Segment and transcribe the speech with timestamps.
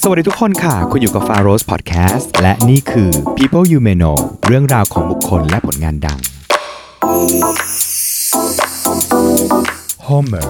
[0.00, 6.18] สวัสดีทุกคนค่ะ คุณอยู่กับ f a r o s Podcast และนี่คือ People You May Know เรื่องราวของบุคคลและผลงานดัง
[10.08, 10.48] Homer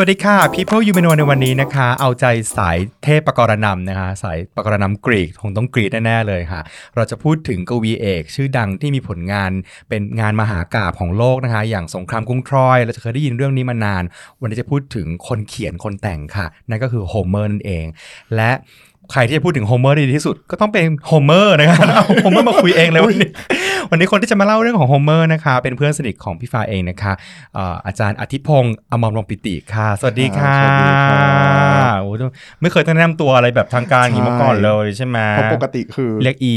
[0.00, 2.26] วัสดีค่ะ People You m a n o ในวันนี้นะคะ เอาใจ
[2.56, 6.60] สายเทพประกรณำนะคะ สายประกรณำกรีกคงต้องกรีกแน่ๆเลยค่ะ
[6.96, 9.50] เราจะพูดถึงกวีเอก ชื่อดังที่มีผลงาน
[9.88, 14.02] เป็นงานมหากาพย์ของโลกนะคะ อย่างสงครามกรุงทรอย เราจะเคยได้ยินเรื่องนี้มานาน
[14.40, 17.84] วันนี้จะพูดถึงคนเขียนคนแต่งค่ะ นั่นก็คือโฮเมอร์นั่นเอง
[18.36, 18.50] และ
[19.12, 23.30] ใครที่จะพูดถึงโฮเมอร์ได้ดีที่สุด ก็ต้องเป็นโฮเมอร์นะคะเอาโฮเมอร์มาคุยเองเลยวันนี้
[23.90, 27.12] วันนี้คนที่จะมาเล่าเรื่องของโฮเมอร์นะคะ เป็นเพื่อนสนิทของพี่ฟ้าเองนะคะ
[27.54, 32.24] เอ่ออาจารย์อธิพงศ์อมรวงศ์ปิติค่ะ สวัสดีค่ะสวัสดีครับโอ้โห
[32.60, 36.54] ไม่เคยต้องแนะนำตัวอะไรแบบทางการอย่างนี้มาก่อนเลยใช่ไหมเพราะปกติคือเรียกอี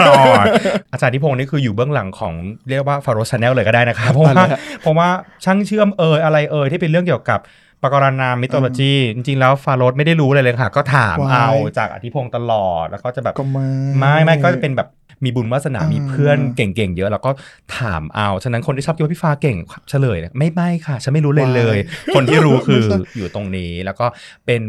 [0.00, 0.44] ตลอด
[0.92, 2.34] อาจารย์อธิพงศ์นี่คืออยู่เบื้องหลังของ
[2.68, 4.34] เรียกว่าฟาโรส channel เลยก็ได้นะคะเพราะว่า
[4.80, 5.08] เพราะว่า
[5.44, 7.40] ช่างเชื่อมเอยอะไรเอยที่เป็นเรื่องเกี่ยวกับ
[7.84, 13.66] ปกรณามมิโตโลจีจริง ๆ แล้วฟาโรสไม่ได้รู้อะไรเลยค่ะ ก็ถามว้ายเอาจากอธิพงศ์ตลอด แล้วก็จะแบบก็ไม่
[13.98, 14.88] ไม่ไม่ก็จะเป็นแบบ
[15.24, 17.30] มีบุญวาสนาอ่ามีมีเพื่อนเก่งๆเยอะ แล้วก็
[17.78, 19.56] ถามเอา ฉะนั้นคนที่ชอบคิดว่าพี่ฟ้าเก่ง
[19.90, 21.78] เฉลยเนี่ยไม่ไม่ค่ะ ฉันไม่รู้เลยเลย
[22.14, 22.84] คนที่รู้คือ
[23.16, 24.06] อยู่ตรงนี้แล้วก็
[24.46, 24.62] เป็น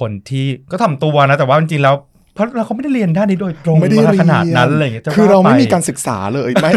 [0.00, 1.94] คนที่ก็ทำตัวนะ แต่ว่าจริงๆแล้ว
[2.34, 6.70] เพราะเราเขาไม่ได้เรียนด้านนี้โดยตรงไม่ได้มาเรียนขนาดนั้นอะไรอย่างเงี้ยจะคือเราไม่ว่ปมีการศึกษาเลยไม่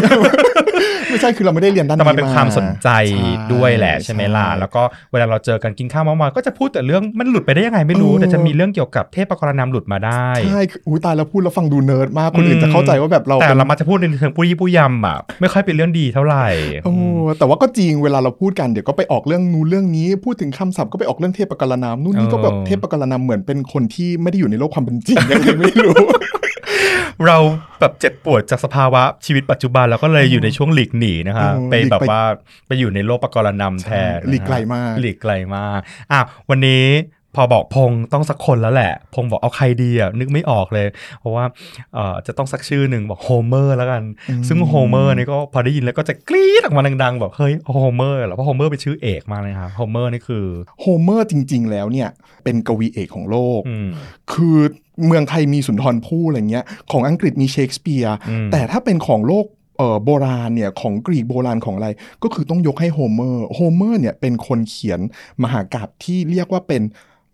[1.10, 4.82] ไม่ใช่คือเราไม่ได้เรียนด้านแต่นี้มันเป็นความสนใจช่ด้วยแหละใช่ไหมล่ะแล้วก็
[5.12, 16.46] เวลาเราเจอกันกินข้าวเมื่อวานก็จะพูดแต่เรื่องมันหลุดไปได้ยังไงไม่รู้ แต่จะมีเรื่องเกี่ยวกับเทพปกรณัมหลุดมาได้ใช่คืออุ้ยตายแล้วพูดแล้วฟังดูเนิร์ดมากคนอื่นจะเข้าใจว่าแบบเราแต่เป็นเรามาจะพูดในเชิงปู้ยี่ปู้ยำอะไม่ค่อยเป็นเรื่องดีเท่าไหร่
[16.84, 16.94] โอ้
[17.38, 26.04] แต่ว่าก็จริงเวลาเราพูดกันเดี๋ยวก็ไปออกเรื่องนู้นเรื่องนี้ พูดถึงคำศัพท์ก็ไปออกเรื่องเทพปกรณัมนู่นนี่ก็แบบเทพปกรณัมเหมือนเป็นคนที่ไม่ได้อยู่ในโลกความเป็นจริงยังไงไม่รู้
[27.26, 27.36] เรา
[27.80, 32.22] แบบเจ็บปวดจากสภาวะชีวิตปัจจุบันแล้วก็เลยอยู่ในช่วงหลีกหนีนะคะเออไปแบบหลีกไปว่า
[32.66, 35.80] ไปอยู่ในโลกปกรณัมแทนหลีกไกลมากหลีกไกลมาก
[36.12, 36.84] อะวันนี้
[37.36, 40.86] พอบอกพงต้องสักคนแล้วแหละ พงบอกเอาใครดีอะนึกไม่ออกเลย
[41.20, 41.44] เพราะว่า
[41.94, 44.02] เอ่อจะต้องสักชื่อหนึ่งบอกโฮเมอร์แล้วกัน
[44.48, 50.46] ซึ่งโฮเมอร์นี่ก็พอได้ยินแล้วก็จะกรี๊ดออกมาดังๆแบบเฮ้ยโฮเมอร์เหรอเพราะโฮเมอร์เป็นชื่อเอกมากเลยครับโฮเมอร์นี่คือ
[50.80, 52.08] โฮเมอร์จริง ๆ แล้วเนี่ย
[52.44, 53.88] เป็นกวีเอกของโลกอืม
[54.32, 54.58] คือ
[55.06, 59.46] เมืองไทยมีสุนทรภู่อะไรเงี้ยของอังกฤษมีเชคสเปียร์อืมแต่ถ้าเป็นของโลก
[59.78, 61.88] เอ่อโบราณเนี่ยของกรีกโบราณของอะไร
[62.22, 65.00] ก็คือต้องยกให้โฮเมอร์โฮเมอร์เนี่ยเป็นคนเขียน
[65.42, 66.82] มหากาพย์ที่เรียกว่าเป็น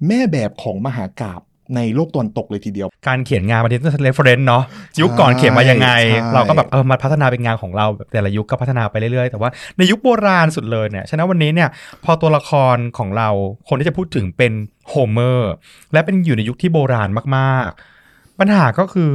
[0.07, 1.41] แม่แบบของมหากาพย์
[1.77, 4.63] ในโลกตะวันตกเลยทีเดียว การเขียนงานมันต้อง reference เนาะ
[5.01, 11.69] ยุคก่อนเขียนมายังไงใช่เราก็แบบเออมาพัฒนาเป็นงานของเราแบบแต่ละยุคก็พัฒนาไปเรื่อยๆ แต่ว่าในยุคโบราณสุดเลยเนี่ยฉะนั้นวันนี้เนี่ย
[12.05, 13.29] พอตัวละครของเรา
[13.69, 14.53] คนที่จะพูดถึงเป็น
[14.89, 15.53] โฮเมอร์
[15.93, 19.11] และเป็นอยู่ในยุคที่โบราณมากๆ ปัญหาก็คือ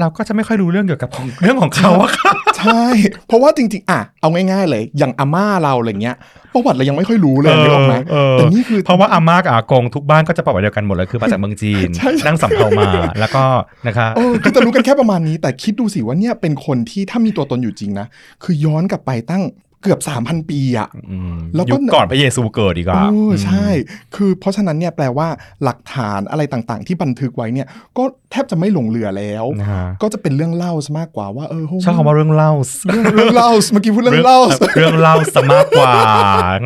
[0.00, 2.84] เราก็จะไม่ค่อยรู้เรื่องเกี่ยวกับของเรื่องของเขาอะค่ะใช่
[3.26, 6.16] เพราะว่าจริง ๆ อะ เอาง่ายๆ เลย อย่างอาม่าเราอะไรเงี้ย
[6.54, 12.90] ประวัติเรายังไม่ค่อยรู้เลยนึกออกไหมเออแต่นี่คือ เพราะว่าอาม่ากับอากงทุกบ้านก็จะประวัติเดียวกันหมดเลย คือมาจากเมืองจีนใช่ใช่นั่งสำเภามา
[13.20, 13.44] แล้วก็
[13.86, 18.06] นะคะเออคือจะรู้กันแค่ประมาณนี้ แต่คิดดูสิว่าเนี่ยเป็นคนที่ถ้ามีตัวตนอยู่จริงนะ
[18.44, 19.42] คือย้อนกลับไปตั้ง
[19.82, 23.66] เกือบ3,000ปีอะอืมแล้วก็ยุคก่อนพระเยซูเกิดอีกเออะอใช่
[24.14, 25.28] คือเพราะฉะนั้นเนี่ยแปลว่า
[25.64, 27.66] หลักฐานอะไรต่างๆ ที่บันทึกไว้เนี่ย
[27.98, 32.52] ก็แทบจะไม่หลงเหลือแล้วนะฮะก็จะเป็นเรื่องเล่าซะมากกว่าว่าเออโฮเมอร์ชอบคำว่าเรื่องเล่า
[32.86, 34.38] เรื่องเรื่องเล่าเมื่อกี้พูดเรื่องเล่า
[34.76, 35.92] เรื่องเล่าสมากกว่า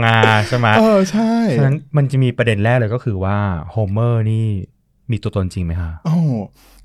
[0.04, 3.36] งาใช่ไหมเออใช่ฉะนั้นมันจะมีประเด็นแรกเลยก็คือว่า
[3.70, 4.46] โฮเมอร์นี่
[5.10, 6.16] มีตัวตนจริงไหมคะโอ้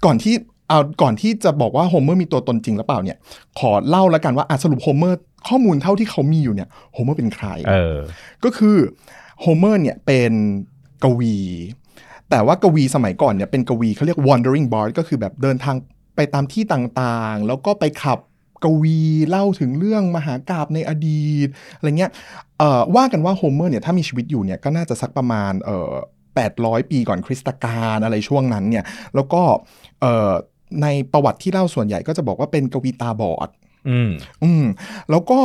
[0.06, 0.34] ก่อนที่
[0.69, 3.18] เอาก่อนที่จะบอกว่าโฮเมอร์มีตัวตนจริงหรือเปล่าเนี่ย
[3.59, 7.97] ขอเล่าแล้วกันว่าอะสรุปโฮเมอร์ข้อมูลเท่าที่เขามีอยู่เนี่ยโฮเมอร์เป็นใครเออ
[8.44, 8.78] ก็คือ
[9.41, 10.31] โฮเมอร์เนี่ยเป็น
[11.03, 11.38] กวี
[12.30, 15.75] แต่ว่ากวีสมัยก่อนเนี่ยเป็นกวีเขาเรียก wandering bard ก็คือแบบเดินทาง
[16.16, 18.19] ไปตามที่ต่างๆ แล้วก็ไปขับ
[18.63, 19.00] กวี
[19.30, 21.47] เล่าถึงเรื่องมหากาพย์ในอดีต
[21.78, 22.12] อะไรเงี้ย
[22.59, 25.94] เอ่อว่ากันว่าโฮเมอร์เนี่ยถ้ามีชีวิตอยู่เนี่ยก็น่าจะสักประมาณเอ่อ
[26.44, 28.84] 800 ปีก่อนคริสตกาลอะไรช่วงนั้นเนี่ย
[29.16, 29.41] แล้วก็
[30.01, 30.31] เอ่อ
[30.81, 33.50] ในประวัติที่เล่าส่วนใหญ่ก็จะบอกว่าเป็นกวีตาบอด
[33.90, 34.09] อืม
[34.44, 34.66] อืม
[35.09, 35.40] แล้วก็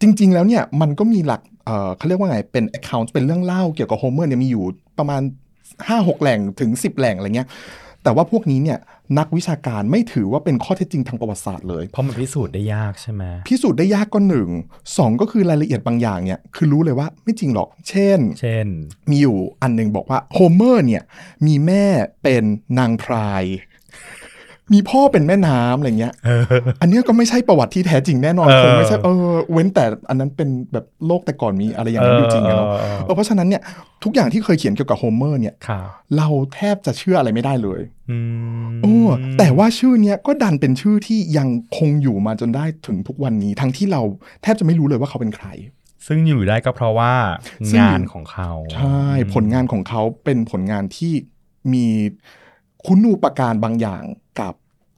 [0.00, 4.64] จริง ๆ แล้วเนี่ยมันก็มีหลักเอ่อเขาเรียกว่าไง เป็น account เป็นเรื่องเล่าเกี่ยวกับโฮเมอร์เนี่ยมีอยู่
[4.98, 5.22] ประมาณ
[5.72, 7.48] 5-6 แหล่งถึง 10 แหล่งอะไรเงี้ย
[8.02, 8.78] แต่ว่าพวกนี้เนี่ย
[9.18, 14.48] นักวิชาการไม่ถือว่าเป็นข้อเท็จจริงทางประวัติศาสตร์เลย เพราะมันพิสูจน์ได้ยากใช่ไหมพิสูจน์ได้ยากก็หนึ่ง
[14.98, 18.66] สองก็คือรายละเอียดบางอย่างเนี่ยคือรู้เลยว่าไม่จริงหรอก เช่น เช่น
[19.10, 21.02] มีอยู่อันหนึ่งบอกว่าโฮเมอร์เนี่ย
[21.46, 21.84] มีแม่
[22.22, 22.44] เป็น
[22.78, 23.44] นางพราย
[24.72, 26.14] มีพ่อเป็นแม่น้ำอะไรเงี้ย
[26.80, 33.62] อันเนี้ยก็ไม่ใช่ประวัติที่แท้จริงแน่นอนเออคงไม่ใช่เออเว้นแต่อันนั้นเป็นแบบโลกแต่ก่อนมีอะไรอย่างนั้นอยู่จริงอะเนาะเออเออเออเออเพราะฉะนั้นเนี่ย
[34.04, 35.80] ทุกอย่างที่เคยเขียนเกี่ยวกับโฮเมอร์เนี่ยค่ะ
[36.16, 37.80] เราแทบจะเชื่ออะไรไม่ได้เลย
[38.10, 38.18] อื
[38.64, 38.96] มโอ้
[39.38, 44.02] แต่ว่าชื่อเนี้ยก็ดันเป็นชื่อที่ยังคงอยู่มาจนได้ถึงทุกวันนี้ ทั้งที่เรา
[44.42, 45.48] แทบจะไม่รู้เลยว่าเขาเป็นใคร
[46.06, 47.12] ซึ่งอยู่ได้ก็เพราะว่า
[47.70, 49.02] ซึ่งงานของเขา ใช่
[49.34, 51.12] ผลงานของเขาเป็นผลงานที่
[51.72, 51.86] มี
[52.86, 54.22] คุณูปการบางอย่างกับ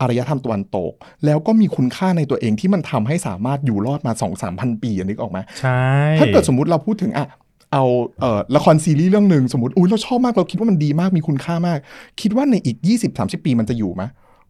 [0.00, 0.92] อารยธรรมตะวันตก
[1.24, 5.84] แล้วก็มีคุณค่าในตัวเองที่มันทำให้สามารถอยู่รอดมา 2 3 0 0 0ปีอะนึกออกไหมใช่
[6.18, 7.26] ถ้าเกิดสมมุติเราพูดถึงอะ
[7.72, 7.84] เอา
[8.20, 11.78] เอ่อละครซีรีส์เรื่องหนึ่งสมมติอุ้ยเราชอบมากเราคิดว่ามันดีมากมีคุณค่ามาก
[12.20, 12.76] คิดว่าในอีก
[13.12, 14.02] 20-30 ปีมันจะอยู่ไหม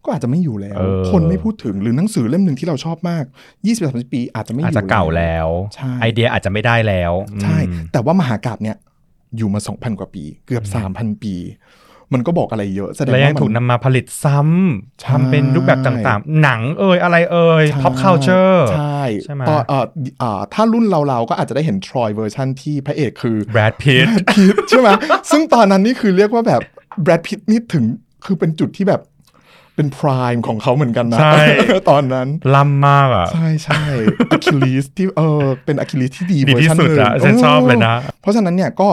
[0.03, 3.23] ก็อาจจะไม่อยู่แล้วเออคนไม่พูดถึงหรือหนังสือเล่มหนึ่งที่เราชอบมาก
[3.67, 8.77] 20-30 ปี อาจจะไม่ออาจยู่จะเก่าแล้วใช่ไอเดียอาจจะไม่ได้แล้ว ใช่อืมแต่ว่ามหากาบเนี่ย
[9.37, 10.63] อยู่มา 2,000 กว่าปี เกือบ
[10.93, 11.33] 3,000 ปี
[12.13, 19.85] มันก็บอกอะไรเยอะแสดงและยังว่าถูกมัน นำมาผลิตซ้ำใช่ ทำเป็นรูปแบบต่างๆ หนังเอ่ยอะไรเอ่ยใช่ pop culture ใช่ใช่ไหม ตอนเอ่อ
[20.19, 24.89] เอ่อถ้ารุ่นเราๆก็อาจจะได้เห็นทรอยเวอร์ชันที่พระเอกคือ Brad Pitt พิทใช่ไหม
[25.31, 26.61] ซึ่งตอนนั้นนี่คือเรียกว่าแบบ
[27.03, 27.83] แบรดพิตต์นี่ถึง
[28.25, 29.01] คือเป็นจุดที่แบบ
[29.75, 31.33] เป็น prime ของเขาเหมือนกันนะ ใช่
[31.89, 33.83] ตอนนั้นล้ำมากอะ ใช่ใช่
[34.29, 38.87] อะคิลิสที่เออเป็นอะคิลิสที่ดีดีเวอร์ชันที่สุดหนึ่งอะฉันชอบเลยนะ เพราะฉะนั้นเนี่ยก็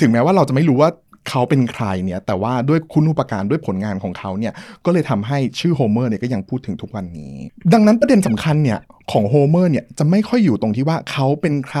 [0.00, 0.90] ถึงแม้ว่าเราจะไม่รู้ว่า
[1.28, 4.52] เขาเป็นใครเนี่ยแต่ว่าด้วยคุณูปการด้วยผลงานของเขาเนี่ย
[4.84, 7.34] ก็เลยทำให้ชื่อโฮเมอร์เนี่ยก็ยังพูดถึงทุกวันนี้
[7.72, 8.78] ดังนั้นประเด็นสำคัญเนี่ย
[9.12, 11.80] ของโฮเมอร์เนี่ยจะไม่ค่อยอยู่ตรงที่ว่าเขาเป็นใคร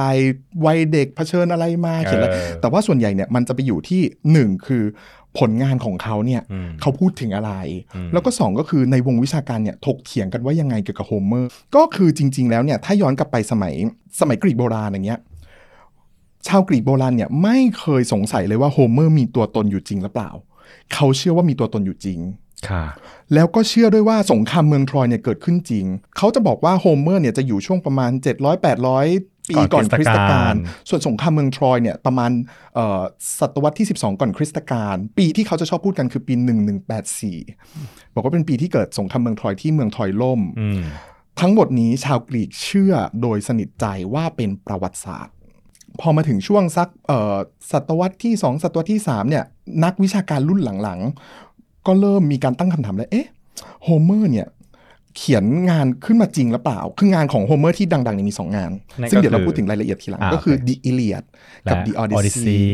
[0.64, 4.00] วัยเด็กเผชิญอะไรมาเขียนอะไรเออแต่ว่าส่วนใหญ่เนี่ยมันจะไปอยู่ที่
[4.32, 4.84] หนึ่งคือ
[5.38, 7.52] ผลงานของเขาเนี่ยอืมเขาพูดถึงอะไร
[7.94, 13.74] อืมแล้วก็สองก็คือในวงวิชาการเนี่ยถกเถียงกันว่ายังไงเกี่ยวกับโฮเมอร์ก็คือจริง ๆ แล้วเนี่ยถ้าย้อนกลับไปสมัย
[14.20, 15.20] สมัยกรีกโบราณอย่างเงี้ย
[16.48, 20.30] ชาวกรีกโบราณเนี่ยไม่เคยสงสัยเลยว่าโฮเมอร์มีตัวตนอยู่จริงหรือเปล่า
[20.94, 22.18] เขาเชื่อว่ามีตัวตนอยู่จริง
[22.68, 22.84] ค่ะ
[23.34, 25.84] แล้วก็เชื่อด้วยว่าสงครามเมืองทรอยเนี่ยเกิดขึ้นจริง
[26.16, 30.56] เขาจะบอกว่าโฮเมอร์เนี่ยจะอยู่ช่วงประมาณ 700-800 ปีก่ก่ออนนคคริริสสตตกาการล
[30.88, 32.30] ส่วนสงครามเมืองทรอยเนี่ยประมาณ
[32.74, 33.00] เอ่อ
[33.38, 36.34] ศตวรรษที่ 12 ก่อนคริสตกาล ปีที่เขาจะชอบพูดกันคือปี
[37.04, 40.82] 1184 บอกว่าเป็นปีที่เกิดสงครามเมืองทรอยที่เมืองทรอยล่มอืม
[41.40, 45.34] ทั้งหมดนี้ชาวกรีกเชื่อโดยสนิทใจว่าเป็นประวัติศาสตร์
[46.00, 47.36] พอมาถึงช่วงสักเอ่อ
[47.70, 49.44] ศตวรรษที่ 2 ศตวรรษที่3เนี่ย
[49.84, 53.28] นักวิชาการรุ่นหลังๆ ก็เริ่มมีการตั้งคำถามเลยเอ๊ะ
[53.84, 54.48] โฮเมอร์เนี่ย
[55.16, 58.70] เขียนงานขึ้นมาจริงหรือเปล่า คืองานของโฮเมอร์ที่ดังๆเนี่ยมี 2 งาน
[59.00, 61.24] นั่นก็ซึ่งเดี๋ยวเราคือพูดถึงรายละเอียดทีหลังอ่าก็คือโอเค The Iliad
[61.70, 62.64] กับและ The Odyssey Odyssey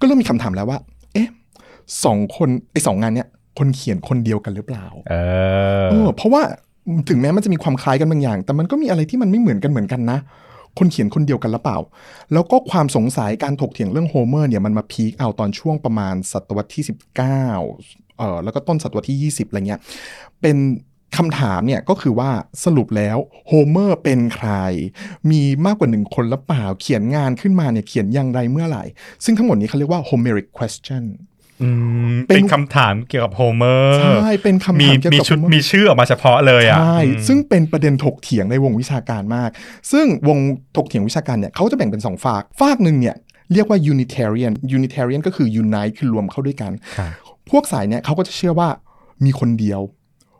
[0.00, 0.78] ก็เริ่มมีคำถามแล้วว่า
[1.14, 1.28] เอ๊ะ
[2.04, 3.28] สองคนไอ้สองงานเนี่ย
[3.58, 5.14] คนเขียนคนเดียวกันหรือเปล่าเอ
[5.84, 6.42] อเออ เพราะว่า
[7.08, 10.18] ถึงแม้มันจะมีความคล้ายกันบางอย่าง แต่มันก็มีอะไรที่มันไม่เหมือนกันเหมือนกันนะ
[10.78, 11.78] คนเขียนคนเดียวกันหรือเปล่า
[12.32, 17.16] แล้วก็ความสงสัยการถกเถียงเรื่องโฮเมอร์เนี่ยมันมา peak เอาตอนช่วงประมาณศตวรรษที่ 19
[18.18, 19.80] เอ่อแล้วก็ต้นศตวรรษที่ 20อะไรเงี้ย
[20.42, 20.56] เป็น
[21.16, 22.30] คำถามเนี่ยก็คือว่า
[22.64, 23.16] สรุปแล้ว
[23.48, 24.50] โฮเมอร์เป็นใคร
[25.30, 28.84] มีมากกว่าหนึ่งคนหรือเปล่า เขียนงานขึ้นมาเนี่ยเขียนอย่างไรเมื่อไหร่
[29.24, 31.04] ซึ่งทั้งหมดนี้เขาเรียกว่า Homeric question
[31.58, 39.50] เป็นเป็นคำถามเกี่ยวกับโฮเมอร์ ใช่ เป็นคำมีถามเกี่ยวมีกับชุด Homer มีชื่อออกมาเฉพาะเลยอะ ใช่อืมซึ่งเป็นประเด็นถกเถียงในวงวิชาการมาก
[39.92, 40.38] ซึ่งวง
[40.76, 43.16] ถกเถียงวิชาการเนี่ยเขาจะแบ่งเป็นสองฝาก ฝากหนึ่งเนี่ย
[43.52, 47.08] เรียกว่า Unitarian Unitarian ก็คือ unite คือรวมเข้าด้วยกันค่ะ
[47.50, 48.68] พวกสายเนี่ยเขาก็จะเชื่อว่า
[49.24, 49.80] มีคนเดียว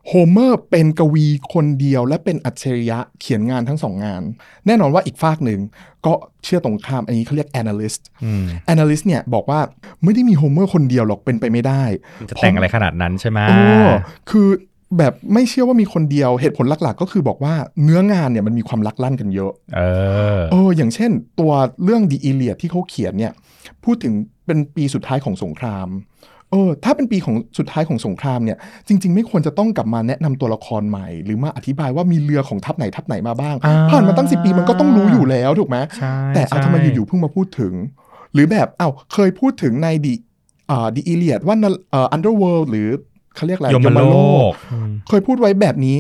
[0.09, 4.23] โฮเมอร์เป็นกวีคนเดียว และเป็นอัจฉริยะเขียนงานทั้งสองงาน
[4.67, 5.61] แน่นอนว่าอีกฝากหนึ่ง
[6.07, 6.13] ก็
[6.45, 9.61] เชื่อตรงข้ามอันนี้เขาเรียก analyst อืม analyst เนี่ยบอกว่า
[10.05, 11.83] ไม่ได้มีโฮเมอร์คนเดียวหรอกเป็นไปไม่ได้
[12.29, 13.59] จะแต่งอะไรขนาดนั้นใช่ไหมโอ้
[14.31, 14.49] คือ
[14.99, 17.55] แบบไม่เชื่อว่ามีคนเดียวเหตุผลหลักๆ ก็คือบอกว่า
[17.85, 19.81] เนื้องานเนี่ยมันมีความลักลั่นกันเยอะ เอ
[20.39, 21.11] อเอออย่างเช่น
[21.41, 21.53] ตัว
[21.85, 23.33] เรื่อง The Iliad ที่เขาเขียนเนี่ย
[23.85, 24.15] พูดถึง
[24.47, 25.89] เป็นปีสุดท้ายของสงคราม
[26.55, 28.59] เออถ้าเป็นปีของสุดท้ายของสงครามเนี่ย
[28.89, 37.73] จริง ๆ ไม่ควรจะต้องกลับมาแนะนำตัวละครใหม่ หรือมาอธิบายว่ามีเรือของทัพไหนทัพไหนมาบ้างอ่าผ่านมาตั้งสิปีมันก็ต้องรู้อยู่แล้วถูกไหมใช่แต่เอาใช่ทำไมอยู่ๆเพิ่งมาพูดถึง
[38.35, 40.15] หรือแบบเอ้าเคยพูดถึงในดี
[40.71, 41.57] อ่าดีอีเลียดว่า
[41.91, 42.89] เอ่อ underworld หรือ
[43.37, 44.17] เขาเรียกอะไรยมโล
[44.51, 45.99] กอืมเคยพูดไว้แบบนี้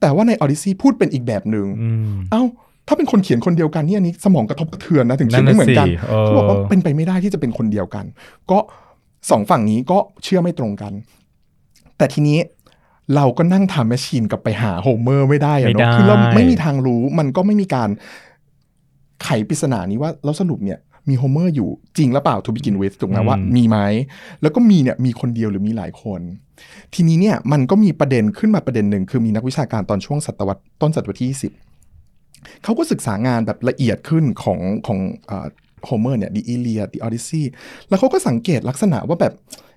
[0.00, 2.42] แต่ว่าใน Odyssey พูดเป็นอีกแบบหนึ่งอืมเอ้า
[2.88, 8.04] ถ้าเป็นคนเขียนคนเดียวกันเนี่ยอันนี้สมองกระทบกระเทือนนะถึงเขียนนั่ไม่นเหมืน่ะอนกันสิเออเขาบอกว่าเป็นไปไม่ได้ที่จะเป็นคนเดียวกัน
[8.50, 8.58] ก็
[9.30, 10.92] สองฝั่งนี้ก็เชื่อไม่ตรงกัน
[11.96, 12.38] แต่ทีนี้
[13.14, 17.88] เราก็นั่งทำแมชชีนกลับไปหาโฮเมอร์ไม่ได้อะไม่ได้เนาะคือเราไม่มีทางรู้มันก็ไม่มีการ
[19.22, 23.78] ไขปริศนานี้ว่าแล้วสรุปเนี่ยมีโฮเมอร์อยู่จริงหรือเปล่า to begin with ถูกไหมว่ามีไหม
[24.42, 26.20] แล้วก็มีเนี่ยมีคนเดียวหรือมีหลายคน
[26.94, 31.30] ทีนี้เนี่ยมันก็มีประเด็นขึ้นมาประเด็นหนึ่งคือมีนักวิชาการตอนช่วงศตวรรษต้นศตวรรษที่
[31.86, 34.98] 20เขาก็ศึกษางานแบบละเอียดขึ้นของของ
[35.86, 37.44] โฮเมอร์เนี่ย The Iliad The Odyssey
[37.88, 39.34] แล้วเขาก็สังเกตลักษณะว่าแบบ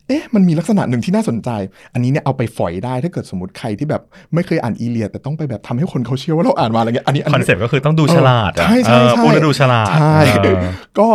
[0.08, 1.50] เอ๊ะมันมีลักษณะหนึ่งที่น่าสนใจ
[1.94, 4.02] อันนี้เนี่ยเอาไปฝอยได้ถ้าเกิดสมมติใครที่แบบ
[4.34, 10.58] ไม่เคยอ่าน Iliad แต่ต้องไปแบบทำให้คนเขาเชื่อว่าเราอ่านมาอะไรเงี้ยอันนี้คอนเซ็ปต์ก็คือต้องดูฉลาดอะใช่ใช่เออใช่พูดแล้วดูฉลาดใช่เออ
[11.00, 11.08] ก็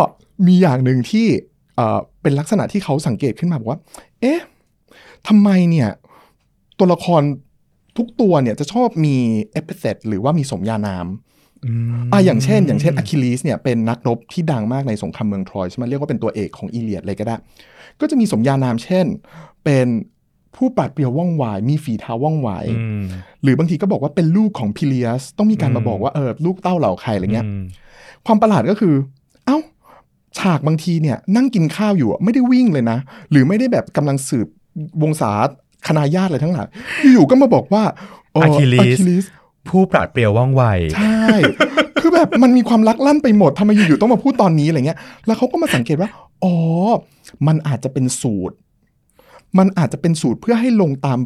[0.47, 1.27] มีอย่างหนึ่งที่
[1.77, 3.81] เอ่อเป็นลักษณะที่เขาสังเกตขึ้นมาบอกว่า
[4.21, 4.41] เอ๊ะ
[5.29, 5.89] ทำไมเนี่ย
[6.79, 7.23] ตัวละคร
[7.97, 9.17] ทุกตัวเนี่ยจะชอบมี
[9.53, 11.07] เอพิเซตหรือว่ามีสมญานาม
[12.12, 17.37] อะอย่างเช่น อย่างเช่นอะคิลีสเนี่ยเป็นนักรบที่ดังมากในสงครามเมืองทรอยใช่ไหมเรียกว่าเป็นตัวเอกของอีเลียดเลยก็ได้
[18.00, 19.07] ก็จะมีสมญานามเช่น
[19.64, 19.87] เป็น
[20.57, 23.05] ผู้ปราดเปรียวว่องไวมีฝีเท้าว่องไวอืม
[23.43, 27.64] หรือบางทีก็บอกว่าเป็นลูกของพิเลียส ต้องมีการมาบอกว่าเออลูกเต้าเหล่าใครอะไรเงี้ยอืม
[28.26, 28.95] ความประหลาดก็คือ
[29.47, 29.59] เอ้า
[30.38, 32.99] ฉากบางทีเนี่ย นั่งกินข้าวอยู่อะไม่ได้วิ่งเลยนะ
[33.31, 34.47] หรือไม่ได้แบบกำลังสืบ
[35.02, 35.33] วงศา
[35.87, 36.67] คณาญาติอะไรทั้งหลาย
[37.12, 37.83] อยู่ๆก็มาบอกว่า
[38.33, 39.25] เอะคิลิสอะคิลิส
[39.69, 40.62] ผู้ปราดเปรียวว่องไว
[40.97, 41.25] ใช่
[42.00, 46.11] คือแบบมันมีความลักลั่นไปหมดทำไมอยู่ๆต้องมาพูดตอนนี้อะไรเงี้ย แล้วเขาก็มาสังเกตว่า
[46.45, 46.55] อ๋อ
[47.47, 48.57] มันอาจจะเป็นสูตร
[49.59, 51.19] มันอาจจะเป็นสูตรเพื่อให้ลงตาม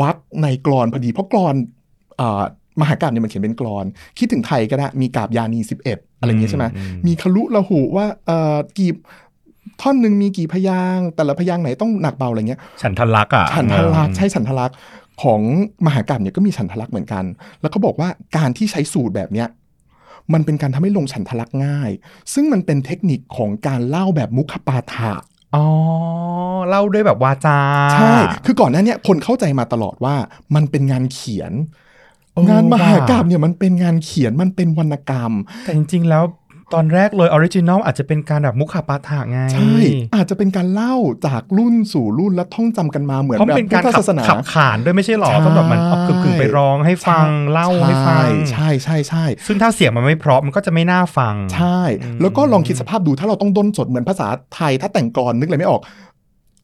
[0.00, 1.54] วักในกรอนพอดี เพราะกรอน
[2.20, 2.42] อ่า
[2.80, 3.84] มหากาบเนี่ยมันเขียนเป็นกรอน
[4.18, 8.92] คิดถึงไทยก็ได้ มีกาบยานีสิบเอ็ดอะไรอย่างเงี้ยใช่ไหมอืมมีคลุละหูว่าเอ่อกี่
[9.82, 14.76] ท่อนหนึ่งมีกี่พยางค์แต่ละพยางค์ไหนต้องหนักเบาอะไรเงี้ย ฉันทลักษณ์อะ ฉันทลักษณ์ใช่ฉันทลักษณ์
[15.22, 15.40] ของ
[15.86, 17.24] มหากรรมเนี่ยก็มีฉันทลักษณ์เหมือนกัน
[17.60, 19.48] แล้วก็บอกว่าการที่ใช้สูตรแบบเนี้ย
[20.32, 21.90] มันเป็นการทำให้ลงฉันทลักษณ์ง่าย
[22.34, 25.12] ซึ่งมันเป็นเทคนิคของการเล่าแบบมุขปาฐะ
[25.54, 25.66] อ๋อ
[26.68, 27.58] เล่าด้วยแบบวาจา
[27.94, 30.14] ใช่ คือก่อนหน้าเนี้คนเข้าใจมาตลอดว่า
[30.54, 31.52] มันเป็นงานเขียน
[32.32, 35.32] โอ้งานมหากรรมว่ะเนี่ยมันเป็นงานเขียนมันเป็นวรรณกรรม
[35.64, 36.24] แต่จริง ๆ แล้ว
[36.74, 39.76] ตอนแรกเลยออริจินอลอาจจะเป็นการแบบมุขปาฐะไง ใช่
[40.14, 40.94] อาจจะเป็นการเล่า
[41.26, 51.80] จากรุ่นสู่รุ่นและท่องจำกันมาเหมือนเพราะแบบเป็นพุการทธขับศาสนาขับขานด้วยไม่ใช่หรอใช่ต้องแบบมันเอากึ่งๆไปร้องให้ฟังเล่าให้ฟังใช่ใช่ใช่ซึ่งถ้าเสียงมันไม่เพราะมันก็จะไม่น่าฟัง ใช่
[52.20, 55.82] แล้วก็ลองคิดสภาพดูถ้าเราต้องด้นสดเหมือนภาษาไทย ถ้าแต่งกลอนนึกอะไรไม่ออก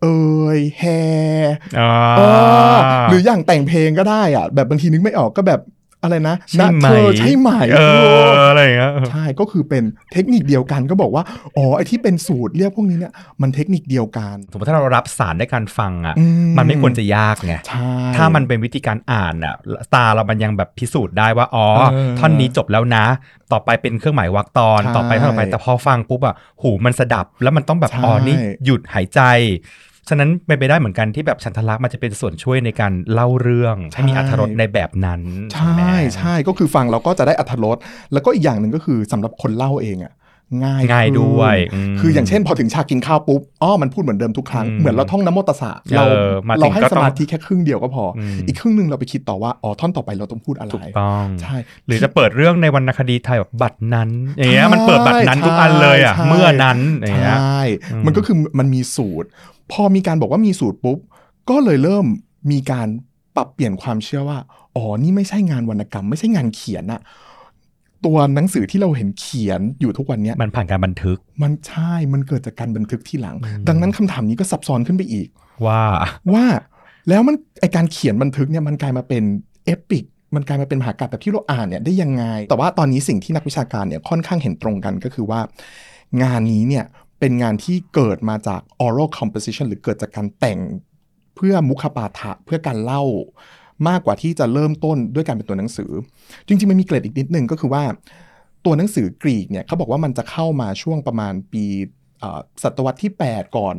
[0.02, 0.06] เอ
[0.58, 0.84] ยแฮ
[1.78, 2.20] อ่าเอ
[2.74, 2.76] อ
[3.08, 5.60] หรืออย่างแต่งเพลงก็ได้อะ แบบบางทีนึกไม่ออกก็แบบ
[6.02, 7.82] อะไรนะใช่ไหมนะเธอใช่ไหมเอ
[8.28, 11.24] ออะไรอย่างเงี้ยใช่ก็คือเป็นเทคนิคเดียวกันก็บอกว่า
[11.56, 13.12] อ๋อไอที่เป็นสูตรเรียกพวกนี้เนี่ย
[13.42, 19.54] มันเทคนิคเดียวกัน สมมติถ้าเรารับสารด้วยการฟังอะอืมมันไม่ควรจะยากไงใช่ถ้ามันเป็นวิธีการอ่านอะ
[19.94, 23.04] ตาเรามันยังแบบพิสูจน์ได้ว่าอ๋อเออท่อนนี้จบแล้วนะ
[23.52, 29.20] ต่อไปเป็นเครื่องหมายวรรคตอนใช่ต่อไปต่อไปแต่พอฟังปุ๊บอะหูมันสดับแล้วมันต้องแบบใช่อ๋อนี่หยุดหายใจ
[30.08, 35.20] ฉะนั้นเป็นไปได้เหมือนกันที่แบบฉันทลักษณ์มันจะเป็นส่วนช่วยในการเล่าเรื่องให้มีอรรถรสในแบบนั้น
[35.52, 35.82] ใช่ไหม
[36.16, 37.76] ใช่ก็คือฟังเราก็จะได้อัธรส
[38.12, 40.12] แล้วก็อีกอย่างหนึ่งก็คือสำหรับคนเล่าเองอะ
[40.62, 57.60] ง่ายง่ายขึ้นด้วยอืมคืออย่างเช่นพอถึงฉากกินข้าวปุ๊บอ๋อมันพูดเหมือนเดิมทุกครั้งอืมเหมือนเราท่องนโมตัสสะเราเออมาถึงเราให้ก็สต้องมาธิแค่ครึ่งเดียวก็พออมอีกครึ่งหนึ่งเราไปคิดต่อว่าอ๋อท่อนต่อไปเราต้องพูดอะไรถูกต้องใช่หรือจะเปิดเรื่องในวรรณคดีไทยแบบบัตรนั้นอย่างเงี้ยใช่มันเปิดบัตรนั้นทุกอันเลยอะใช่เมื่อนั้นอย่างเงี้ยใช่
[57.92, 59.28] อืมมันก็คือมันมีสูตร
[59.72, 60.98] พอมีการบอกว่ามีสูตรปุ๊บ
[61.50, 62.06] ก็เลยเริ่ม
[62.50, 62.88] มีการ
[63.36, 64.38] ปรับเปลี่ยนความเชื่อว่า
[64.76, 67.00] อ๋อนี่ไม่ใช่งานวรรณกรรม ไม่ใช่งานเขียนอะ
[68.06, 73.36] ตัวหนังสือที่เราเห็นเขียนอยู่ทุกวันเนี้ยมันผ่านการบันทึก มันใช่มันเกิดจากการบันทึกที่หลัง
[73.68, 75.28] ดังนั้นคำถามนี้ก็ซับซ้อนขึ้นไปอีก
[75.66, 75.82] ว่า
[76.32, 76.44] ว่า
[77.08, 79.22] แล้วมันไอการเขียนบันทึกเนี่ยมันกลายมาเป็น
[79.64, 85.40] เอปิกมันกลายมาเป็นมหากาพย์แบบที่เราอ่านเนี่ยได้ยังไง แต่ว่าตอนนี้สิ่งที่นักวิชาการเนี่ยค่อนข้างเห็นตรงกันก็คือว่า
[86.22, 86.84] งานนี้เนี่ย
[87.20, 90.58] เป็นงานที่เกิดมาจาก oral composition หรือเกิดจากการแต่ง
[91.36, 93.02] เพื่อมุขปาฐะเพื่อการเล่า
[93.88, 95.90] มากกว่าที่จะเริ่มต้นด้วยการเป็นตัวหนังสือ
[96.46, 97.82] จริงๆมันมีเกร็ดอีกนิดนึงก็คือว่า
[98.64, 101.64] ตัวหนังสือกรีกเนี่ยเขาบอกว่ามันจะเข้ามาช่วงประมาณปี
[102.20, 103.76] เอ่อศตวรรษที่ 8 ก่อน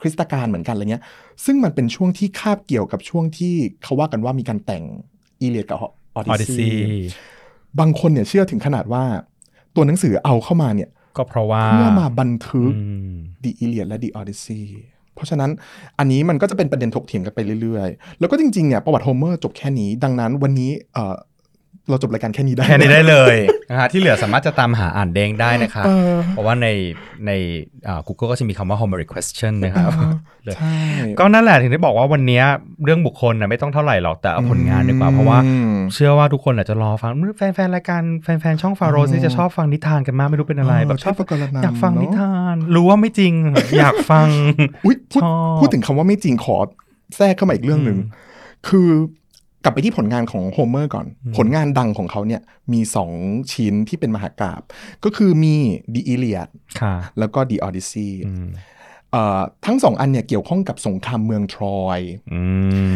[0.00, 1.04] คริสตกาลเหมือนกันอะไรเงี้ย
[1.44, 4.84] ซึ่งมันเป็นช่วงที่คาบเกี่ยวกับช่วงที่เขาว่ากันว่ามีการแต่ง
[5.40, 6.68] อีเลียดกับออออดิดิซีซี
[7.78, 9.04] บางคนเนี่ยเชื่อถึงขนาดว่า
[9.74, 14.64] ตัวหนังสือเอาเข้ามาเนี่ย ก็เพราะว่าเพื่อมาบันทึกอืม The Iliad และ The Odyssey
[15.14, 15.50] เพราะฉะนั้น
[15.98, 20.70] อันนี้มันก็จะเป็นประเด็นถกเถียงกันไปเรื่อยๆ แล้วก็จริงๆเนี่ยประวัติโฮเมอร์จบแค่นี้ ดังนั้นวันนี้
[21.86, 23.36] เอ่อเราจบรายการแค่นี้ได้แค่นี้ได้เลย
[23.70, 26.68] นะฮะที่เหลือสามารถจะตามหาอ่านเด้งได้นะคะเออเพราะว่าใน
[27.26, 27.30] ใน
[27.88, 29.90] อ่า Google ก็จะมีคำว่า Homeric question นะครับ
[30.44, 30.76] เลยใช่
[31.18, 32.44] ก็นั่นแหละถึงได้บอกว่าวันเนี้ย
[32.84, 43.32] เรื่องบุคคลนะไม่ต้องเท่าไหร่หรอกแต่เอาผลงานดีกว่า เพราะว่าอืมเชื่อว่าทุกคนอาจจะรอฟังแฟนๆรายการแฟนๆช่องฟาโรสนี่จะชอบฟังนิทานกันมากไม่รู้เป็นอะไรเออแบบชอบเทพกรณำอยากฟังเนอะนิทาน รู้ว่าไม่จริง
[43.78, 44.28] อยากฟัง
[44.84, 46.56] อุ๊ยพูดชอบพูดถึงคำว่าไม่จริงขอ
[47.16, 47.98] แทรกเข้ามาอีกเรื่องหนึ่ง
[48.68, 48.90] คือ
[49.64, 52.42] กลับไปที่ผลงานของโฮเมอร์ก่อน ผลงานดังของเขาเนี่ย
[52.72, 53.10] มีสอง
[53.52, 54.62] ชิ้นที่เป็นมหากาพย์
[55.04, 55.56] ก็คือมี
[55.94, 56.48] The Iliad
[56.80, 58.81] ค่ะแล้วก็ The Odyssey อืมเอ่อ
[59.66, 61.98] ทั้งสองอันเนี่ยเกี่ยวข้องกับสงครามเมืองทรอย
[62.32, 62.42] อื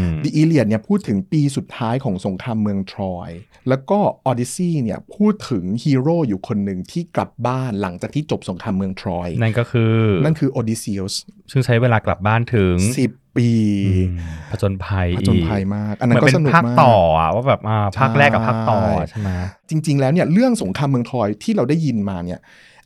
[0.06, 3.30] ม The Iliad เนี่ยพูดถึงปีสุดท้ายของสงครามเมืองทรอย
[3.68, 3.98] แล้วก็
[4.30, 9.94] Odyssey เนี่ยพูดถึงฮีโร่อยู่คนหนึ่งที่กลับบ้านหลังจากที่จบสงครามเมืองทรอย นั่นก็คือ
[10.24, 11.14] นั่นคือ Odysseus
[11.50, 13.50] ซึ่งใช้เวลากลับบ้านถึงสิบปี
[13.86, 14.14] อืม
[14.50, 19.30] ผจญภัยผจญภัยมาก อันเหนั้นมือนก็เป็นสนุกภาคมากต่ออะว่าแบบอ่าภาคแรกกับภาคต่อใช่ใช่ไหม
[19.70, 22.40] จริง ๆ แล้วเนี่ยเรื่องสงครามเมืองทรอยที่เราได้ยินมาเนี่ย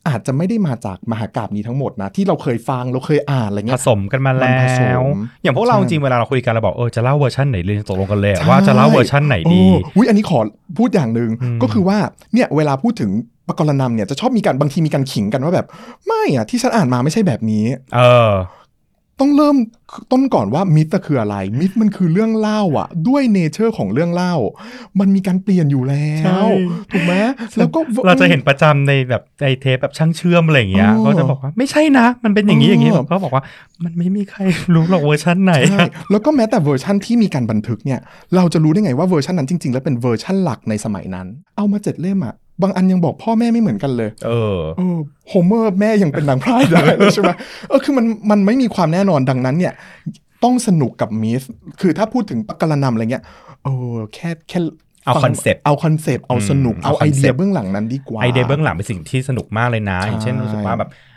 [0.07, 10.39] อาจจะไม่ได้มาจากมหากาบนี้ทั้งหมดนะ ที่เราเคยฟังเราเคยอ่านอะไรผเงี้ยสมกันมาแล้มันผสวมอย่างพวกเราใช่จริงๆเวลาเราคุยกันเราบอกเออจะเล่าเวอร์ชันไหนเรียนตกลงกันเลยว่าจะเล่าเวอร์ชันไหนดีโอ้อุ้ยอันนี้ขอ
[10.77, 11.97] พูดอย่างหนึ่งอืมก็คือว่า
[12.33, 13.11] เนี่ยเวลาพูดถึง
[13.47, 15.67] ปกรณำเนี่ยจะชอบมีการบางทีมีการขิงกันว่าแบบ
[16.07, 17.65] ไม่อะที่ฉันอ่านมาไม่ใช่แบบนี้
[17.95, 18.31] เออ
[19.21, 19.57] ต้องเริ่ม
[20.11, 24.33] ต้นก่อนว่า myth คืออะไร myth มันคือเรื่องเล่าอะ ด้วย nature ของเรื่องเล่า
[24.99, 26.49] มันมีการเปลี่ยนอยู่แล้วใช่
[26.91, 27.13] ถูกไหม
[27.57, 33.43] แล้วก็เราจะเห็นประจำในแบบในเทปแบบช่างเชื่อมอะไรอย่างเงี้ยเออก็จะบอกว่าไม่ใช่นะ มันเป็นอย่างนี้อย่างนี้เออเขาบอกว่า
[33.83, 34.41] มันไม่มีใคร
[34.73, 37.99] รู้หรอกเวอร์ชันไหนใช่แล้วก็แม้แต่เวอร์ชั่นที่มีการบันทึกเนี่ย
[38.35, 47.31] เราจะรู้ได้ไงว่าเวอร์ชันนั้นจริง ๆ แล้วเป็นเวอร์ชั่นหลักในสมัยนั้น เอามาเจ็ดเล่มอะ บางอันยังบอกพ่อแม่ไม่เหมือนกันเลย เออเออโฮเมอร์แม่ยังเป็นนางพรายได้เลยใช่ไหม
[47.69, 49.73] เออคือมันมันไม่มีความแน่นอนดังนั้นเนี่ย
[50.43, 51.43] ต้องสนุกกับ myth
[51.81, 53.23] คือถ้าพูดถึงปกรณัมอะไรเงี้ย
[53.63, 54.59] เออแค่แค่
[55.05, 61.10] เอาฟัง concept เอาคอนเซปต์เอาสนุกอืมเอาเอาไอเดีย concept เบื้องหลังนั้นดีกว่าไอเดียเบื้องหลังเป็นสิ่งที่สนุกมากเลยนะใช่อย่างเช่นรู้สึกว่าแบบเออบาง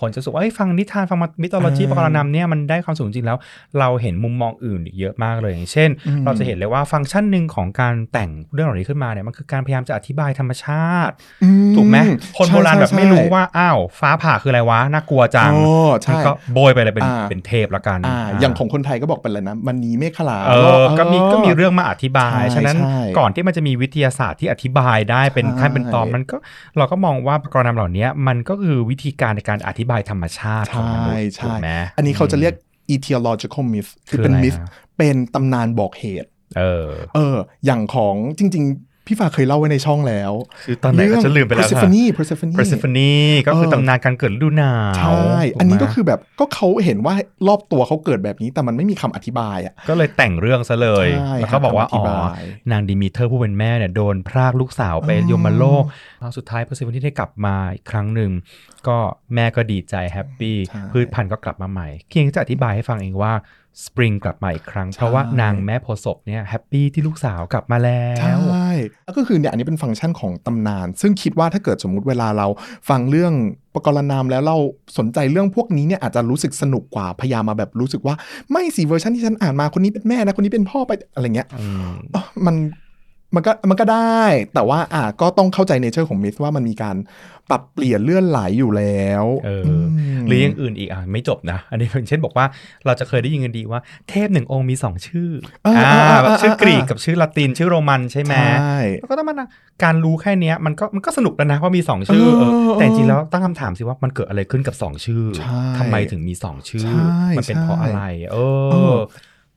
[0.00, 3.38] คนจะรู้สึกว่าเอ้ยฟังนิทานฟัง mythology อ่าปกรณัมเนี่ยมันได้ความสูงจริงแล้ว
[3.78, 11.96] เราเห็นมุมมองอื่นอีกเยอะมากเลยอย่างเช่นอืมเราจะเห็นเลยว่าฟังก์ชันหนึ่งของการแต่งเรื่องเหล่านี้ขึ้นมาเนี่ยมันคือการพยายามจะอธิบายธรรมชาติอืถูกไหม
[12.38, 15.64] คนโบราณใช่แบบไม่ใช่รู้ว่าอ้าวฟ้าผ่าคืออะไรวะน่ากลัวจังโอ้
[16.02, 26.36] ใช่มันก็โบยไปเลยเป็นอ่าเป็นเทพละกันอ่าอย่างของคนไทยก็บอกเป็นอะไรนะมันนีเมฆขลาเออก็มีก็มีเรื่องมาอธิบายใช่ฉะนั้นใช่ก่อนที่มันจะมีวิทยาศาสตร์ที่อธิบายได้เป็นใช่ขั้นเป็นตอนมันก็
[26.78, 32.54] เราก็มองว่าประกรณำเหล่านี้มันก็คือวิธีการในการอธิบายธรรมชาติของมนุษใช่ย์ถูใช่กไหมอันนี้เขาจะเรียก
[32.94, 40.32] etiological myth คือเป็นคืออะไร myth ฮะเป็นตำนานบอกเหตุ เออ เออ อย่างของจริงๆ พี่ฟ้าเคยเล่าไว้ในช่องแล้ว
[40.66, 43.08] คือตอนไหนก็จะลืมไปแล้วค่ะ Persephone Persephone Persephone
[43.46, 45.12] ก็คือเออตำนานการเกิดฤดูหนาวใช่
[45.52, 47.14] ถูกไหมอันนี้ก็คือแบบก็เขาเห็นว่า
[47.48, 55.84] รอบตัวเขาเกิดแบบนี้แต่มันไม่มีคำอธิบายอะก็เลยแต่งเรื่องซะเลยใช่แล้วก็บอกว่าหาคำอธิอ๋อนางดีมิเทอร์ผู้เป็นแม่เนี่ยโดนพรากลูกสาวไปอ๋อยมโลก
[56.20, 58.30] แล้วสุดท้าย Persephone ได้กลับมาอีกครั้งหนึ่ง
[58.88, 58.98] ก็
[59.34, 63.32] แม่ก็ดีใจ happy ใช่พืชพันธุ์ก็กลับมาใหม่เคียงจะอธิบายให้ฟังเองว่า
[63.84, 68.70] สปริงกลับมาอีกครั้ง เพราะว่านางแม่โพธิ์ศพเนี่ย happy ที่ลูกสาวกลับมาแล้ว ใช่
[69.04, 72.46] แล้วก็คือเนี่ยอันนี้เป็นฟังก์ชันของตำนาน ซึ่งคิดว่าถ้าเกิดสมมุติเวลาเรา
[72.88, 73.32] ฟังเรื่อง
[73.74, 74.56] ปกรณัมแล้วเรา
[74.98, 78.14] สนใจเรื่องพวกนี้เนี่ยอาจจะรู้สึกสนุกกว่าพยายามมาแบบรู้สึกว่า
[78.52, 82.56] ไม่สิเวอร์ชันที่ฉันอ่านมาคนนี้เป็นแม่นะคนนี้เป็นพ่อไปอะไรเงี้ยอืมอ๋อมัน
[83.34, 84.22] มันก็มันก็ได้
[84.54, 86.96] แต่ว่าอะก็ต้องเข้าใจ nature ของ myth ว่ามันมีการ
[87.50, 89.68] ปรับเปลี่ยนเลื่อนไหลอยู่แล้วเอออ
[90.20, 92.46] มหรืออย่างอื่นอีกอะไม่จบนะ อันนี้อย่างเช่นบอกว่า
[92.86, 95.30] เราจะเคยได้ยินกันดีว่าเทพหนึ่งองค์มีสองชื่อ
[95.66, 99.48] อาอ่าอ่าแบบชื่อกรีกอ่ากับชื่อละตินชื่อโรมันใช่ไหมใช่แล้วก็ต้องมานั่ง
[99.84, 108.00] การรู้แค่เนี้ยมันก็มันก็สนุกแล้วนะว่ามีสองชื่อเออเออเออแต่จริงๆแล้วตั้งคำถามสิว่ามันเกิดอะไรขึ้นกับสองชื่อใช่ทำไมถึงมีสองชื่อใช่มันเป็นใช่เพราะอะไร
[108.32, 108.36] เอ
[108.70, 108.94] เอออ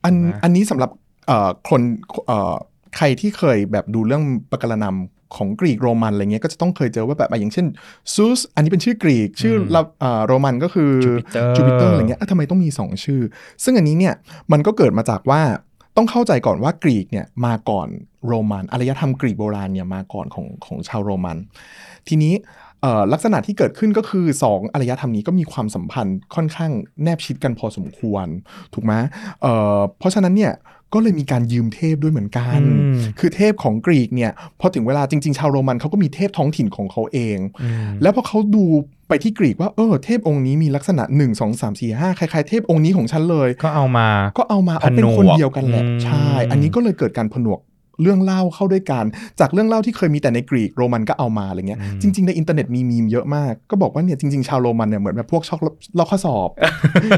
[0.04, 0.92] อันถูกไหมอันนี้สำหรับ
[1.28, 1.82] เอ่อคน
[2.28, 2.56] เอ่อ
[2.96, 7.68] ใครที่เคยแบบดูเรื่องปกรณำของกรีกโรมันอะไรเงี้ยก็จะต้องเคยเจอว่าแบบอะอย่างเช่น
[8.14, 13.22] ซูสอันนี้เป็นชื่อกรีก ชื่อมละเอ่อโรมันก็คือ Jupiter จูปิเตอร์อะไรเงี้ยอะทำไมต้องมี 2 ชื่อ
[13.64, 14.14] ซึ่งอันนี้เนี่ย
[14.52, 15.42] มันก็เกิดมาจากว่า
[15.98, 17.88] ต้องเข้าใจก่อนว่ากรีกเนี่ยมาก่อน
[18.28, 21.38] โรมันอารยธรรมกรีกโบราณเนี่ยมาก่อนของของชาวโรมัน
[22.08, 22.34] ทีนี้
[22.82, 26.72] เอ่อลักษณะที่เกิดขึ้นก็คือ 2อารยธรรมนี้ก็มีความสัมพันธ์ค่อนข้าง
[27.04, 28.28] แนบชิดกันพอสมควร
[28.74, 28.94] ถูกไหม
[29.42, 30.54] เอ่อเพราะฉะนั้นเนี่ย
[30.94, 38.66] ก็เลยมีการยืมเทพด้วยเหมือนกันอืมคือเทพของกรีกเนี่ยพอถึงเวลาจริง ๆ ชาวโรมันเขาก็มีเทพท้องถิ่นของเขาเองอืมแล้วพอเขาดู
[39.08, 47.60] ไปที่กรีกว่าเออเทพองค์นี้มีลักษณะ 1 2 3 4 5คล้ายๆเทพองค์นี้ของฉันเลย ก็เอามาก็เอามาเอาผนวกเป็นคนเดียวกันแหละอืมใช่ อันนี้ก็เลยเกิดการผนวก
[48.02, 49.06] เรื่องเล่าเข้าด้วยกัน
[49.40, 55.60] จากเรื่องเล่าที่เคยมีแต่ในกรีกโรมันก็เอามาอะไรเงี้ยจริง ๆ ในอินเทอร์เน็ตมีมีมเยอะมาก ก็บอกว่าเนี่ยจริง ๆ ชาวโรมันเนี่ยเหมือนแบบพวกชอบ
[55.98, 56.50] ลอกข้อสอบ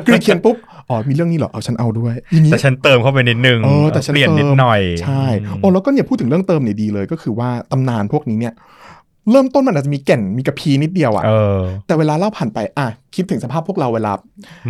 [0.07, 0.55] กรีกเขียนปุ๊บ
[0.89, 8.53] อ๋อมีเรื่องนี้เหรอเอาฉันเอาด้วยอย่างนี้แต่ฉันเติมเข้าไปนิดนึงเออแต่ฉันเปลี่ยนติมนิดหน่อยใช่อืมโอ้แล้วก็เนี่ยพูดถึงเรื่องเติมเนี่ยดีเลย ก็คือว่าตำนานพวกนี้เนี่ย
[9.31, 14.11] เริ่มต้นมันอาจจะมีแก่นมีกระพี้นิดเดียวอะเออแต่เวลาเล่าผ่านไปอะคิดถึงสภาพพวกเราเวลา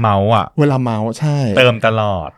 [0.01, 2.29] เมาท์อะ เวลาเมาท์ใช่ เติมตลอด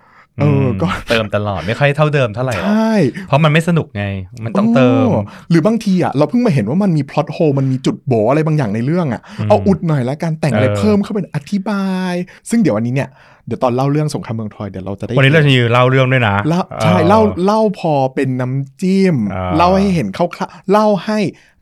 [0.41, 2.93] เออมก็เติมตลอดไม่ค่อยเท่าเดิมเท่าไหร่หรอกใช่
[3.27, 4.03] เพราะมันไม่สนุกไง
[4.43, 12.13] มันต้องเติมโหรือบางทีอะเราเพิ่งมาเห็นว่ามันมี plot hole มันมีจุดโหว่อะไรบางอย่างในเรื่องอะอืมเอาอุดหน่อยแล้วการแต่งอะไรเออเพิ่มเข้าไปอธิบาย
[12.49, 13.09] ซึ่งเดี๋ยวอันนี้เนี่ย
[13.47, 21.19] เดี๋ยวตอนเล่าเรื่องสงครามเมืองทรอยเดี๋ยวเราจะได้วันนี้เราจะมีเล่าเรื่องด้วยนะเล่าใช่ออเล่าเล่าพอเป็นน้ำจิ้มอ่าเล่าให้เห็นคร่าวๆเล่าให้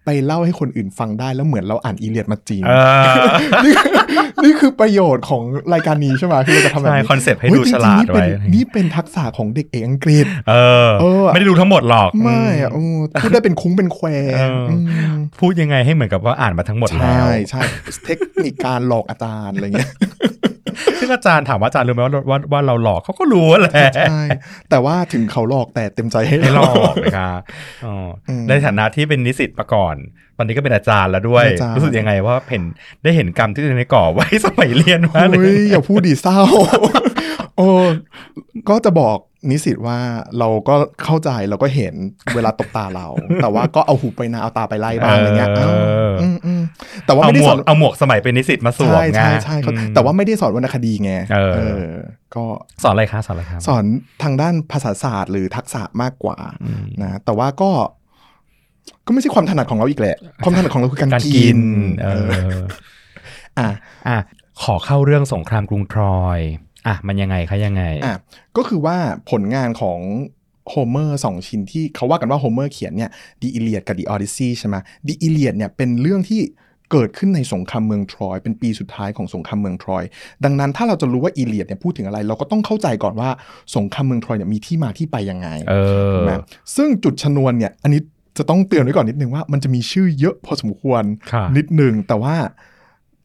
[0.10, 2.74] ไปเล่าให้คนอื่นฟังได้แล้วเหมือนเราอ่านอีเลียดมาจริงเอ
[3.12, 3.24] อ
[3.66, 3.74] นี่
[4.44, 5.44] นี่คือประโยชน์ของ
[5.74, 10.56] รายการนี้ใช่ไหมที่เราจะทำแบบใช่นี้คอนเซปต์ให้ฮ้ยดูจริงๆฉลาดนี่เป็นไว้นี่เป็นทักษะของเด็กเอกอังกฤษ เอ
[10.88, 12.84] อเออไม่ได้รู้ทั้งหมดหรอก ไม่อะโอ้
[13.22, 14.76] พูดได้เป็นคุ้งเป็นแควเอออื
[15.16, 17.62] มพูดยังไงให้เหมือนกับว่าอ่านมาทั้งหมดแล้ใช่วใช่
[18.06, 19.92] เทคนิคการหลอกอาจารย์อะไรเงี้ย
[21.00, 24.24] ซึ่งอาจารย์ถามว่าอาจารย์รู้ไหมว่าว่าว่าเราหลอกเขาก็รู้แหละใช่
[24.70, 27.32] แต่ว่าถึงเขาหลอกแต่เต็มใจให้ไม่หลเราอกนะคะ
[27.86, 27.96] อ๋อ
[28.30, 29.96] อมในฐานะที่เป็นนิสิตมาก่อน
[30.38, 32.64] ตอนนี้ก็เป็นอาจารย์แล้วด้วยเป็นอาจารย์รู้สึกยังไงว่าเห็น
[33.04, 36.40] ได้เห็นกรรมที่ตัวเองได้ก่อไว้สมัยเรียนมาเลเฮ้ยยอย่าพูดดีเศร้า
[37.58, 37.68] โอ้
[38.70, 39.18] ก็จะบอก
[39.52, 40.00] นิสิตว่า
[40.40, 41.94] เราก็เข้าใจเราก็เห็น
[42.36, 43.08] เวลาตบตาเรา
[43.42, 45.62] แต่ว่าก็เอาหูไปนาเอาตาไปไล่บ้างอะไรเงี้ยเอ
[46.08, 46.62] อเอ้าอืมอืม
[47.06, 51.14] แต่ว่าเอาไม่หได้มสวอกนเอาหมวกสมัยเป็นนิสิตมาสวมใช่ไงใช่ใช่เขาอืมแต่ว่าไม่ได้สอนวรรณคดีไง
[51.56, 51.84] เออ
[52.36, 52.44] ก็
[52.84, 53.84] สอนอะไรคะสอนอะไรครับสอน
[54.24, 57.72] ทางด้านภาษาศาสตร์หรือทักษะมากกว่าอืมนะแต่ว่าก็
[59.06, 61.62] ก็ไม่ใช่ความถนัดของเราอีกแหละ ความถนัดของเราคือการการกิกินน
[62.02, 62.62] เอเออ
[63.60, 63.70] อ อะ
[64.08, 64.18] อะ
[64.64, 66.40] ขอเข้าเรื่องสงครามกรุงทรอย
[66.88, 68.16] อะ มันยังไงคะยังไง อะ
[68.58, 68.98] ก็คือว่า
[69.32, 70.00] ผลงานของ
[70.70, 73.10] โฮเมอร์สองชิ้นที่เขาว่ากันว่าโฮเมอร์เขียนเนี่ย
[73.42, 74.76] ดีอิเลียดกับดีออดิซีใช่ไหม
[75.08, 76.42] ดีอิเลียดเนี่ยเป็นเรื่องที่
[76.92, 80.04] เกิดขึ้นในสงครามเมืองทรอย เป็นปีสุดท้ายของสงครามเมืองทรอย
[80.44, 83.30] ดังนั้นถ้าเราจะรู้ว่าอีเลียดเนี่ยพูดถึงอะไร เราก็ต้องเข้าใจก่อนว่า
[83.76, 85.76] สงครามเมืองทรอยเนี่ยมีที่มาที่ไปยังไงเอ
[86.10, 86.34] อถูกไหม
[86.76, 88.02] ซึ่งจุดชนวนเนี่ยอันนี้
[88.40, 92.36] จะต้องเตือนไว้ก่อนนิดนึงว่ามันจะมีชื่อเยอะพอสมควรค่ะนิดนึงแต่ว่า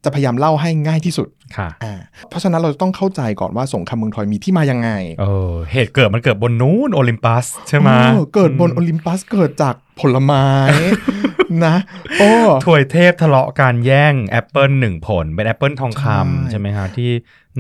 [0.05, 1.95] จะพยายามเล่าให้ง่ายที่สุดค่ะอ่า
[2.29, 10.47] เพราะฉะนั้นเราจะต้องเข้าใจก่อนว่าสงครามเมืองทรอยมีที่มายังไง เออ เหตุเกิดมันเกิดบนนู้นโอลิมปัสใช่ไหมโอ้เกิดบนโอลิมปัสเกิดจากผลไม้
[11.67, 11.77] นะ
[12.19, 12.33] โอ้
[12.67, 17.11] ทวยเทพทะเลาะการแย่งแอปเปิลหนึ่งผล เป็นแอปเปิลทองคำใช่ใช่ไหมคะที่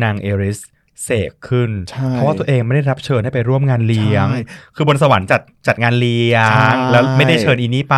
[0.02, 0.58] นางเอริส
[1.04, 4.42] เสกขึ้นใช่เพราะว่าตัวเองไม่ได้รับเชิญให้ไปร่วมงานเลี้ยงใช่
[4.76, 7.96] คือบนสวรรค์จัดจัดงานเลี้ยใช่งแล้วไม่ได้เชิญอีนี่ไป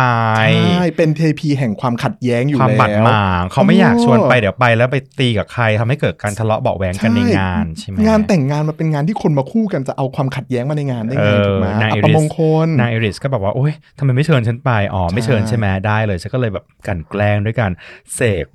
[0.75, 17.71] ใช่เป็นเทพีแห่งความขัดแย้งอยู่ความแล้วบาดหมางเขาไม่อยากโอ้ชวนไปเดี๋ยวไป แล้วไปตีกับใครทำให้เกิดการทะเลาะเบาะแว้งกันในงานใช่ไหมงานแต่งงานมาเป็นงานที่คนมาคู่กันจะเอาความขัดแย้งมาในงานได้ไงเออถูกไหมนางอัเอปริสมงคลนางเอริสก็แบบว่าโอ๊ยทำไมไม่เชิญฉันไปอ๋อไม่เชิญใช่ใช่ไหมได้เลยฉันก็เลยแบบกลั่นแกล้งด้วยการ
[18.15, 18.45] เสก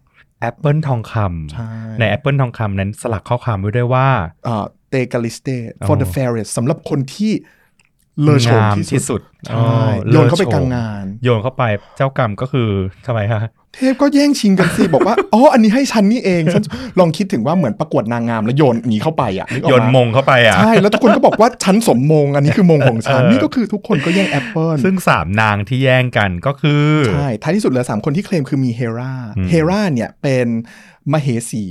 [0.42, 1.14] แอปเปิลทองค
[1.52, 4.08] ใช่ำในแอปเปิลทองคำนั้นสลักข้อความไว้ด้วยว่า
[4.44, 5.48] เอ่อτῇ καλλίστῃ
[5.80, 7.32] อ๋อ for the fairest สำหรับคนที่
[8.22, 11.64] เลอโฉมงามที่ที่สุสุดดใช่อ๋อโยนเข้าไปลิศโฉมกลางงาน โยนเข้าไป
[11.96, 12.68] เจ้ากรรมก็คือ
[13.06, 13.40] ทำไมคะ
[13.76, 16.62] เทพก็แย่งชิงกันสิบอกว่าอ๋ออันนี้ให้ฉันนี่เองฉัน
[16.98, 30.46] ลองคิดถึงว่าเหมือนประกวดนางงามแล้วโยนนี่เข้าไปอะนึกออกโยนไหมงเข้าไปอะใช่แล้วทุกคนก็บอกว่าฉันสมมง อันนี้คือมงของฉันเออนี่ก็คือทุกคนก็แย่งแอปเปิลซึ่งสามนางที่แย่งกันก็คือใช่ท้ายที่สุดเหลือสามคนที่เคลมคือมีเฮราอืมเฮราเนี่ยเป็น
[31.12, 31.64] มเหสี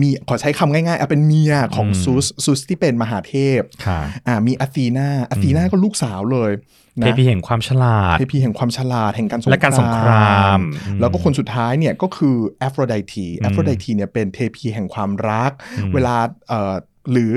[0.00, 6.52] มีขอใช้คำง่ายๆเอาเป็นเมียของอืมซูสซูสที่เป็นมหาเทพค่ะอ่ามีอธีนาอธีนาก็ลูกสาวเลย
[7.00, 16.16] เทนะพีแห่งความฉลาดเทพีแห่งความฉลาดแห่งการสงครามและการสงครามอืมแล้วก็คนสุดท้ายเนี่ยก็คือแอฟโรไดทีแอฟโรไดทีเนี่ยเป็นเทพีแห่งความรักอืมเวลา
[16.48, 16.74] เอ่อ
[17.12, 17.32] หรือ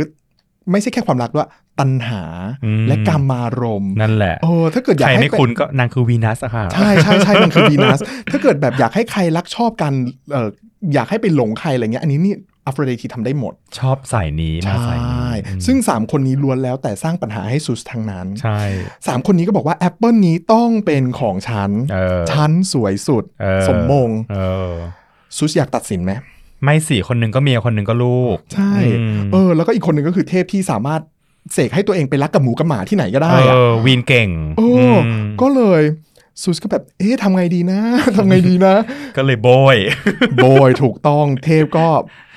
[0.72, 2.24] ไม่ใช่แค่ความรักด้วยตัณหา
[2.66, 8.00] อืมและกามารมณ์นั่นแหละเออถ้าเกิดอยาใคกรให้ไม่เป็นคุ้นก็นางคือวีนัสอะค่ะใช่ใช่ใช่มันคือวีนัส
[8.32, 9.94] ถ้าเกิดแบบอยากให้ใครรักชอบกัน
[10.32, 18.62] เอ่ออยากให้ไปหลงใครอะไรเงี้ย อันนี้นี่อัฟโรไดทีทำได้หมด ชอบสายนี้มาใช่สายนี้อืมซึ่ง 3 คนนี้ล้วนแล้วแต่สร้างปัญหาให้ซุสทั้งนั้น ใช่
[18.96, 24.38] 3 คนนี้ก็บอกว่าแอปเปิลนี้ต้องเป็นของฉันเออฉันสวยสุดเออสมมงเอ
[24.72, 24.74] อ
[25.38, 26.12] ซุสอยากตัดสินไหม
[26.64, 31.02] ไม่สี่คนหนึ่งก็เมียคนหนึ่งก็ลูก ใช่อืมเออ แล้วก็อีกคนหนึ่งก็คือเทพที่สามารถ
[31.54, 35.82] เสกให้ตัวเองไปรักกับหมูกับหมาที่ไหนก็ได้เออะอวีนเก่ง โอ้อืมก็เลย
[36.42, 37.80] ซุสก็แบบ เอ๊ะทำไงดีนะ
[38.16, 38.76] ทำไงดีนะ
[39.18, 39.78] ก็เลยโบย
[40.38, 41.88] โบยถูกต้องเทพก็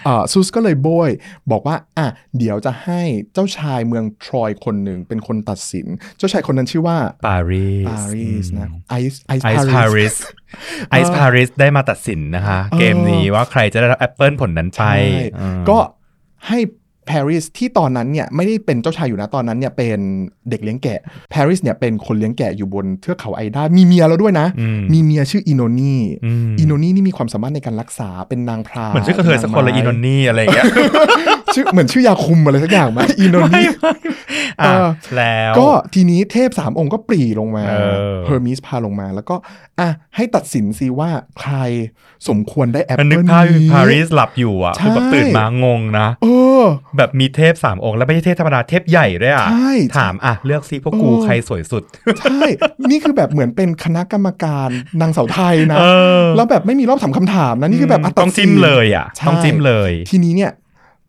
[0.07, 1.11] อ่าซุสก็เลยโบย
[1.51, 2.07] บอกว่า อะ
[2.39, 3.01] เดี๋ยวจะให้
[3.33, 5.87] เจ้าชายเมืองทรอยคนหนึ่งเป็นคนตัดสิน
[6.19, 10.19] เจ้าชายคนนั้นชื่อว่าปารีสปารีสนะไอซ์ไอซ์ไอซ์ปาปารีรีสส
[10.91, 14.97] ไอซ์ปารีสได้มาตัดสินนะคะเออเกมนี้ว่าใครจะได้รับแอปเปิลผลนั้นไปใช่
[15.41, 15.79] อืมก็
[16.49, 16.59] ให้
[17.09, 19.99] ปารีสที่ตอนนั้นเนี่ยไม่ได้เป็นเจ้าชายอยู่นะตอนนั้นเนี่ยเป็น
[20.51, 20.99] เด็กเลี้ยงแกะ
[21.33, 30.65] ปารีสเนี่ยเป็นคนเลี้ยงแกะอยู่บนเทือกเขาไอด้ามีเมียแล้วด้วยนะอืมมีเมียชื่ออินโนนีอืมอินโนนีนี่มีความสามารถในการรักษาเป็นนางพรายเหมือนชื่อกระเทยสักคนละางอีไม้นนนี่อะไรอย่างเงี้ย
[31.55, 33.63] ชื่อเหมือนชื่อยาคุมอะไรสักอย่างไหมอินโนนี
[34.61, 37.75] อะเออแล้วก็ทีนี้เทพสามองค์ก็ปรี่ลงมาเอ
[38.13, 39.37] อเฮอร์มิสพาลงมาแล้วก็
[39.81, 41.11] อะให้ตัดสินซิว่า
[41.41, 41.55] ใคร
[42.29, 46.27] สมควรได้แอปมันเปินึลกภาพนี้ปารีสหลับอยู่อะใช่คือแบบตื่นมางงนะ เอ
[46.61, 46.63] อ
[46.97, 51.83] แบบมีเทพสามองค์ แล้วไม่ใช่เทพธรรมดาเทพใหญ่ด้วยอะใช่ถามอะ เลือกซิพวกกูเออใครสวยสุด
[52.21, 52.39] ใช่
[52.91, 54.69] นี่คือแบบเหมือนเป็นคณะกรรมการ
[55.01, 55.85] นางสาวไทยนะเอ
[56.23, 60.53] อแล้วแบบไม่มีรอบถามคำถามนะนี่คือแบบะต้องจิ้มเลยอะใช่ต้องจิ้มเลย ทีนี้เนี่ย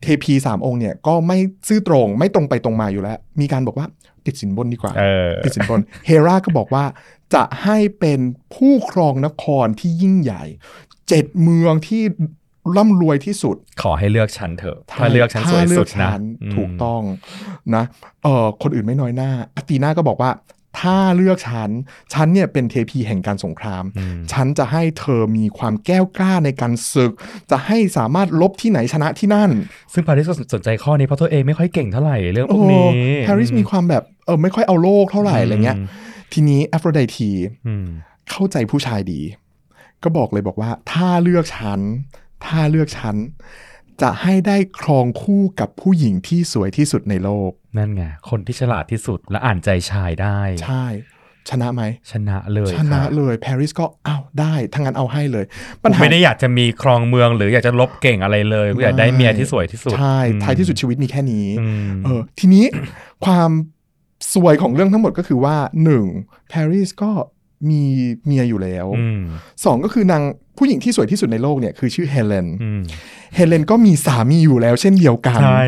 [0.01, 3.87] เทพีสามองค์เนี่ยก็ไม่ซื่อตรงไม่ตรงไปตรงมาอยู่แล้ว มีการบอกว่า
[4.25, 6.85] ติดสินบนดีกว่าเออติดสินบนเฮราก็บอกว่า
[7.33, 8.19] จะให้เป็น
[8.55, 10.43] ผู้ครองนครที่ยิ่งใหญ่
[11.09, 12.03] เจ็ดเมืองที่
[12.77, 17.01] ร่ำรวยที่สุด ขอให้เลือกฉันเถอะ ถ้าเลือกฉันสวยสุดถ้าเลือกนะฉัอืมถูกต้อง
[17.75, 17.83] นะ
[18.23, 20.31] เออคนอื่นไม่น้อยหน้าอาตีนาก็บอกว่า
[20.81, 21.69] ถ้าเลือกฉัน
[22.13, 27.11] ฉันเนี่ยเป็นเทพีแห่งการสงครามอืมฉันจะให้เธอมีความแก้วกล้าในการศึก
[27.51, 29.49] จะให้สามารถลบที่ไหนชนะที่นั่น
[29.93, 32.85] ซึ่งปาริสก็สนใจข้อนี้เพราะตัวเองไม่ค่อยเก่งเท่าไหร่เรื่องพวกนี้
[33.25, 35.77] แฮร์ริสมีความแบบเออไม่ค่อยเอาโลกเท่าไหร่อะไรเงี้ย
[36.33, 37.29] ทีนี้แอฟโรไดที
[37.67, 37.87] อืม
[38.31, 39.21] เข้าใจผู้ชายดี
[40.03, 41.79] ก็บอกเลยบอกว่า ถ้าเลือกฉัน
[42.45, 43.15] ถ้าเลือกฉัน
[44.01, 50.85] จะให้ได้ครองคู่กับผู้หญิงที่สวยที่สุดในโลก นั่นไง คนที่ฉลาดที่สุดและอ่านใจชายได้ ใช่
[51.49, 55.45] ชนะไหม ชนะเลยชนะค่ะเลยปารีสก็อ้าวได้ทั้างนั้นเอาให้เลย
[55.81, 62.65] ผมไม่ได้อยากจะมีครองเมืองหรืออยากจะรบเก่งอะไรเลยกูอยากได้เมียที่สวยที่สุดใช่อืมท้ายที่สุดชีวิตมีแค่นี้อืมเออทีนี้
[63.25, 63.51] ความ
[64.33, 66.05] ซวยของเรื่องทั้งหมดก็คือว่าหนึ่ง
[66.51, 67.11] ปารีสก็
[67.69, 67.81] มี
[68.25, 69.21] เมียอยู่แล้วอืม
[69.65, 70.23] สองก็คือนาง
[70.57, 72.81] ผู้หญิงที่สวยที่สุดในโลกเนี่ยคือชื่อเฮเลนอืม
[73.35, 75.63] เฮเลนก็มีสามีอยู่แล้วเช่นเดียวกันใช่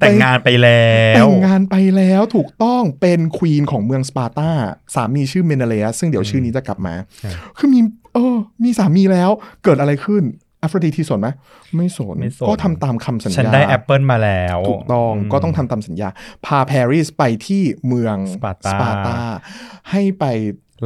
[0.00, 4.50] แต่งงานไปแล้วแต่งงานไปแล้วถูกต้องเป็น queen ของเมืองสปาร์ตา
[4.94, 7.80] สามีชื่อเมเนเลอัสซึ่งเดี๋ยวชื่อนี้จะกลับมาใช่คือมี
[8.14, 9.30] เออมีสามีแล้ว
[9.64, 10.22] เกิดอะไรขึ้น
[10.60, 11.28] แอฟโรดีทีสนไหม
[11.76, 16.08] ไม่สนไม่สนก็ทำตามคำสัญญา ฉันได้แอปเปิลมาแล้ว ถูกต้องก็ต้องทำตามสัญญา
[16.46, 19.16] พาปารีสไปที่เมืองสปาร์ตาปาร์ตา
[19.90, 20.24] ให้ไป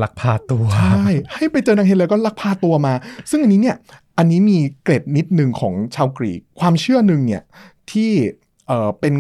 [0.03, 2.95] ลักพาตัว ใช่ ให้ไปเจอนางเฮเลนก็ลักพาตัวมา
[3.31, 3.77] ซึ่งอันนี้เนี่ย
[4.19, 7.43] อันนี้มีเกร็ดนิดหนึ่งของชาวกรีก ความเชื่อหนึ่งเนี่ย
[7.91, 8.11] ที่
[8.67, 9.15] เออเป็น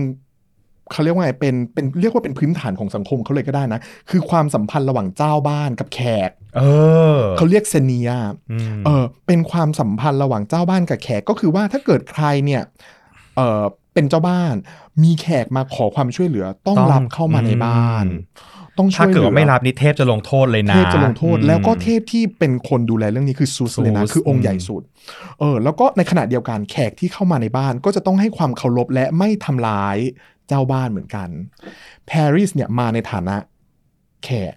[0.92, 3.80] เขาเรียกว่าไงเป็นเป็นเรียกว่าเป็นพื้นฐานของสังคมเขาเลยก็ได้นะ
[4.10, 6.62] คือความสัมพันธ์ระหว่างเจ้าบ้านกับแขก เอ
[7.16, 8.10] อเขาเรียกเซเนีย
[8.52, 12.62] อืมเออเป็นความสัมพันธ์ระหว่างเจ้าบ้านกับแขกก็คือว่าถ้าเกิดใครเนี่ย
[13.36, 13.62] เออ
[13.94, 14.54] เป็นเจ้าบ้าน
[15.02, 18.06] มีแขกมาขอความช่วยเหลือต้องรับเข้ามาในบ้าน
[18.78, 24.82] ต้องช่ถ้าวยเหเกิดลืว่าไม่รับนี่เทพจะลงโทษเลยนะเทพจะลงโทษอืมแล้วก็เทพที่เป็นคนดูแลเรื่องนี้คือซูสเลยนะซูสคือองค์ใหญ่สุด
[25.38, 29.96] เออแล้วก็ในขณะเดียวกันแขกที่เข้ามาในบ้านก็จะต้องให้ความเคารพและไม่ทำร้าย
[30.48, 31.28] เจ้าบ้านเหมือนกัน
[32.10, 33.36] ปารีสเนี่ยมาในฐานะ
[34.24, 34.54] แขก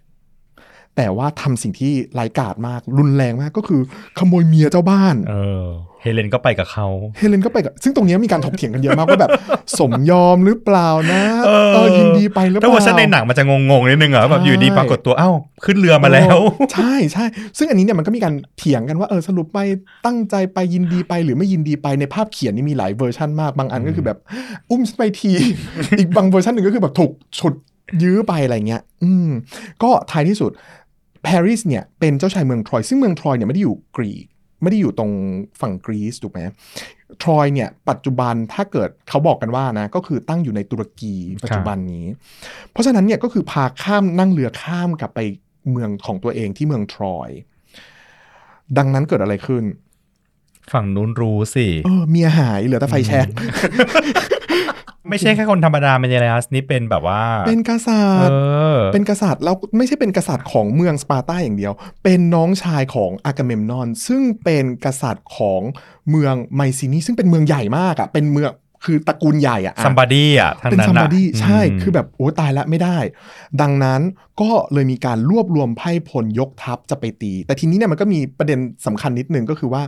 [0.95, 3.82] แต่ว่าทำสิ่งที่ร้ายกาจมากรุนแรงมากก็คือ
[4.17, 5.67] ขโมยเมียเจ้าบ้าน เออ
[6.06, 6.88] เฮเลนก็ไปกับเขา
[7.18, 9.32] เฮเลนก็ไปกับ ซึ่งตรงเนี้ยมีการถกเถียงกันเยอะมากว่าแบบ
[9.80, 15.32] สมยอมหรือเปล่านะเออเออยินดีไปหรือเปถ้าล่าเวอร์ชันในหนังมันจะงงๆนิดนึงเหรอแบบอยู่ดีปรากฏตัวเอ้า
[15.65, 16.38] ขึ้นเรือมาแล้ว
[16.74, 17.26] ใช่ใช่
[17.58, 19.60] ซึ่งอันนี้เนี่ยมันก็มีการเถียงกันว่าเออสรุปไป
[20.06, 24.18] ตั้งใจไปยินดีไปหรือไม่ยินดีไปในภาพเขียนนี่มีหลายเวอร์ชันมากบางอันก็คือแบบ
[24.70, 25.32] อุ้มฉันไปที
[26.00, 27.54] อีกบางเวอร์ชันหนึ่งก็คือแบบถูกฉุด
[28.04, 29.30] ยื้อไปอะไรเงี้ย อืม
[29.84, 30.52] ก็ท้ายที่สุด
[31.26, 34.26] ปารีสเนี่ยเป็นเจ้าชายเมืองทรอยซึ่งเมืองทรอยเนี่ยไม่ได้อยู่กรีก
[34.62, 35.12] ไม่ได้อยู่ตรง
[35.62, 36.41] ฝั่งกรีซถูกไหม
[37.22, 42.06] ทรอยเนี่ยปัจจุบันถ้าเกิดเขาบอกกันว่านะก็คือตั้งอยู่ในตุรกีปัจจุบันนี้
[42.72, 45.20] เพราะฉะนั้นเนี่ยก็คือพาข้ามนั่งเรือข้ามกลับไป
[45.72, 47.30] เมืองของตัวเองที่เมืองทรอย
[48.78, 49.63] ดังนั้นเกิดอะไรขึ้น
[50.74, 53.28] ฝั่งนู้นรู้สิเออเมียหายเหลือแต่ไฟแช็ก
[55.10, 58.39] ไม่ใช่แค่คนธรรมดาเมเนลัสนี่เป็นแบบว่า เป็นกษัเอตริย์
[58.76, 65.62] อเป็นกษัตริย์แล้วไม่ใช่เป็นกษัตริย์ของเมืองสปาร์ตาอย่างเดียว เป็นน้องชายของอากาเมมนอน ซึ่งเป็นกษัตริย์ของ
[66.10, 68.52] เมืองไมซินีซึ่งเป็นเมืองใหญ่มากอะ่ะเป็นเมือง
[68.86, 72.98] คือตระกูลใหญ่อะ่ะ somebodyอะทางเป็นนั้น somebody อะใช่มคือแบบโอ้ตายละไม่ได้
[73.62, 74.02] ดังนั้น
[74.41, 79.84] ก็เลยมีการรวบรวมไพ่พลยกทัพจะไปตี แต่ทีนี้เนี่ยมันก็มีประเด็นสำคัญนิดนึงก็คือว่า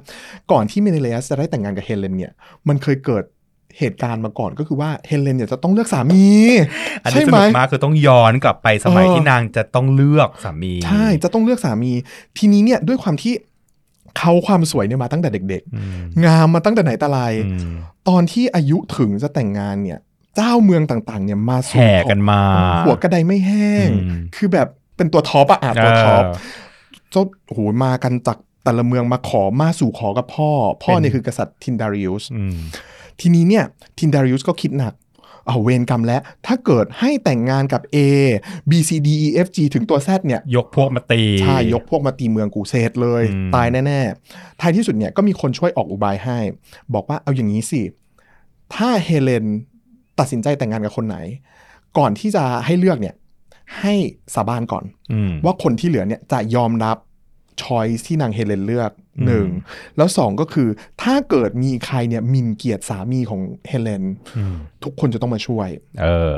[0.51, 2.33] ก่อนที่เมเนเลสจะได้แต่งงานกับเฮเลนเนี่ย
[2.67, 3.23] มันเคยเกิด
[3.79, 6.25] เหตุการณ์มาก่อนก็คือว่าเฮเลนเนี่ยจะต้องเลือกสามี
[7.03, 11.91] อันใช่นี้สไหมนุกมากคือต้องย้อนกลับไปสมัยเออที่นางจะต้องเลือกสามี ใช่จะต้องเลือกสามี
[12.37, 13.33] ทีนี้เนี่ยด้วยความที่
[14.17, 17.75] เขาความสวยเนี่ยมาตั้งแต่เด็กอืมๆงามมาตั้งแต่ไหนแต่ไรอืม
[18.09, 19.99] ตอนที่อายุถึงจะแต่งงานเนี่ย
[20.35, 22.41] เจ้าเมืองต่างๆ เนี่ยมาสู่แห่กันมา
[22.85, 26.67] หัวกระไดไม่แห้งอืมคือแบบเป็นตัว top อะอะตัว top เออ
[27.11, 30.49] เจ้าโหมากันจากแต่ละเมืองมาขอมาสู่ขอกับพ่อ
[30.83, 32.57] พ่อเป็นเนี่ยคือกษัตริย์ทินดาริอุสอืม
[33.21, 33.63] ทีนี้เนี่ย
[33.97, 34.93] ทินดาริอุสก็คิดหนัก
[35.47, 37.97] เอาเวรกรรมแล้ว ถ้าเกิดให้แต่งงานกับ A
[38.69, 43.99] B C D E F G ถึงตัว Z เนี่ย ยกพวกมาตี ใช่ ยกพวกมาตีเมืองกูเสร็จเลยอืมตายแน่
[44.31, 46.39] ๆ ท้ายที่สุดเนี่ยก็มีคนช่วยออกอุบายให้
[46.93, 47.81] บอกว่าเอาอย่างนี้สิ
[48.75, 49.45] ถ้าเฮเลน
[50.19, 51.17] ตัดสินใจแต่งงานกับคนไหน
[51.97, 53.15] ก่อนที่จะให้เลือกเนี่ย
[53.79, 53.93] ให้
[54.35, 56.97] สาบานก่อนอืมว่าคนที่เหลือเนี่ยจะยอมรับ
[57.61, 59.47] ช้อยที่นางเฮเลนเลือกอืมหนึ่ง
[59.97, 60.67] แล้วสองก็คือ
[61.01, 64.03] ถ้าเกิดมีใครเนี่ยหมินเกียรติสามีของเฮเลน
[64.37, 65.67] อืมทุกคนจะต้องมาช่วย
[66.01, 66.35] เออ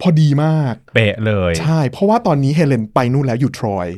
[0.00, 3.88] พอดีมาก เป๊ะเลย ใช่ เพราะว่าตอนนี้เฮเลนไปนู่นแล้วอยู่ทรอย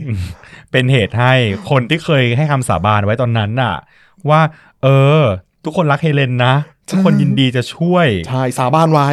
[0.72, 1.32] เป็นเหตุให้
[1.70, 3.74] คนที่เคยให้คำสาบานไว้ตอนนั้นน่ะ
[4.30, 4.40] ว่า
[4.82, 4.88] เอ
[5.20, 5.22] อ
[5.64, 6.54] ทุกคนรักเฮเลนนะ
[6.90, 9.08] ทุกคนยินดีจะช่วย ใช่ สาบานไว้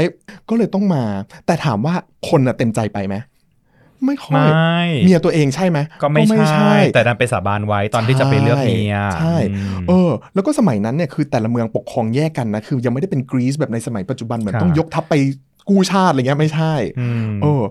[0.49, 1.03] ก็เลยต้องมา
[1.45, 1.93] แต่ถามว่า
[2.30, 3.15] คนน่ะเต็มใจไปไหม
[4.06, 4.48] ไม่ค่อไม่
[4.88, 15.16] ยเมียตัวเองใช่ไหมก็ไม่ใช่ แต่ดันไปสาบานไว้ตอนที่จะไปเลือกเมียใช่อืมเออ แล้วก็สมัยนั้นเนี่ยคือแต่ละเมืองปกครองแยกกันนะคือยังไม่ได้เป็นกรีซแบบในสมัยปัจจุบันเหมือนครับต้องยกทัพไป
[15.70, 17.64] กู้ชาติอะไรเงี้ยไม่ใช่อืมเออ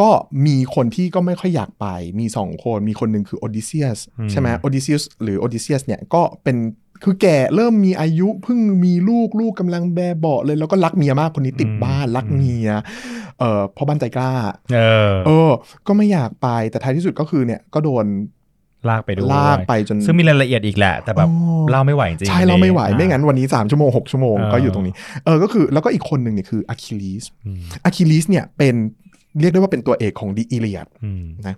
[0.00, 0.10] ก็
[0.46, 1.86] มีคนที่ก็ไม่ค่อยอยากไป
[2.20, 6.56] มีสองคน มีคนหนึ่งคือโอดิเซียสอืมใช่ไหมโอดิเซียสหรือโอดิเซียสเนี่ยก็เป็น
[7.02, 12.68] คือแก่เริ่มมีอายุเพิ่งมีลูกลูกกำลังแบเบาะเลย แล้วก็รักเมียมากคนนี้ติดบ้านรักเมีย
[13.38, 14.32] เออเพราะบ้านใจกล้า
[14.74, 14.80] เอ
[15.10, 15.50] อ เออ
[15.86, 18.06] ก็ไม่อยากไปแต่ท้ายที่สุดก็คือเนี่ยก็โดน
[18.88, 28.74] ลากไปด้วยลากไปจนซึ่งมีรายละเอียดอีกแหละ แต่แบบอ๋อเล่าไม่ไหวจริงใช่เราไม่ไหวอะไม่งั้นวันนี้ 3 ชั่วโมง 6 ชั่วโมงเออก็อยู่ตรงนี้เออก็คือแล้วก็อีกคนหนึ่งเนี่ยคืออะคิลิสอืมอะคิลิสเนี่ยเป็น
[29.40, 31.54] เรียกได้ว่าเป็นตัวเอกของ The Iliad อืมนะ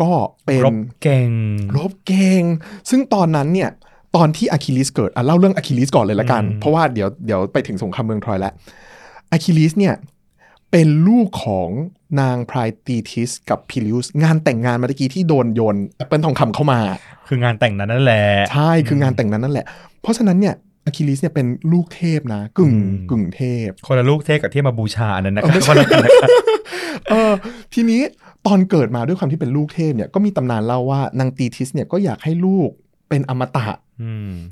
[0.00, 0.10] ก็
[0.46, 1.30] เป็นรบเก่ง
[1.76, 2.42] รบเก่ง
[2.90, 3.70] ซึ่งตอนนั้นเนี่ย
[4.16, 8.52] ตอนที่อะคิลิสเกิดอะเล่าเรื่องอะคิลิสก่อนเลยละกันอืมเพราะว่าเดี๋ยวเดี๋ยวไปถึงสงครามเมืองทรอยแล้ว
[9.30, 9.94] อะคิลิสเนี่ย
[10.70, 11.68] เป็นลูกของ
[12.20, 16.80] นางพรายธีทิสกับพิลิอุสงานแต่งงานเมื่อกี้ที่โดนโยนแอปเปิลทองคำเข้ามา
[17.28, 19.66] คืองานแต่งนั้นนั่นแหละ ใช่คืองานแต่งนั้นนั่นแหละ
[20.02, 26.30] เพราะฉะนั้นเนี่ยอะคิลิสเนี่ยเป็นลูกเทพนะ กึ่งอืมกึ่งเทพ คนละลูกเทพกับที่มาบูชาอันนั้นนะคเออรับไม่ใช่คนละกันนะครับ
[27.10, 27.32] เออ
[27.74, 28.00] ทีนี้
[28.46, 32.68] ตอนเกิดมาด้วยความที่เป็นลูกเทพเนี่ยก็มีตำนานเล่าว่านางตีทิสเนี่ยก็อยากให้ลูก
[33.08, 33.83] เป็นอมตะอืม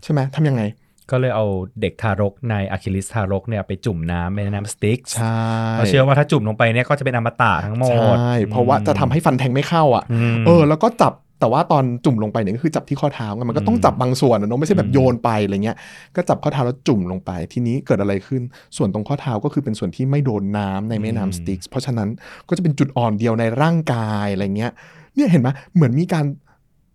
[0.03, 0.63] ใช่ไหมทำยังไง
[1.11, 1.47] ก็เลยเอา
[1.81, 5.41] เด็กทารกในอะคิลิสทารกเนี่ยไปจุ่มน้ำในน้ำสติ๊กใช่
[5.73, 15.77] เขาเชื่อว่าถ้าจุ่มลงไปเนี่ยก็จะเป็นอมตะทั้งหมดใช่เพราะว่าจะทำให้ฟันแทงไม่เข้าอะมเออแล้วก็จับแต่ว่าตอนจุ่มลงไปเนี่ยก็คือจับที่ข้อเท้าไงมันก็ต้องอืมจับบางส่วนอะเนาะไม่ใช่แบอืบมโยนไปอะไรเงี้ย
[16.17, 18.43] ก็จับข้อเท้าแล้วจุ่มลงไป ทีนี้เกิดอะไรขึ้น
[18.77, 22.09] ส่วนตรงข้อเท้าก็คือเป็นส่วนที่ไม่โดนน้ำในแม่น้ำสติ๊กส์เพราะฉะนั้น
[22.49, 24.73] ก็จะเป็นจุดอ่อนเดียวในร่างกายอะไรเงี้ย
[25.15, 26.27] เนี่ยเห็นไหมเหมือนมีการ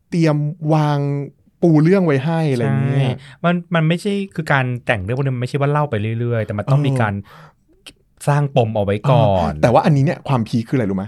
[0.10, 0.38] เตรียม
[0.74, 1.00] วาง
[1.62, 3.12] ปูเรื่องไว้ให้อะไรเงี้ยใช่
[3.43, 7.13] มันมันไม่ใช่คือการแต่งเรื่องพวกนี้มันไม่ใช่ว่าเล่าไปเรื่อยๆ แต่มันต้องเออมีการ
[8.28, 11.06] สร้างปมเอาไว้ก่อน แต่ว่าอันนี้เนี่ยความ peak คืออะไรรู้ไหม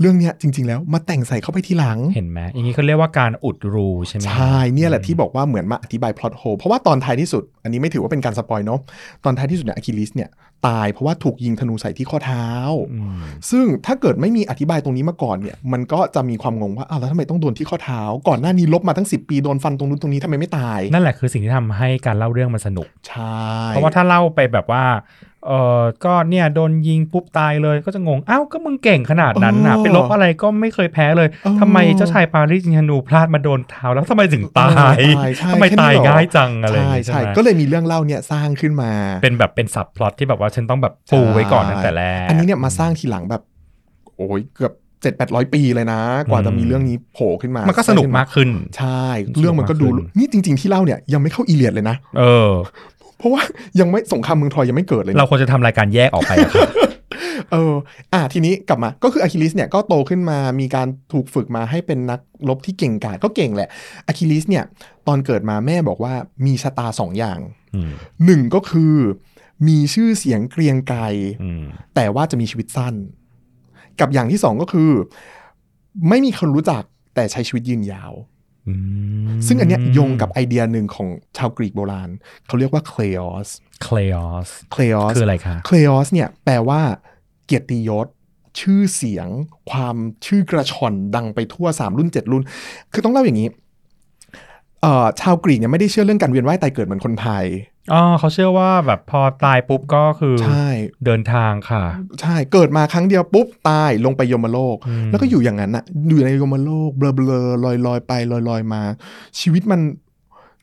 [0.00, 8.80] เรื่องเนี้ยจริง ๆ แล้วมาแต่งใส่เข้าไปทีหลัง เห็นไหมอย่างนี้เขาเรียกว่าการอุดรูใช่ไหมใช่เนี่ยแหละที่บอกว่าเหมือนมาอธิบาย plot hole เพราะว่าตอนท้ายที่สุด อันนี้ไม่ถือว่าเป็นการ spoil เนาะ
[9.24, 10.30] ตอนท้ายที่สุดเนี่ยอะคิลิสเนี่ย
[10.66, 12.48] ตายเพราะว่าถูกยิงธนูใส่ที่ข้อเท้า
[12.92, 24.84] อืมซึ่งถ้าเกิดไม่มีอธิบายตรงนี้มาก่อนเนี่ย มันก็จะมีความงงว่าอ้าวแล้วทำไมต้องโดนที่ข้อเท้า ก่อนหน้านี้ลบมาตั้ง 10 ปีโดนฟันตรงนู้นตรงนี้ทำไมไม่ตาย นั่นแหละคือสิ่งที่ทำให้การเล่าเรื่องมันสนุกใช่เพราะว่าถ้าเล่าไปแบบว่า
[25.46, 31.28] เออก็เนี่ยโดนยิงปุ๊บตายเลยก็จะงงอ้าวก็มึงเก่งขนาดนั้นนะไปลบอะไรก็ไม่เคยแพ้เลย
[31.60, 38.90] ทำไมเจ้าชายปารีสยิงธนูพลาดมาโดนเท้าแล้วทำไมถึงตายเออใช่ทำไมแค่ตายนี้เหรอง่ายจังอะไรอย่างใช่งี้ใช่ไหมก็เลยมีเรื่องเล่าเนี่ยสร้างขึ้นมา
[39.22, 43.42] เป็นแบบเป็น subplot ที่แบบว่าฉันต้องแบบปูไว้ก่อนตั้งแต่แรกอันนี้เนี่ยมาสร้างทีหลังแบบ
[44.16, 44.72] โอ้ยเกือบ
[45.04, 49.06] เจ็ดแปดร้อยปีเลยนะ กว่าจะมีเรื่องนี้โผล่ขึ้นมา มันก็สนุกมากขึ้น ใช่
[49.40, 52.50] เรื่องมันก็ดูสนุกมากขึ้นนี่จริง ๆ ที่เล่าเนี่ยยังไม่เข้าอีเลียดเลยนะ เออ
[52.93, 52.93] เพ
[53.24, 53.42] ราะว่า
[53.80, 56.68] ยังไม่สงครามเมืองทรอยยังไม่เกิดเลยนะเราควรจะทำรายการแยกออกไปอะครับ
[57.52, 57.74] เออ
[58.12, 63.68] อะทีนี้กลับมา ก็คืออะคิลิสเนี่ยก็โตขึ้นมา มีการถูกฝึกมาให้เป็นนักรบที่เก่งกาจก็เก่งแหละ
[64.06, 64.64] อะคิลิสเนี่ย
[65.06, 66.14] ตอนเกิดมาแม่บอกว่า
[66.46, 67.38] มีชะตาสองอย่าง
[67.74, 67.90] อืม
[68.24, 68.94] หนึ่งก็คือ
[69.68, 70.98] มีชื่อเสียงเกรียงไกร
[71.42, 72.94] อืม แต่ว่าจะมีชีวิตสั้น
[74.00, 74.90] กับอย่างที่สองก็คือ
[76.08, 76.82] ไม่มีคนรู้จัก
[77.14, 78.33] แต่ใช้ชีวิตยืนยาวอืม
[79.46, 82.10] ซึ่งอันเนี้ยโยงกับไอเดียหนึ่งของชาวกรีกโบราณ
[82.46, 83.48] เขาเรียกว่า kleos
[83.82, 86.80] kleos kleos คืออะไรคะ kleos เนี่ยแปลว่า
[87.46, 88.06] เกียรติยศ
[88.60, 89.28] ชื่อเสียง
[89.70, 89.96] ความ
[90.26, 92.42] ชื่อกระฉ่อนดังไปทั่ว 3 รุ่น 7 รุ่น
[92.92, 93.63] คือต้องเล่าอย่างนี้เอ่อ
[95.20, 97.44] ชาวกรีกเนี่ยไม่ได้เชื่อเรื่องการเวียนว่ายตายเกิดเหมือนคนไทย
[97.92, 100.66] อ๋อเขาเชื่อว่าแบบพอตายปุ๊บก็คือใช่
[101.04, 101.84] เดินทางค่ะ
[102.20, 108.82] ใช่เกิดมาครั้งเดียวปุ๊บตายลงไปยมโลกอืมแล้วก็อยู่อย่างนั้นอะอยู่ในยมโลกเบลอเบลอลอยลอยๆไปลอยลอยๆมา
[109.40, 109.80] ชีวิตมัน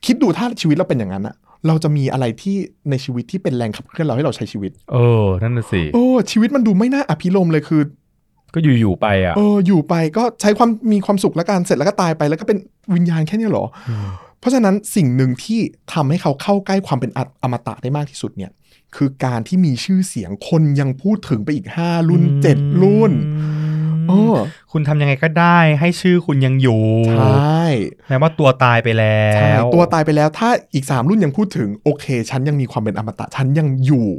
[0.06, 1.34] คิดดูถ้าชีวิตเราเป็นอย่างนั้นอะ
[1.66, 2.56] เราจะมีอะไรที่
[2.90, 7.82] ในชีวิตที่เป็นแรงขับเคลื่อนเราให้เราใช้ชีวิต เออ นั่นน่ะสิ โอ้ ชีวิตมันดูไม่น่าอภิรมย์เลยคือ
[8.54, 12.58] ก็อยู่ๆไปอะเอออยู่ไปก็ใช้ความมีความสุขแล้วกันเสร็จแล้วก็ตายไปแล้วก็เป็น
[12.94, 14.08] วิญญาณแค่เนี้ยเหรออม
[14.40, 15.60] เพราะฉะนั้นสิ่งหนึ่งที่
[15.92, 18.50] ทำให้เขาเข้าใกล้ความเป็นออมตะได้มากที่สุดเนี่ย
[18.96, 23.71] คือการที่มีชื่อเสียงคนยังพูดถึงไปอีก5รุ่น7รุ่นเออ
[24.72, 26.82] คุณทำยังไงก็ได้ให้ชื่อคุณยังอยู่
[27.18, 27.64] ใช่
[28.08, 34.10] แม้ว่าตัวตายไปแล้ใช่วตัวตายไปแล้ว ถ้าอีก 3 รุ่นยังพูดถึงโอเค ฉันยังมีความเป็นอมตะฉันยังอยู่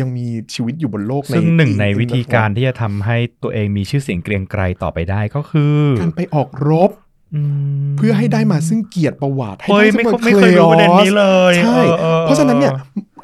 [0.00, 6.90] ยังมีชีวิตอยู่บนโลกซึ่งหนึ่งในวิธีการอีที่จะทำให้ตัวเองมีชื่อเสียงเกรียงไกรต่อไปได้ก็คือการไปออกรบ
[7.34, 12.72] มเพื่อให้ได้มาซึ่งเกียรติประวัติให้เฮ้ยได้ไม่ซึ่งไม่เคยรู้ประเด็นนี้เลยใช่ออออเพราะฉะนั้นเนี่ย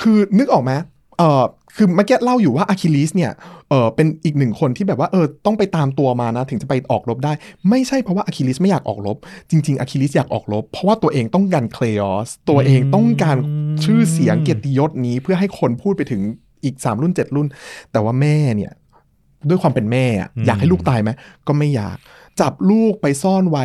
[0.03, 0.73] คือนึกออกไหม
[1.19, 1.45] เออ
[1.77, 3.33] คือเมื่อกี้เล่าอยู่ว่าอะคิลิสเนี่ย
[3.69, 7.33] เออเป็นอีกหนึ่งคนที่แบบว่าเออต้องไปตามตัวมานะ ถึงจะไปออกรบได้
[7.71, 9.17] ไม่ใช่เพราะว่าอะคิลิสไม่อยากออกรบ
[9.51, 13.37] จริง ๆอะคิลิสอยากออกรบ เพราะว่าตัวเองต้องการ kleos ตัวเองต้องการ
[13.85, 16.23] ชื่อเสียงเกียรติยศนี้เพื่อให้คนพูดไปถึง
[16.65, 17.47] อีก 3 รุ่น 7 รุ่น
[17.93, 18.73] แต่ว่าแม่เนี่ย
[19.49, 21.11] ด้วยความเป็นแม่อะอยากให้ลูกตายไหม
[21.47, 21.97] ก็ไม่อยาก
[22.41, 23.65] จับลูกไปซ่อนไว้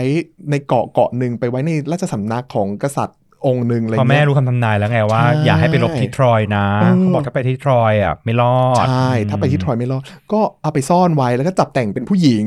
[0.50, 12.46] ในเกาะเกาะหนึ่งไปไว้ในราชสำนักของกษัตริย์ องค์หนึ่งอะไรพอแม่เงี้ยรู้คำทำนายแล้วไงว่าใช่อย่าให้ไปรบที่ทรอยนะเออเขาบอกถ้าไปที่ทรอยอะไม่รอด ใช่ ถ้าไปที่ทรอยไม่รอด ก็เอาไปซ่อนไว้แล้วก็จับแต่งเป็นผู้หญิง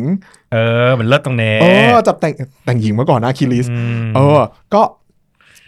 [0.52, 2.32] เออ มันเลิศตรงนี้เออจับแต่ง
[2.64, 3.66] แต่งหญิงมาก่อนนะคิริส
[4.02, 4.40] มเออ
[4.76, 4.82] ก็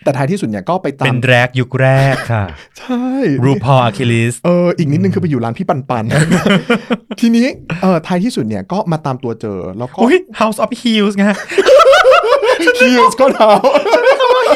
[0.04, 2.44] แต่ท้ายที่สุดเนี่ยก็ไปตาเป็มนแรกยุคแรกค่ะ
[2.78, 3.04] ใช่
[3.44, 6.04] รูพออะคิลิสเอออีกนิดนึงคือไปอยู่ร้านพี่ปันปัน
[7.20, 7.46] ทีนี้
[7.82, 11.24] เออท้ายที่สุดเนี่ยก็มาตามตัวเจอแล้วก็อุ้ย House of Heels ไง
[12.80, 13.52] ฮิลส์ก็เท้า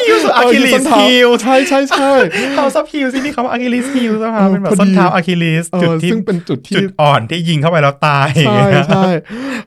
[0.01, 2.11] Heels อะคิลิสเออ Heels ใช่ใช่ใช่
[2.59, 9.05] House of Heels ที่นี่เขาว่าอะคิลิส Heels นะคะเออเป็นแบบพอดีส้นเท้าอะคิลิสเอจุดอที่ซึ่งเป็นจุดที่จุดอ่อนที่ยิงเข้าไปแล้วตายใช่ใช่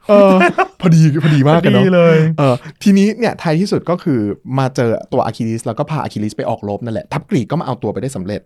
[0.08, 0.34] เออ
[0.82, 4.20] พอดีพอดีมากพอกันเนาะดีเลยเออทีนี้เนี่ยท้ายที่สุดก็คือ
[4.58, 8.42] มาเจอตัวอะคิลิสแล้วก็พาอะคิลิสไปออกรบนั่นแหละทัพกรีกก็มาเอาตัวไปได้สำเร็จ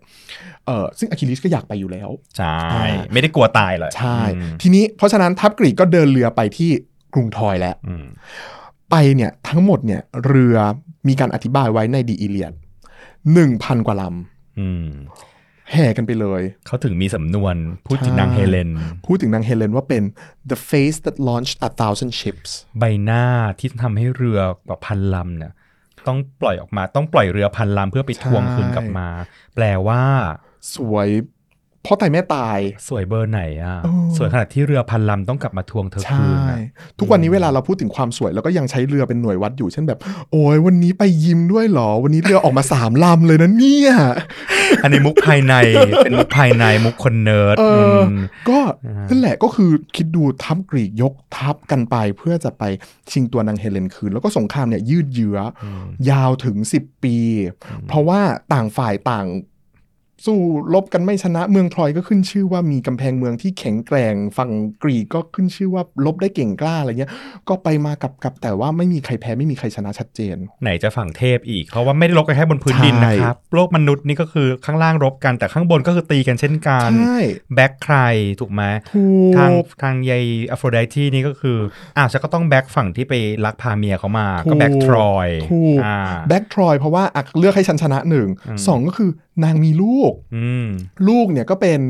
[0.66, 6.70] เออซึ่งอะคิลิสก็อยากไปอยู่แล้วใช่อ่าไม่ได้กลัวตายเลยใช่อืมทีนี้เพราะฉะนั้นทัพกรีกก็เดินเรือไปที่
[7.14, 8.06] กรุงทรอยแล้วอืม
[8.90, 10.56] ไปเนี่ยทั้งหมดเนี่ยเรือ
[11.08, 12.52] มีการอธิบายไว้ใน The Iliad
[13.32, 14.04] หนึ่งพันกว่าล
[14.58, 18.70] อืมำแห่กันไปเลย เขาถึงมีสำนวนพูดถึงใช่นางเฮเลน
[19.06, 20.02] พูดถึงนางเฮเลนว่าเป็น
[20.50, 23.24] the face that launched a thousand ships ใบหน้า
[23.58, 25.52] ที่ทำให้เรือกว่าพันลำเนี่ย
[26.06, 29.08] ต้องปล่อยออกมาต้องปล่อยเรือพันลำเพื่อไปทวงคืนกลับมา
[29.54, 30.02] แปลว่า
[30.74, 31.08] สวย
[31.86, 32.58] พ่อตายแม่ตาย
[32.88, 36.56] สวยเบอร์ไหนอะเออสวยขนาดที่เรือพันลำต้องกลับมาทวงเธอใช่คืนอะ
[36.98, 39.98] ทุกวันนี้เวลาเราพูดถึงความสวยเราก็ยังใช้เรือเป็นหน่วยวัดอยู่เช่นแบบ
[40.30, 43.92] โอ้ยวันนี้ไปยิมด้วยเหรอ วันนี้เรือออกมาสามลำเลยนะเนี่ย
[44.82, 45.54] อันนี้มุกภายใน
[46.04, 47.64] เป็นมุกภายในมุกคนเนิร์ดเอ
[47.94, 48.14] ออม
[48.48, 48.58] ก็
[49.10, 52.62] นั่นแหละก็คือคิดดูทัพกรีกยกทัพกันไปเพื่อจะไป
[53.10, 55.38] ชิงตัวนางเฮเลนคืน แล้วก็สงครามเนี่ยยืดเยื้อ
[56.06, 57.16] อยาวถึง 10 ปี
[57.88, 58.20] เพราะว่า
[58.52, 59.26] ต่างฝ่ายต่าง
[60.26, 60.38] สู้
[60.74, 64.50] รบกันไม่ชนะเมืองทรอยก็ขึ้นชื่อว่ามีกำแพงเมืองที่แข็งแกร่งฝั่ง
[64.82, 67.10] กรีกก็ขึ้นชื่อว่าลบได้เก่งกล้าอะไรเงี้ย
[67.48, 77.18] ก็ไปมากับกับแต่ว่าไม่มีใครแพ้ไม่มีใครชนะชัดเจน ไหนจะฝั่งเทพอีกเพราะว่าไม่ได้ลบกันแค่บนพื้นดินใช่นะครับโลกมนุษย์นี่ก็คือข้างล่างรบกันแต่ข้างบนก็คือตีกันเช่นกันใช่
[77.54, 77.96] แบ็คใคร
[78.40, 78.62] ถูกไหม
[78.94, 79.02] ถู
[79.36, 81.58] ทางกทางยายอโฟรไดทีนี่ก็คือ
[81.96, 83.14] อ้าวฉันก็ต้องแบ็คฝั่งที่ไป
[83.44, 85.98] ลักพาเมียเขามาก็แบ็คทรอยถูกอ่า
[86.28, 88.28] แบ็กทรอยเพราะว่าอะเลือกให้ฉันชนะหนึ่ง
[88.66, 89.10] สองก็คือ
[89.44, 90.66] นางมีลูกอืม
[91.08, 91.80] ลูกเนี่ยก็เป็น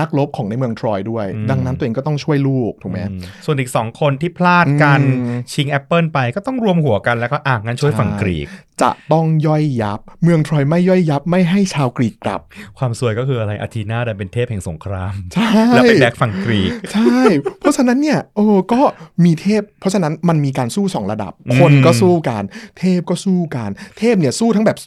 [0.00, 8.48] นักรบของในเมืองทรอยด้วยอืมดังนั้นตัวเองก็ต้องช่วยลูกถูกไหมอืมส่วนอีกสองคนที่พลาดกันอืมชิงแอปเปิลไปก็ต้องรวมหัวกันแล้วก็อะงั้นช่วยฝั่งกรีก
[8.82, 12.40] จะต้องย่อยยับ เมืองทรอยไม่ย่อยยับไม่ให้ชาวกรีกกลับ
[12.78, 17.18] ความสวยก็คืออะไรอาทีนาดันเป็นเทพแห่งสงครามใช่แล้วไปแบ็คฝั่งกรีกใช่
[17.60, 18.80] เพราะฉะนั้นเนี่ยโอ้ก็
[19.24, 22.42] มีเทพ เพราะฉะนั้นมันมีการสู้สองระดับอืมคนก็สู้กัน
[22.78, 24.78] เทพก็สู้กัน เทพเนี่ยสู้ทั้งแบบ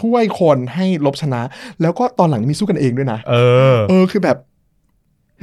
[0.00, 1.40] ช่วยคนให้ลบชนะ
[1.82, 3.34] แล้วก็ตอนหลังมีสู้กันเองด้วยนะ เอ
[3.74, 4.36] อ เออคือแบบ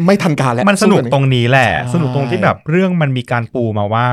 [0.05, 4.05] ไม่ทันการแล้ว มันสนุกสู้ตรงนี้แหละใช่สนุกตรงที่แบบเรื่องมันมีการปูมาว่า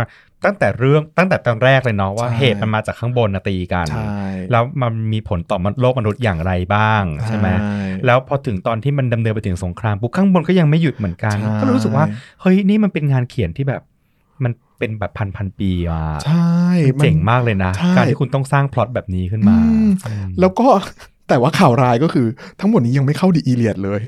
[0.44, 4.22] ตั้งแต่เรื่องตั้งแต่ตอนแรกเลยเนาะว่าใช่เหตุมันมาจากข้างบนนะตีกันใช่
[4.52, 7.76] แล้วมันมีผลต่อโลกมนุษย์อย่างไรบ้างใช่ไหมใช่
[8.06, 12.04] แล้วพอถึงตอนที่มันดำเนินไปถึงสงครามปุ๊บข้างบนก็ยังไม่หยุดเหมือนกันใช่ก็เลยรู้สึกว่า
[12.40, 13.82] เฮ้ยนี่มันเป็นงานเขียนที่แบบ
[14.44, 16.50] มันเป็นแบบพันพันๆปีอะใช่
[16.86, 20.66] มันเจ๋งมากเลยนะใช่การที่คุณต้องสร้างพล็อตแบบนี้ขึ้นมาอืมอืมแล้วก็
[21.28, 22.26] แต่ว่าข่าวร้ายก็คือ
[22.60, 24.00] ทั้งหมดนี้ยังไม่เข้าดีอีเลียดเลย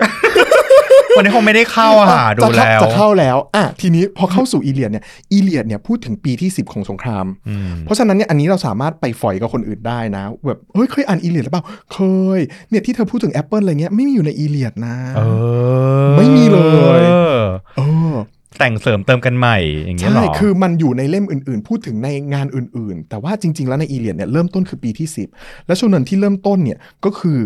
[1.16, 11.98] วันนี้คงไม่ได้เข้าอะดูจะเข้าแล้วจะเข้าแล้วอะทีนี้พอเข้าสู่อีเลียดเนี่ยอีเลียดเนี่ยพูดถึงปีที่ 10 ของสงครามอืมเพราะฉะนั้นเนี่ยอันนี้เราสามารถไปฝอยกับคนอื่นได้นะแบบเฮ้ยเคยอ่านอีเลียดหรือเปล่าเค
[12.36, 12.38] ย
[12.70, 15.20] เนี่ยที่เธอพูดถึง Apple อะไรเงี้ยไม่มีอยู่ในอีเลียดนะเอ
[16.06, 16.58] อไม่มีเล
[17.00, 17.42] ยออ
[17.76, 18.14] เออ
[18.58, 27.38] แต่งเสริมเติมกันใหม่อย่างเงี้ยใช่เหรอคือมันอยู่ในเล่มอื่นๆ พูดถึงในงานอื่นๆ แต่ว่าจริง ๆ แล้วในอีเลียดเนี่ยเริ่มต้นคือปีที่ 10 และช่วงนั้นที่เริ่มต้นเนี่ยก็คือ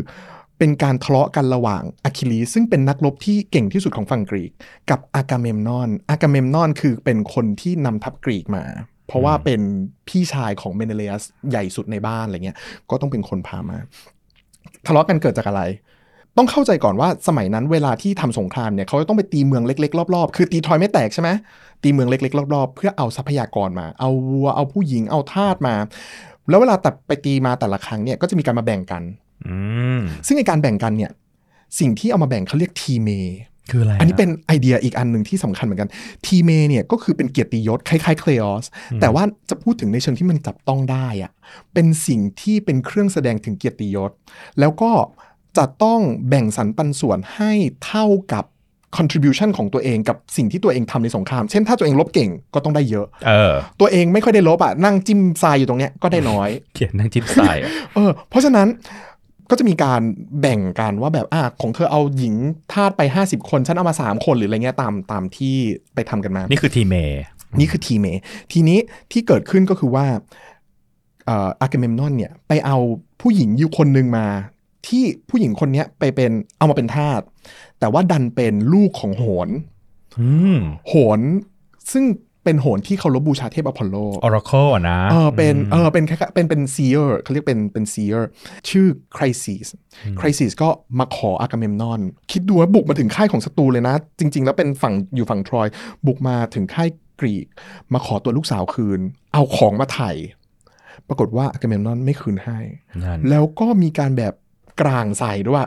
[0.58, 4.50] เป็นการทะเลาะกันระหว่างอะคิลีสซึ่งเป็นนักรบที่เก่งที่สุดของฝั่งกรีก
[4.90, 8.64] กับอากาเมมนอน อากาเมมนอนคือเป็นคนที่นำทัพกรีกมา
[9.06, 9.60] เพราะว่าเป็น
[10.08, 12.58] พี่ชายของเมเนเลสใหญ่สุดในบ้านอะไรเงี้ย
[12.90, 13.78] ก็ต้องเป็นคนพามา
[14.86, 15.62] ทะเลาะกันเกิดจากอะไร
[16.36, 21.30] ต้องเข้าใจก่อนว่าสมัยนั้นเวลาที่ทำสงครามเนี่ยเขาจะต้องไปตีเมืองเล็ก ๆ รอบๆ คือตีทอยไม่แตกใช่ไหม
[21.82, 25.74] ตีเมืองเล็ก ๆ รอบๆ เพื่อเอาทรัพยากรมา เอาวัวเอาผู้หญิงเอาทาสมา
[26.50, 29.02] แล้วเวลาตัดไปตีมาแต่ละครั้งเนี่ยก็จะมีการมาแบ่งกัน
[29.46, 29.56] อื
[29.98, 31.10] มซึ่งในการแบ่งกันเนี่ย
[31.78, 33.08] สิ่งที่เอามาแบ่งเขาเรียกทีเม
[33.70, 35.90] คืออะไรอันนี้เป็นไอเดียอีกอันหนึ่งที่สำคัญเหมือนกัน
[36.26, 38.64] ทีเมเนี่ยก็คือเป็นเกียรติยศคล้ายๆเคลอส
[39.00, 41.32] แต่ว่าจะพูดถึงในเชิงที่มันจับต้องได้อะ
[41.74, 44.10] เป็นสิ่งที่เป็นเครื่องแสดงถึงเกียรติยศ
[44.60, 44.90] แล้วก็
[45.56, 47.52] จะต้องแบ่งสรรปันส่วนให้
[47.86, 48.44] เท่ากับ
[48.96, 58.68] contribution ของตัวเองกับสิ่งที่ตัวเองทำในสงคราม เช่นถ้าตัวเองลบเก่งก็ต้องได้เยอะ เออ ตัวเองไม่ค่อยได้ลบอะนั่งจิ้มทรายอยู่ตรงเนี้ยก็ได้น้อย เขียนนั่งจิ้มใส่อะเออ เพราะฉะนั้น
[59.50, 60.00] ก็จะมีการ
[60.40, 62.34] แบ่งกันว่าแบบอะของเธอเอาหญิง
[62.72, 65.54] ทาสไป 50 คน ฉันเอามา 3 คนหรืออะไรเงี้ยตามตามที่
[65.94, 66.94] ไปทำกันมา นี่คือทีเม
[67.60, 68.06] นี่คือทีเม
[68.52, 68.78] ทีนี้
[69.12, 70.06] ที่เกิดขึ้นก็คือว่า
[71.26, 72.76] เอ่ออากาเมมนอนเนี่ย ไปเอา
[73.20, 74.26] ผู้หญิงอยู่คนหนึ่งมา
[74.86, 77.20] ที่ผู้หญิงคนเนี้ยไปเป็นเอามาเป็นทาส
[77.80, 79.48] แต่ว่าดันเป็นลูกของโหร
[80.20, 80.58] อืม
[80.88, 81.20] โหร
[81.92, 82.04] ซึ่ง
[82.44, 88.28] เป็นโหรที่เคารพบูชาเทพอพอลโล Oracle อะนะ เออเป็น เออเป็นคล้ายๆเป็นเป็น seer เขาเรียกเป็นเป็น seer
[88.68, 89.66] ชื่อคริสิส
[90.20, 90.68] คริสิสก็
[90.98, 92.00] มาขออากาเมมนอน
[92.32, 95.66] คิดดูว่าบุกมาถึงค่ายของศัตรูเลยนะ จริง ๆ แล้วเป็นฝั่งอยู่ฝั่งทรอย
[96.06, 96.88] บุกมาถึงค่าย
[97.20, 97.46] กรีก
[97.92, 99.00] มาขอตัวลูกสาวคืน
[99.32, 100.10] เอาของมาไถ่
[101.08, 102.58] ปรากฏว่าอากาเมมนอนไม่คืนให้
[103.02, 104.34] นั่นแล้วก็มีการแบบ
[104.80, 105.66] กลางใส่ด้วย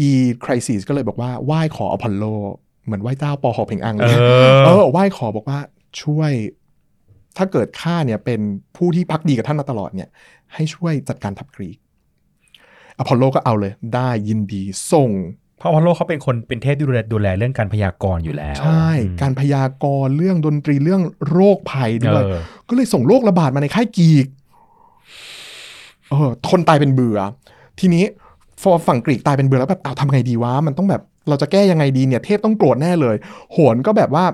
[0.00, 0.10] อี
[0.44, 2.24] คริสิสก็เลยบอกว่าไหว้ขออพอลโล
[2.84, 5.58] เหมือนไหว้เจ้าปอหอเพ่งอังเอเลยอเออไหว้ขอบอกว่า
[6.02, 6.32] ช่วย
[7.36, 8.40] ถ้าเกิดข้าเนี่ยเป็น
[8.76, 10.08] ผู้ที่พักดีกับท่านมาตลอดเนี่ย
[10.54, 11.78] ให้ช่วยจัดการทัพกรีก
[12.98, 14.62] อพอลโลก็เอาเลย ได้ยินดี
[14.92, 15.10] ส่ง
[15.58, 18.90] เพราะว่าโลกเขาเป็นคนเป็นเทพที่ดูแลดูแลเรื่องการพยากรณ์อยู่แล้ว ใช่
[19.22, 22.36] การพยากรณ์เรื่องดนตรีเรื่องโรคภัยเอด้วยอ
[22.68, 24.26] ก็เลยส่งโรคระบาดมาในค่ายกรีก
[26.08, 27.18] เออคนตายเป็นเบื่อ
[27.80, 28.04] ทีนี้
[28.62, 33.16] พอฝั่งกรีกตายเป็นเบื่อแล้วแบบเอาทำไงดีวะมันต้องแบบเราจะแก้ยังไงดีเนี่ยเทพต้องโกรธแน่เลย
[33.52, 34.24] โหนก็แบบว่า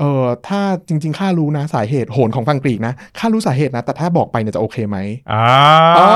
[0.00, 4.98] เออถ้าจริงๆข้ารู้นะสาเหตุโหนของฝั่งกรีกนะข้ารู้สาเหตุนะ แต่ถ้าบอกไปเนี่ยจะโอเคไหม
[5.32, 5.44] อ่า
[5.98, 6.08] อ่า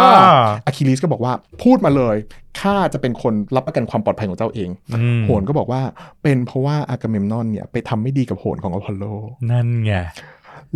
[0.64, 1.32] อะคิลิสก็บอกว่า
[1.62, 2.16] พูดมาเลย
[2.60, 5.82] ข้าจะเป็นคนรับประกันความปลอดภัยของเจ้าเองอืมโหนก็บอกว่า
[6.22, 9.04] เป็นเพราะว่าอากาเมมนอนเนี่ยไปทำไม่ดีกับโหรของอพอลโล
[9.50, 9.92] นั่นไง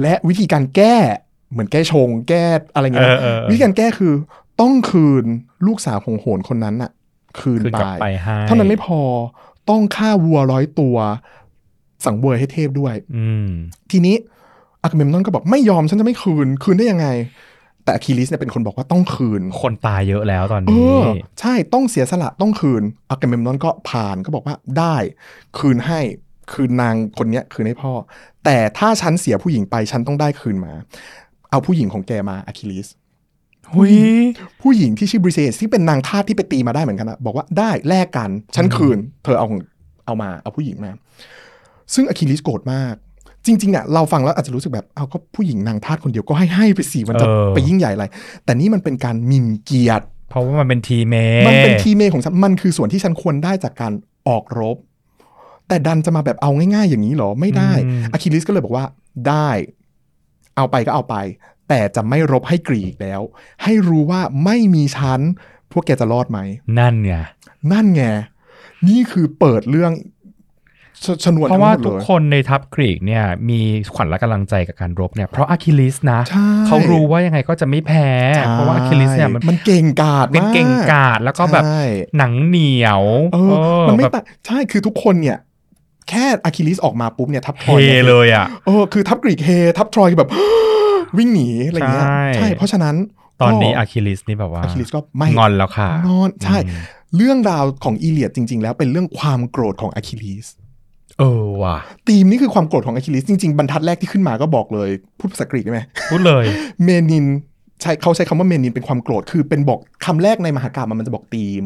[0.01, 0.97] และวิธีการแก้
[1.53, 4.15] เหมือนแก้ชงแก้อะไรเงี้ยเออเออเออวิธีการแก้คือ
[4.61, 5.25] ต้องคืน
[5.67, 6.91] ลูกสาวของโหรคนนั้นน่ะ
[7.41, 9.01] คืนคืนไปกลับไปให้เท่านั้นไม่พอ
[9.71, 10.97] ต้องฆ่าวัวร้อยตัว
[12.05, 13.49] สังเวยให้เทพด้วย อืม
[13.91, 14.17] ทีนี้
[14.83, 17.09] อากาเมมนอนก็บอกไม่ยอมฉันจะไม่คืน คืนได้ยังไง
[17.85, 21.07] แต่อะคิลิสเนี่ยเป็นคนบอกว่าต้องคืน คนตายเยอะแล้วตอนเอนี้อ
[21.41, 24.97] ใช่ต้องเสียสละต้องคืนอากาเมมนอนก็ผ่านก็บอกว่าได้
[25.59, 26.01] คืนให้
[26.53, 27.93] คืนนางคนเนี้ยคืนให้พ่อ
[28.45, 30.73] แต่ถ้าฉันเสียผู้หญิงไปฉันต้องได้คืนมา
[31.51, 32.87] เอาผู้หญิงของแกมาอะคิลิส
[33.75, 33.95] หุย
[34.63, 39.61] ผู้หญิงที่ชื่อบริเซสที่เป็นนางทาสที่ไปตีมาได้เหมือนกันอะบอกว่าได้แลกกัน ฉันคืน เธอเอาของ
[40.07, 40.93] เอามาเอาผู้หญิงมา
[41.95, 42.95] ซึ่งอะคิลิสโกรธมาก
[43.47, 48.07] จริงๆอะเราฟังแล้วอาจจะรู้สึกแบบเอาก็ผู้หญิงนางทาสคนเดียวก็ให้ให้ไปสิมันจะไปยิ่งใหญ่อะไร
[48.45, 51.15] แต่นี่มันเป็นการหมิ่นเกียรติ เพราะว่ามันเป็นทีเม
[51.49, 53.93] มันเป็นทีเมของฉันมันคือส่วนที่ฉันควรได้จากการ
[54.29, 54.77] ออกรบ
[55.69, 57.73] แต่ดันจะมาแบบเอาง่าย ๆ อย่างนี้เหรอไม่ได้
[58.13, 58.85] อะคิลิสก็เลยบอกว่า
[59.29, 59.49] ได้
[60.57, 61.17] เอาไปก็เอาไป
[61.69, 63.21] แต่จะไม่รบให้กรีกแล้ว
[63.63, 65.21] ให้รู้ว่าไม่มีฉัน
[65.73, 66.39] พวกแกจะรอดไหม
[66.79, 67.13] นั่นไง
[67.73, 68.05] นั่นไง
[68.89, 69.93] นี่คือเปิดเรื่อง
[71.05, 73.61] ชชนวนเพทั้ราะงหว่ามดทุกเลยคนในทัพกรีกเนี่ย มี
[73.95, 78.09] ขวัญและกำลังใจกับการรบเนี่ยเพราะอะคิลิสนะใช่เขารู้ว่ายังไงก็จะไม่แพ้
[78.53, 81.83] เพราะว่าอะคิลิสเนี่ยมันมันเก่งกาจเป็นเก่งกาจแล้วก็แบบใช่
[82.19, 83.03] หนังเหนียว
[83.33, 83.39] เอ
[83.83, 85.39] อมันไม่แบบต่างใช่คือทุกคนเนี่ย
[86.09, 90.31] แค่อะคิลิสออกมาปุ๊บเนี่ยทัพทเทรอยนี่เลยอะเออคือทัพกรีกเฮทัพทรอยคือแบบ
[91.19, 92.95] วิ่งหนีอะไรเงี้ยใช่ใช่เพราะฉะนั้น
[93.43, 96.83] ตอนนี้ก็อะคิลิสนี่แบบว่าอะคิลิสก็ไม่งอนแล้วค่ะนอนใช่อืม
[97.17, 100.47] เรื่องราวของอีเลียดจริง ๆ แล้วเป็นเรื่องความโกรธของอะคิลิส
[101.19, 101.77] เออว่ะ
[102.09, 105.81] ธีมนี้คือความโกรธของอะคิลิสจริง ๆ บรรทัดแรกที่ขึ้นมาก็บอกเลย พูดภาษากรีกได้ไหม
[106.11, 106.45] พูดเลย
[106.85, 107.25] menin
[107.83, 111.65] ใช้เขาใช้คำว่า menin เป็นความโกรธคือเป็นบอกคำแรกในมหากาพย์มันจะบอกธีม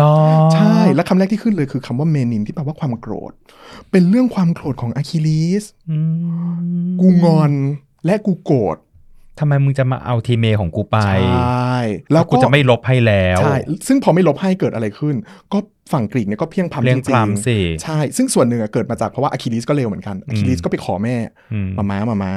[0.00, 0.14] รอ
[0.54, 3.32] ใช่ แล้วคำแรกที่ขึ้นเลยคือคำว่า menin ที่แปลว่าความโกรธ
[3.90, 5.98] เป็นเรื่องความโกรธของอะคิลิสอื
[6.54, 7.52] มกูงอน
[8.06, 8.76] และกูโกรธ
[9.38, 15.14] ทำไมมึงจะมาเอา timē ของกูไป ใช่แล้วแล้วกูจะไม่รบให้แล้วใช่ซึ่งพอไม่รบให้เกิดอะไรขึ้น
[15.52, 15.58] ก็
[15.92, 21.16] ฝั่งกรีกเนี่ยก็เพียงพำเลี้ยงจริพงรำสิๆใช่ ซึ่งส่วนหนึ่งอะเกิดมาจากเพราะว่าอะคิลิสก็เลวเหมือนกันอะคิลิสก็ไปขอแม่
[21.52, 22.32] อืมมาม้ามาม้า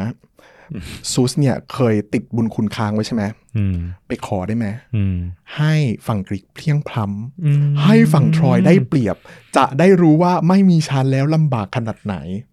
[1.11, 3.23] ซูสเนี่ยเคยติดบุญคุณค้างไว้ใช่ไหม
[3.57, 5.17] อืมไปขอได้ไหมอืม
[5.57, 5.73] ให้
[6.07, 7.05] ฝั่งกรีกเพลี่ยงพล้ำ
[7.45, 9.17] อืมให้ฝั่งทรอยได้เปรียบ
[9.57, 12.15] จะได้รู้ว่าไม่มีชันแล้วลำบากขนาดไหน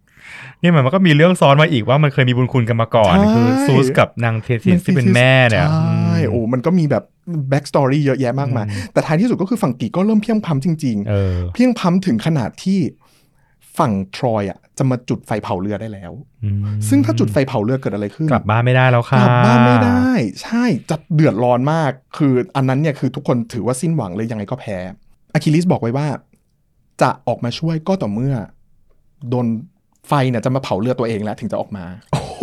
[0.63, 7.03] นี่ยมันก็มีเรื่องซ้อนมาอีกว่ามันเคยมีบุญคุณกันมาก่อนใช่คือซูสกับนางเทสิสที่เป็นแม่เนี่ยใช่โอ้มันก็มีแบบ
[7.49, 12.79] backstory เยอะแยะมากมาย แต่ท้ายที่สุดก็คือฝั่งกรีกก็เริ่มเพลี่ยงพล้ำจริงๆเออเพลี่ยงพล้ำถึงขนาดที่
[13.77, 16.11] ฝั่งทรอยอะจะมาจุดไฟเผาเรือได้แล้ว
[16.43, 20.09] อืมซึ่งถ้าจุดไฟเผาเรือเกิดอะไรขึ้น กลับบ้านไม่ได้แล้วค่ะกลับบ้านไม่ได้
[20.43, 24.77] ใช่จะเดือดร้อนมาก คืออันนั้นเนี่ยคือทุกคนถือว่าสิ้นหวังเลยยังไงก็แพ้
[25.33, 26.07] อะคิลิสบอกไว้ว่า
[27.01, 28.35] จะออกมาช่วยก็ต่อเมื่อ
[29.29, 29.45] โดน
[30.11, 32.41] ไฟเนี่ยจะมาเผาเรือตัวเองแล้วถึงจะออกมาโอ้โห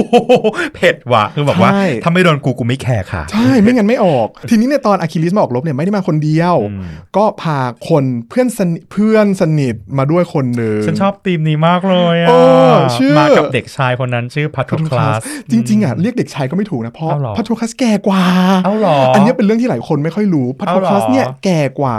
[0.74, 6.82] เผ็ดว่ะคือแบบว่าใช่ถ้าไม่โดนกูกูไม่แคร์ค่ะ ใช่ไม่งั้นไม่ออก ทีนี้เนี่ยตอนอะคิลิสมาออกรบเนี่ยไม่ได้มาคนเดียวอืม
[7.16, 7.58] ก็พา
[7.88, 12.32] คนเพื่อนสนิทเพื่อนสนิทมาด้วยคนหนึ่งฉันชอบธีมนี้มากเลยอะเอ
[12.70, 18.22] อชื่อมากับเด็กชายคนนั้นชื่อพัทพัทคคลาลาสสจริง ๆอะเรียกเด็กชายก็ไม่ถูกนะเพราะเอ้าเหรอพาโทรคลัสแก่กว่า
[18.64, 21.96] เอ้าเหรออันนี้เป็นเรื่องที่หลายคนไม่ค่อยรู้พาโทรคลัสเอ้าเหรอเนี่ยแก่กว่า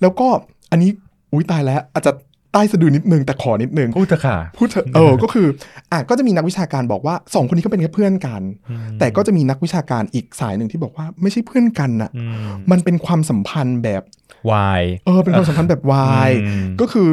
[0.00, 0.26] แล้วก็
[0.70, 0.90] อันนี้
[1.32, 5.46] อุ้ยตายแล้วอาจจะใต้สะดือนิดนึงแต่ขอนิดนึงพูดเถอะค่ะพูดเถอะเออก็คือ
[5.92, 8.42] อะก็จะมีนักวิชาการบอกว่าสองคนนี้ก็เป็นแค่เพื่อนกัน
[8.98, 14.02] แต่ก็จะมีนักวิชาการอีกสายหนึ่งที่บอกว่าไม่ใช่เพื่อนกันน่ะอืมมันเป็นความสัมพันธ์แบบ
[14.50, 17.10] วายเออเป็นความสัมพันธ์แบบวายอืมก็คือ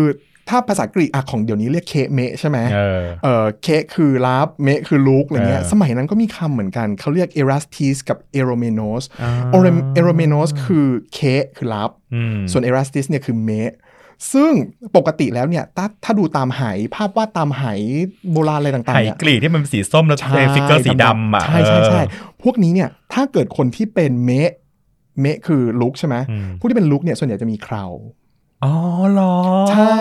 [0.49, 11.19] ถ้าภาษากรีกอะของเดี๋ยวนี้เรียกเคะเมะใช่ไหมเออเออเคะคือรับเมะคือรุกอะไรเงี้ยเออสมัยนั้นก็มีคำเหมือนกัน เขาเรียกเอรัสติสกับเอโรเมโนสอ่าเอโรเมโนสคือเคะ
[11.57, 13.73] คือรับอืมส่วนเอรัสติสเนี่ยคือเมะ
[14.33, 14.51] ซึ่ง
[14.97, 16.61] ปกติแล้วเนี่ยถ้าถ้าดูตามไห
[16.95, 17.63] ภาพวาดตามไห
[18.31, 24.51] โบราณอะไรต่างๆไหเนี่ยกรีกที่มันเป็นสีส้มแล้วใช่ figure สีดำอะใช่ใช่ใช่เออพวกนี้เนี่ยถ้าเกิดคนที่เป็นเมะ
[25.21, 27.85] เมะคือรุกใช่ไหมอืมผู้ที่เป็นรุกเนี่ยส่วนใหญ่จะมีเครา
[28.63, 28.73] อ๋อ
[29.11, 29.35] เหรอ
[29.71, 29.99] ใช่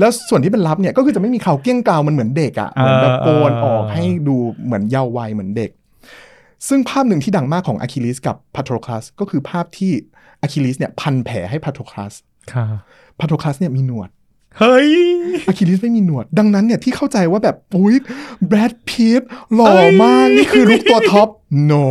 [0.00, 5.70] แล้วส่วนที่เป็นรับเนี่ยก็คือจะไม่มีเคราเกลี้ยงเกลามันเหมือนเด็กอะ่ะเออเหมือนแบบโกนเออออกให้ดูเหมือนเยาว์วัยเหมือนเด็ก
[6.68, 9.92] ซึ่งภาพหนึ่งที่ดังมากของอะคิลิสกับพาโทรคลัสก็คือภาพที่
[10.42, 12.33] อะคิลิสเนี่ยพันแผลให้พาโทรคลัสค่ะ
[13.18, 14.08] พาโทรคลัสเนี่ยมีหนวด
[14.58, 14.90] เฮ้ย
[15.46, 17.96] อะคิลิสไม่มีหนวด ดังนั้นเนี่ยที่เข้าใจว่าแบบอุ้ย
[18.46, 19.22] แบรดพิตต์
[19.54, 21.28] หล่อมาก นี่คือรุกตัวท็อป
[21.70, 21.84] no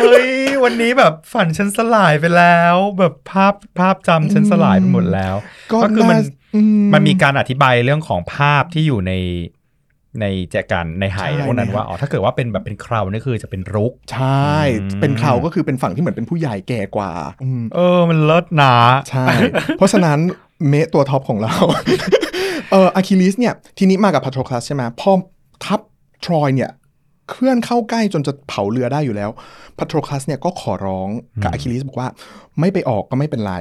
[0.00, 0.28] เฮ้ย
[0.64, 5.34] วันนี้แบบฝันฉันสลายไปแล้ว แบบภาพภาพจำฉันสลายไปหมดแล้ว
[5.72, 6.22] ก็ก็คือมันน่า
[6.54, 6.60] อื
[6.94, 9.12] มันมีการอธิบายเรื่องของภาพที่อยู่ใน
[10.20, 18.74] ในแจกันในไหใช่พวกนั้นในไหว่าอ๋อถ้าเกิดว่าเป็นแบบเป็นเครานี่คือจะเป็นรุก ใช่อืมเป็นเคราก็คือเป็นฝั่งที่เหมือนเป็นผู้ใหญ่แก่กว่าอืมเออมันเลิศหนา
[19.10, 19.24] ใช่
[19.76, 20.18] เพราะฉะนั้น
[20.68, 21.54] เมะตัวท็อปของเรา
[22.70, 25.10] เอออะคิลิสเนี่ยทีนี้มากับพาโทรคลัสใช่ไหมพอ
[25.64, 25.80] ทัพ
[26.24, 26.70] ทรอยเนี่ย
[27.30, 29.30] เคลื่อนเข้าใกล้จนจะเผาเรือได้อยู่แล้ว
[29.78, 31.08] พาโทรคลัสเนี่ยก็ขอร้อง
[31.42, 32.08] กับอะคิลิสบอกว่า
[32.60, 33.54] ไม่ไปออกก็ไม่เป็นไร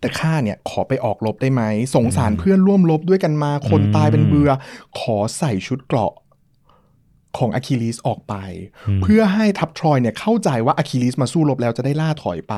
[0.00, 1.62] แต่ข้าเนี่ยขอไปออกรบได้ไหม
[1.94, 4.50] สงสารเพื่อนร่วมรบด้วยกันมา คนตายเป็นเบือ
[4.98, 6.12] ขอใส่ชุดเกราะ
[7.42, 8.34] ของอะคิลิสออกไป
[9.02, 12.54] เพื่อให้ทัพทรอยเนี่ยเข้าใจว่าอะคิลิสมาสู้รบแล้วจะได้ล่าถอยไป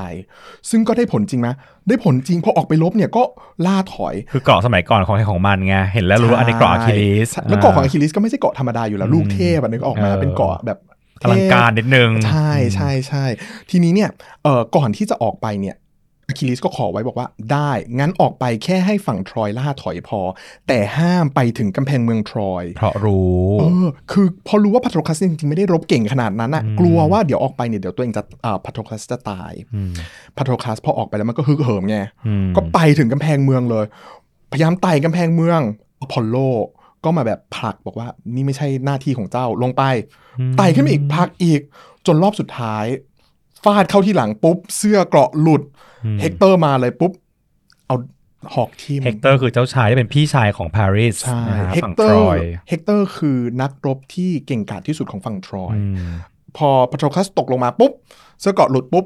[0.69, 1.47] ซึ่งก็ได้ผลจริงไหม
[1.87, 3.23] ได้ผลจริงพอออกไปรบเนี่ยก็
[3.65, 10.79] ล่าถอย คือเกราะสมัยก่อนของใครของมันไงเห็นแล้วรู้ว่าอันนี้เกราะอะคิลิสใช่แล้วเกราะของอะคิลิสก็ไม่ใช่เกราะธรรมดาอยู่แล้วลูกเทพอันนี้ก็ออกมาเออเป็นเกราะแบบ
[11.21, 13.25] อลังการนิดนึงใช่ใช่ใช่
[13.69, 14.09] ทีนี้เนี่ย
[14.43, 15.75] เอ่อก่อนที่จะออกไปเนี่ย
[16.29, 20.19] อะคิลิสก็ขอไว้บอกว่าได้ งั้นออกไปแค่ให้ฝั่งทรอยล่าถอยพอ
[20.67, 29.91] แต่ห้ามไปถึงกำแพงเมืองทรอย เพราะรู้เออคือพอรู้ว่าพาโทรคลัสจริงๆ ไม่ได้รบเก่งขนาดนั้นอะกลัวว่าเดี๋ยวออกไปเนี่ยเดี๋ยวตัวเองจะอ่าพาโทรคลัสจะตาย
[30.37, 33.85] พาโทรคลัสพอออกไปแล้วมันก็ฮึกเหิมไงอืมก็ไปถึงกำแพงเมืองเลย
[34.51, 35.61] พยายามไต่กำแพงเมือง
[35.99, 36.37] อพอลโล
[37.05, 39.83] ก็มาแบบผลักบอกว่านี่ไม่ใช่หน้าที่ของเจ้าลงไป
[40.57, 41.61] ไต่ขึ้นมาอีกผลักอีก
[42.05, 42.85] จนรอบสุดท้าย
[43.63, 45.61] ฟาดเข้าที่หลังปุ๊บ เสื้อเกราะหลุด
[46.21, 47.11] เฮกเตอร์มาเลยปุ๊บ
[47.87, 47.95] เอา
[48.53, 52.37] หอกทิ่มเฮกเตอร์คือเจ้าชายที่เป็นพี่ชายของปารีสใช่นะฮะเฮกฝั่งเตทอรร์อย
[52.69, 56.13] เฮกเตอร์คือนักรบที่เก่งกาจที่สุดของฝั่งทรอยอืม
[56.57, 57.91] พอพาโทรคลัสตกลงมาปุ๊บ
[58.39, 59.05] เสื้อเกราะหลุดปุ๊บ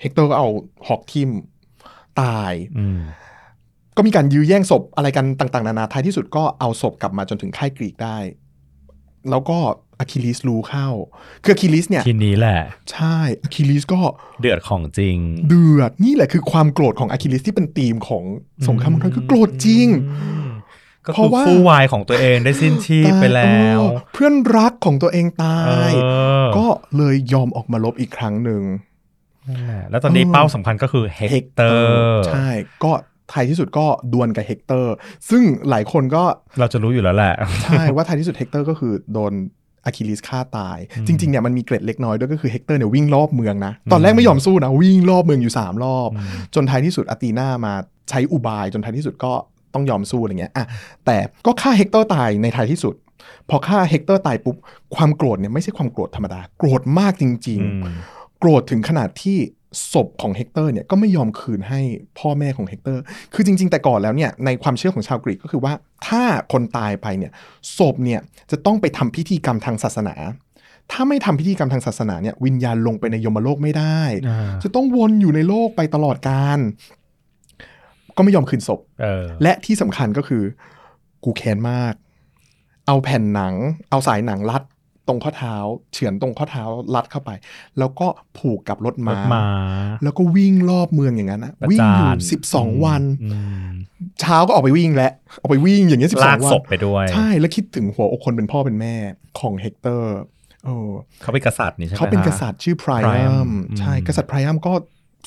[0.00, 0.48] เฮกเตอร์ก็เอา
[0.88, 1.30] หอกทิ่ม
[2.20, 3.00] ตายอืม
[3.96, 8.16] ก็มีการยื้อแย่งศพอะไรกันต่าง ๆ นานาท้ายที่สุดก็เอาศพกลับมาจนถึงค่ายกรีกได้
[9.30, 9.58] แล้วก็
[10.00, 10.88] อะคิลิสรู้เข้า
[11.44, 12.60] คืออะคิลิสเนี่ยทีนี้แหละ
[12.92, 14.00] ใช่อะคิลิสก็
[14.40, 15.16] เดือดของจริง
[15.48, 18.24] เดือดนี่แหละคือความโกรธของอะคิลิสที่เป็นธีมของ
[18.68, 19.86] สงครามมังกรคือโกรธจริง
[21.06, 26.06] ก็เพคือราะว่าคู่วายของตัวเองได้สิ้นชีพไปแล้วเออเพื่อนรักของตัวเองตายเอ
[26.44, 26.66] อก็
[26.96, 28.62] เลยยอมออกมารบอีกครั้งหนึ่ง
[29.48, 32.48] นั่นแหละแล้วตอนนี้เออเป้าสำคัญก็คือเฮกเตอร์ใช่
[32.84, 32.92] ก็
[33.32, 34.94] ท้ายที่สุดก็ดวลกับเฮกเตอร์
[35.30, 36.24] ซึ่งหลายคนก็
[36.58, 37.34] เราจะรู้อยู่แล้วแหละ
[37.64, 39.32] ใช่ว่าท้ายที่สุดเฮกเตอร์ก็คือโดน
[39.86, 46.10] อะคิลิสฆ่าตาย จริงๆเนี่ยมันมีเกร็ดเล็กน้อยด้วยก็คือเฮกเตอร์เนี่ยวิ่งรอบเมืองนะ ตอนแรกไม่ยอมสู้นะ วิ่งรอบเมืองอยู่ 3 รอบ
[46.54, 47.74] จนท้ายที่สุดอาตีนามา
[48.10, 49.32] ใช้อุบาย จนท้ายที่สุดก็
[49.74, 50.66] ต้องยอมสู้อะไรเงี้ยอะ
[51.06, 51.16] แต่
[51.46, 52.94] ก็ฆ่าเฮกเตอร์ตายในท้ายที่สุด
[53.50, 54.56] พอฆ่าเฮกเตอร์ตายปุ๊บ
[54.94, 59.38] ความโกรธเนี่ยไม่ใช่ความโกรธธรรมดา โกรธมากจริงๆอืมโกรธถึงขนาดที่
[59.92, 61.80] ศพของเฮกเตอร์เนี่ยก็ไม่ยอมคืนให้
[62.18, 63.02] พ่อแม่ของเฮกเตอร์
[63.34, 65.72] คือจริง ๆ แต่ก่อนแล้วเนี่ยในความเชื่อของชาวกรีกก็คือว่า
[66.06, 67.32] ถ้าคนตายไปเนี่ย
[67.78, 70.14] ศพเนี่ยจะต้องไปทำพิธีกรรมทางศาสนา
[70.92, 76.58] ถ้าไม่ทำพิธีกรรมทางศาสนาเนี่ยวิญญาณลงไปในยมโลกไม่ได้อ่าจะต้องวนอยู่ในโลกไปตลอดกาล
[78.16, 80.42] ก็ไม่ยอมคืนศพเออและที่สำคัญก็คือ
[81.24, 81.94] กูแค้นมาก
[82.86, 83.54] เอาแผ่นหนัง
[83.90, 84.62] เอาสายหนังรัด
[85.08, 85.56] ตรงข้อเท้า
[85.92, 87.30] เฉือนตรงข้อเท้ารัดเข้าไป
[87.78, 88.06] แล้วก็
[88.38, 89.44] ผูกกับรถม้ารถม้า
[90.02, 93.28] แล้วก็วิ่งรอบเมืองอย่างนั้นนะประวิ่งอยู่จานสิบสองวันอื
[93.66, 93.68] ม
[94.20, 98.94] เช้าก็ออกไปวิ่งแล้วออกไปวิ่งอย่างเงี้ยสิบสองวันลากศพไปด้วย ใช่แล้วคิดถึงหัวอกคนเป็นพ่อเป็นแม่
[99.40, 100.16] ของเฮกเตอร์
[100.64, 100.90] เออ
[101.22, 104.72] เขาเป็นกษัตริย์นี่ใช่ไหมเขาเป็นฮะกษัตริย์ชื่อไพร Priam อัมอืมใช่กษัตริย์ไพรอัมก็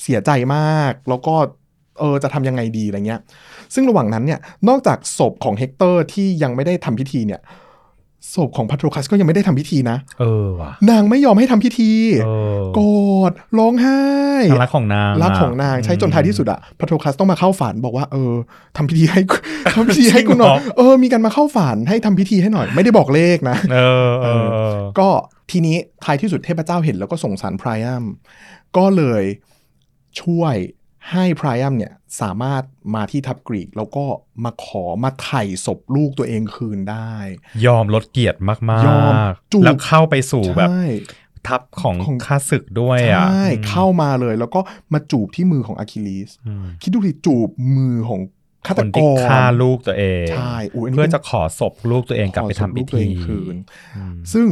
[0.02, 1.34] เสียใจมาก แล้วก็
[1.98, 3.20] เออจะทำยังไงดีอะไรเงี้ย
[3.74, 7.40] ซึ่งระหว่างนั้นเนี่ยนอกจากศพของเฮกเตอร์ที่ยังไม่ได้ทำพิธีเนี่ย
[8.34, 11.90] ศพของพาโทรคัสก็ยังไม่ได้ทำพิธีนะ เออว่ะ นางไม่ยอมให้ทำพิธี
[12.24, 12.88] เออโกร
[13.30, 14.00] ธร้องไห้
[14.62, 18.32] รักของนางรักของนางใช้จนท้ายที่สุดอะพาโทรคัสต้องมาเข้าฝันบอกว่า เออ
[18.76, 19.20] ทำพิธีให้
[19.74, 25.08] ทำพิธีให้กูหน่อยเออ มีการมาเข้าฝันให้ทำพิธีให้หน่อย ไม่ได้บอกเลขนะเออเออเออ ก็
[25.50, 28.04] ทีนี้ท้ายที่สุดเทพเจ้าเห็นแล้วก็ส่งสารไพรอัม
[28.76, 29.22] ก็เลย
[30.20, 30.56] ช่วย
[31.12, 32.62] ให้ไพรอัมเนี่ยสามารถ
[32.94, 34.04] มาที่ทัพกรีก แล้วก็
[34.44, 37.12] มาขอมาไถ่ศพลูกตัวเองคืนได้
[37.66, 39.12] ยอมลดเกียรติมากยอม
[39.52, 40.84] จูบๆแล้วเข้าไปสู่แบบใช่
[41.48, 44.60] ทัพของของข้าศึกด้วยใช่อะเข้ามาเลย แล้วก็
[44.92, 48.20] มาจูบที่มือของอะคิลิสอืมคิดดูสิจูบมือของ
[48.66, 53.56] ฆาคตนกที่รฆ่าลูกตัวเองใช่อุ๊ยอันนี้เพื่อเป็นจะขอศพลูกตัวเองกลับไปขอศพทำพิลูกตัวเองคืนทำพิธี
[53.96, 54.46] อืมซึ่ง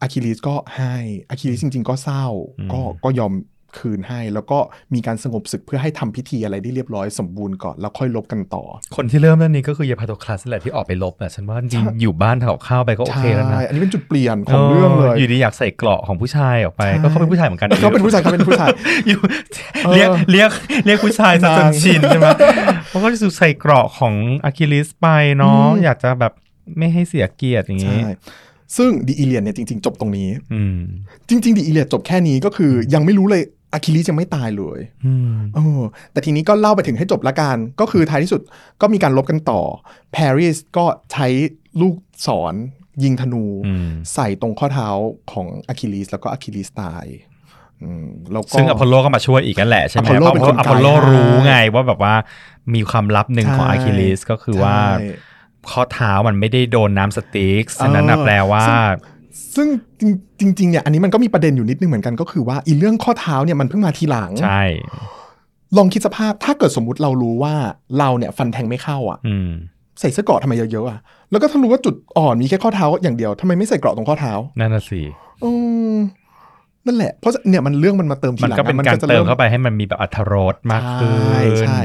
[0.00, 0.94] อะคิลิสก็ให้
[1.28, 2.26] อะคิลิสจริง ๆ ก็เศร้า
[2.58, 3.32] อืมก็ก็ยอม
[3.78, 4.58] คืนให้ แล้วก็
[4.94, 8.64] มีการสงบศึกเพื่อให้ทำพิธีอะไรได้เรียบร้อยสมบูรณ์ก่อนแล้วค่อยรบกันต่อ
[8.96, 18.68] คนที่เริ่มเรื่องนี้ก็คือยายพาโตรคลัสนั่นแหละที่ออกไปรบอะฉันว่าจริงๆอยู่บ้านเถาข้าวไปก็โอเคแล้วนะใช่อันนี้เป็นจุดเปลี่ยนของเรื่องเลย อยู่ดีอยากใส่เกราะของผู้ชายออกไปใช่ก็เขาเป็นผู้ชายเหมือนกันเขาเป็นผู้ชายเขาเป็นผู้ชาย
[19.08, 19.20] อยู่
[19.84, 20.50] เออเรียกเรียก
[20.86, 22.28] เรียกผู้ชายซะจนนางชินใช่ไหม
[22.88, 24.14] เขาก็จะใส่เกราะของ
[24.44, 25.06] อะคิลิสไป
[25.36, 26.32] เนาะอืมอยากจะแบบ
[26.78, 28.12] ไม่ให้เสียเกียรติอย่างนี้ใช่
[28.76, 30.76] ซึ่ง The Iliad เนี่ยจริง ๆ จบตรงนี้อืม
[31.28, 33.42] จริง ๆ The Iliad จบแค่นี้ก็คือยังไม่รู้เลย
[33.74, 38.40] อะคิลิสยังไม่ตายเลยอืมเออแต่ทีนี้ก็เล่าไปถึงให้จบละกัน ก็คือท้ายที่สุด
[38.80, 39.60] ก็มีการรบกันต่อ
[40.14, 41.26] ปารีสก็ใช้
[41.80, 41.94] ลูก
[42.26, 42.54] ศร
[43.02, 44.88] ยิงธนูอืมใส่ตรงข้อเท้า
[45.32, 47.06] ของอะคิลิสแล้วก็อะคิลิสตาย
[47.82, 52.14] อืมแล้วก็ซึ่งอพอลโลก็มาช่วยอีกนั่นแหละใช่ไหมอพอลโลเป็นคนอพอลโลไกด์ให้รู้ไงว่าแบบว่า
[52.74, 55.06] มีความลับหนึ่งของใช่อะคิลิสก็คือว่าใช่
[55.70, 58.64] ข้อเท้ามันไม่ได้โดนน้ำ Styx ฉะนั้นนะเออแปลว่า
[59.56, 59.68] ซึ่ง
[60.40, 64.62] จริงจริงๆเนี่ยอันนี้มันก็มีประเด็นอยู่นิดนึงเหมือนกันก็คือว่าอีเรื่องข้อเท้าเนี่ยมันเพิ่งมาทีหลัง ใช่
[65.76, 67.54] ลองคิดสภาพถ้าเกิดสมมุติเรารู้ว่า
[67.98, 69.50] เราเนี่ยฟันแทงไม่เข้าอะอืม
[70.00, 70.98] ใส่เสื้อเกราะทำไมเยอะๆอะ
[71.30, 75.00] แล้วก็ถ้ารู้ว่าจุดอ่อนมีแค่ข้อเท้าอย่างเดียวทำไมไม่ใส่เกราะตรงข้อเท้านั่นน่ะสิ
[75.44, 75.50] อื
[75.94, 75.96] ม
[76.86, 81.78] นั่นแหละ เพราะเนี่ยมันเรื่องมันมาเติมทีมันหลังก็เป็นอะการจะเติมมเข้าไปให้มันมีแบบอัธรสมากขึ้นใช่ใช่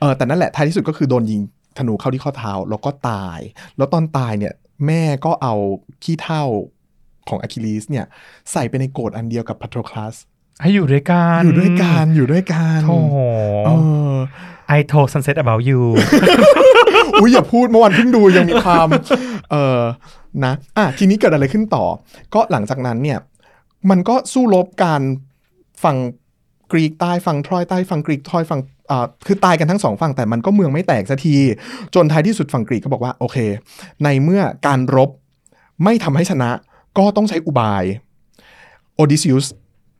[0.00, 1.40] เออแต่นั่นแหละท้ายที่สุดก็คือโดนยิง
[1.78, 3.38] ธนูเข้าที่ข้อเท้าแล้วก็ตาย
[3.76, 4.54] แล้วตอนตายเนี่ย
[4.86, 5.54] แม่ก็เอา
[6.04, 6.44] ขี้เท่า
[7.28, 8.04] ของอะคิลิสเนี่ย
[8.52, 10.16] ใส่ไปในโกรธอันเดียวกับพัทโรคลัส
[10.62, 13.16] ให้อยู่ด้วยกันอยู่ด้วยกันอยู่ด้วยกันโอ้โห
[13.66, 13.70] เอ
[14.12, 14.16] อ
[14.76, 15.80] I told sunset about you
[17.20, 18.88] อุ้ยอย่าพูดเมื่อวานเพิ่งดูยังมีความ
[19.50, 19.80] เออ
[20.44, 21.84] นะอะทีนี้เกิดอะไรขึ้นต่อ
[22.34, 23.18] ก็หลังจากนั้นเนี่ย
[23.90, 25.02] มันก็สู้รบการ
[25.84, 25.96] ฝั่ง
[26.72, 28.60] กรีกใต้ฝั่งทรอยใต้ฝั่งกรีกทรอยฝั่ง
[28.90, 31.36] อ่าคือตายกันทั้งสองฝั่งแต่มันก็เมืองไม่แตกสักที
[31.94, 33.38] จนท้ายที่สุดฝั่งกรีกก็บอกว่า โอเค
[34.04, 35.10] ในเมื่อการรบ
[35.84, 36.50] ไม่ทำให้ชนะ
[36.96, 37.84] ก็ต้องใช้อุบาย
[38.94, 39.46] โอดิซิอุส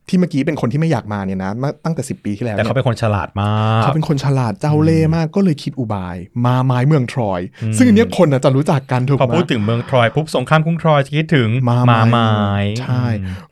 [0.08, 13.06] ที่เมื่อกี้เป็นคนที่ไม่อยากมาเนี่ยนะมาตั้งแต่ 10 ปีที่แล้วแต่เนี่ยเขาเป็นคนฉลาดมากเขาเป็นคนฉลาดเจ้าเล่ห์มากก็เลยคิดอุบาย มาไม้เมืองทรอยอืมซึ่งอันเนี้ยคนน่ะจะรู้จักกันถูกพอไหมพูดถึงเมืองทรอยปุ๊บสงครามกรุงทรอยจะคิดถึงม้าม้าไม้ไม้ใช่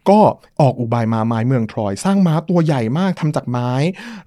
[0.08, 0.20] ก็
[0.60, 3.70] ออกอุบายมาไม้เมืองทรอย สร้างม้าตัวใหญ่มากทำจากไม้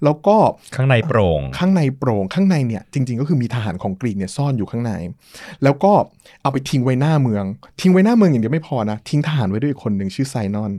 [0.04, 0.36] แล้วก็
[0.76, 4.92] ข้างในโปร่งข้างในโปร่งข้างในเนี่ยจริง ๆ ก็คือมีทหารของกรีกเนี่ยซ่อนอยู่ข้างใน
[5.62, 5.92] แล้วก็
[6.42, 7.44] เอาไปทิ้งไว้หน้าเมือง
[7.80, 10.72] ทิ้งไว้หน้าเมืองอย่างเดียวไม่พอนะทิ้งทหารไว้ด้วยอีกคนหนึ่งชื่อไซนอน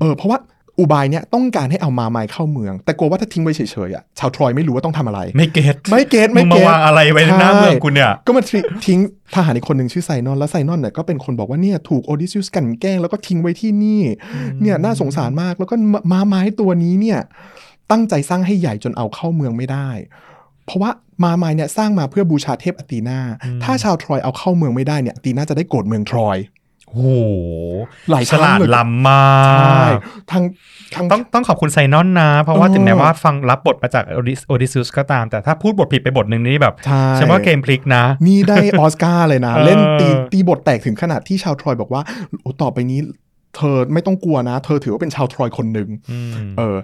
[0.00, 0.38] เออเพราะว่า
[0.80, 8.98] อุบายเนี่ยต้องการให้เอามาไม้เข้าเมือง แต่กลัวว่าถ้าทิ้งไว้เฉยๆอะชาวทรอยไม่รู้ว่าต้องทำอะไร ไม่เก็ตไม่เก็ตมึไม่งมาเก็ตวางอะไรไว้ในหน้าเมืองกูเนี่ยก็มาทิ้งทิ้ง
[9.34, 14.02] ทหารอีกคนหนึ่งชื่อไซนอนแล้วไซนอนเนี่ยก็เป็นคนบอกว่าเนี่ยถูกโอดิซิอุสกลันแกล้งแล้วก็ทิ้งไว้ที่นี่
[14.60, 15.74] เนี่ยน่าสงสารมากแล้วก็
[16.12, 17.18] ม้าไม้ตัวนี้เนี่ย
[17.90, 19.88] ตั้งใจสร้างให้ใหญ่จนเอาเข้าเมืองไม่ได้
[20.66, 20.90] เพราะว่า
[21.22, 23.20] ม้าไม้เนี่ยสร้างมาเพื่อบูชาเทพอตีนา
[23.64, 26.36] ถ้าชาวทรอยเอาเข้าเมืองไม่ได้เนี่ยอตีนาจะได้โกรธเมืองทรอย
[26.88, 27.08] โอ้โห
[28.10, 29.92] หลายคฉรั้งลาดเลยล้ำมาก
[30.30, 30.42] ทาง
[30.94, 42.02] ทางต้องต้องขอบคุณไซนอนนะ เพราะว่าเออถึงแม้ว่าฟังรับบทมาจากโอดิซิอุสก็ตาม แต่ถ้าพูดบทผิดไปบทหนึ่งนี่แบบใช่ฉันว่าเกมพลิกนะ นี่ได้ออสการ์เลยนะเออเล่นตีตีบทแตกถึงขนาดที่ชาวทรอยบอกว่า
[42.42, 43.00] โอ้ต่อไปนี้
[43.56, 46.76] เธอไม่ต้องกลัวนะ เธอถือว่าเป็นชาวทรอยคนหนึ่งอืมเออ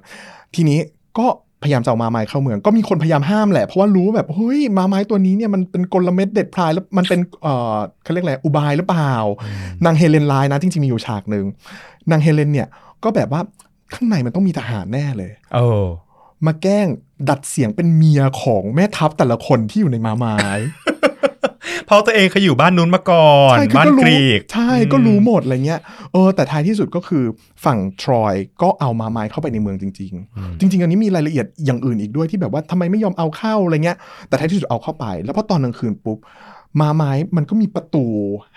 [0.55, 0.79] ทีนี้
[1.19, 1.27] ก็
[1.65, 9.15] พยายามจะเอาม้าไม้เข้าเมือง ก็มีคนพยายามห้ามแหละ เพราะว่ารู้ว่าแบบเฮ้ยม้าไม้ตัวนี้เนี่ยมันเป็นกลเม็ดเด็ดพรายแล้วมันเป็นเอ่อเขาเรียกอะไรอุบายหรือเปล่า
[9.85, 11.45] นางเฮเลนไลน์นะจริงๆมีอยู่ฉากหนึ่ง
[12.11, 12.69] นางเฮเลนเนี่ย
[13.05, 13.41] ก็แบบว่า
[13.95, 15.85] ข้างในมันต้องมีทหารแน่เลยเออ
[16.47, 16.87] มาแกล้ง
[17.29, 20.37] ดัดเสียงเป็นเมียของแม่ทัพแต่ละคนที่อยู่ในม้าไม้
[21.87, 25.81] เพราะตัวเองเคยอยู่บ้านนู้นมาก่อนใช่คือบ้านก็กรู้รีก ใช่ก็รู้หมดอะไรเงี้ย
[26.13, 27.25] เออแต่ท้ายที่สุดก็คือ
[27.65, 33.97] ฝั่งทรอยก็เอามาไม้เข้าไปในเมืองจริง ๆ จริง ๆ อันนี้มีรายละเอียดอย่างอื่นอีกด้วยที่แบบว่าทำไมไม่ยอมเอาเข้าอะไรเงี้ย
[34.29, 36.19] แต่ท้ายที่สุดเอาเข้าไป แล้วพอตอนกลางคืนปุ๊บ
[36.81, 38.05] มาไม้มันก็มีประตู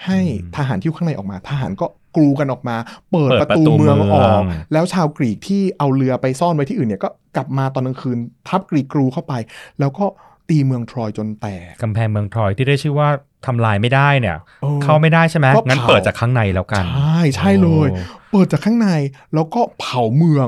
[0.06, 0.20] ให้
[0.56, 2.76] ทหารที่อยู่ข้างในออกมา ทหารก็กรูกันออกมา
[3.12, 4.42] เปิดเปิดประตูประตูเมืองเมืองออก
[4.74, 9.34] แล้วชาวกรีกที่เอาเรือไปซ่อนไว้ที่อื่นเนี่ยก็กลับมาตอนกลางคืนทับกรีกกรูเข้าไป
[9.80, 10.06] แล้วก็
[10.50, 13.10] ตีเมืองทรอยจนแตกกำแพงเมืองทรอยที่ได้ชื่อว่า
[13.46, 18.90] ทำลายไม่ได้เนี่ยออเข้าไม่ได้ใช่ไหมก็งั้นเผาเปิดจากข้างในแล้วกัน ใช่ใช่เลยโอ้เปิดจากข้างใน
[19.34, 20.48] แล้วก็เผาเมือง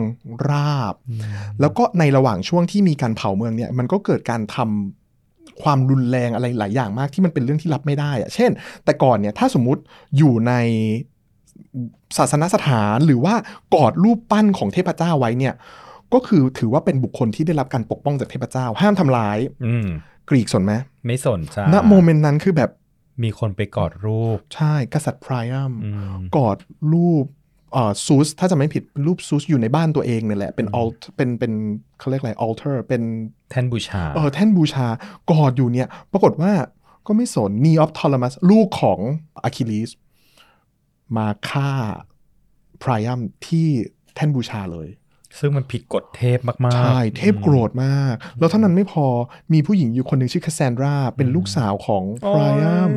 [0.49, 0.95] ราบ
[1.61, 8.51] แล้วก็ในระหว่างช่วงที่มีการเผาเมืองเนี่ยมันก็เกิดการทำความรุนแรงอะไรหลายอย่างมากที่มันเป็นเรื่องที่รับไม่ได้อะเช่น
[8.85, 9.81] แต่ก่อนเนี่ยถ้าสมมุติ
[10.17, 10.53] อยู่ใน
[12.17, 13.35] ศาสนสถานหรือว่า
[13.75, 15.53] กอดรูปปั้นของเทพเจ้าไว้เนี่ย
[16.13, 19.87] ก็คือถือว่าเป็นบุคคลที่ได้รับการปกป้องจากเทพเจ้า ห้ามทำร้ายอืม
[20.29, 20.73] กรีกสนไหม
[21.07, 22.71] ไม่สนใจณโมเมนต์นั้นคือแบบ
[23.23, 25.89] มีคนไปกอดรูป ใช่กษัตริย์ไพรอัมอื
[26.19, 26.57] มกอด
[26.93, 27.25] รูป
[27.73, 31.51] เอ่อซูสถ้าจะไม่ผิดเป็นรูปซูสอยู่ในบ้านตัวเองเนี่ยแหละ เป็น alt เป็นเป็น
[31.99, 33.01] เขาเรียกอะไร altar เป็น
[33.51, 34.87] แท่นบูชาเออแท่นบูชา
[35.31, 36.51] กอดอยู่เนี่ย ปรากฏว่า
[37.07, 38.99] ก็ไม่สนนีออฟทอลมัสลูกของ
[39.43, 39.89] อะคิลิส
[41.17, 41.69] มาฆ่า
[42.79, 43.67] ไพรอัมที่
[44.15, 44.87] แท่นบูชาเลย
[45.39, 49.05] ซึ่งมันผิดกฎเทพมากๆ ใช่ เทพโกรธมาก แล้วเท่านั้นไม่พอ
[49.53, 52.91] มีผู้หญิงอยู่คนหนึ่งชื่อคาสซานดราเป็นลูกสาวของไพรอัม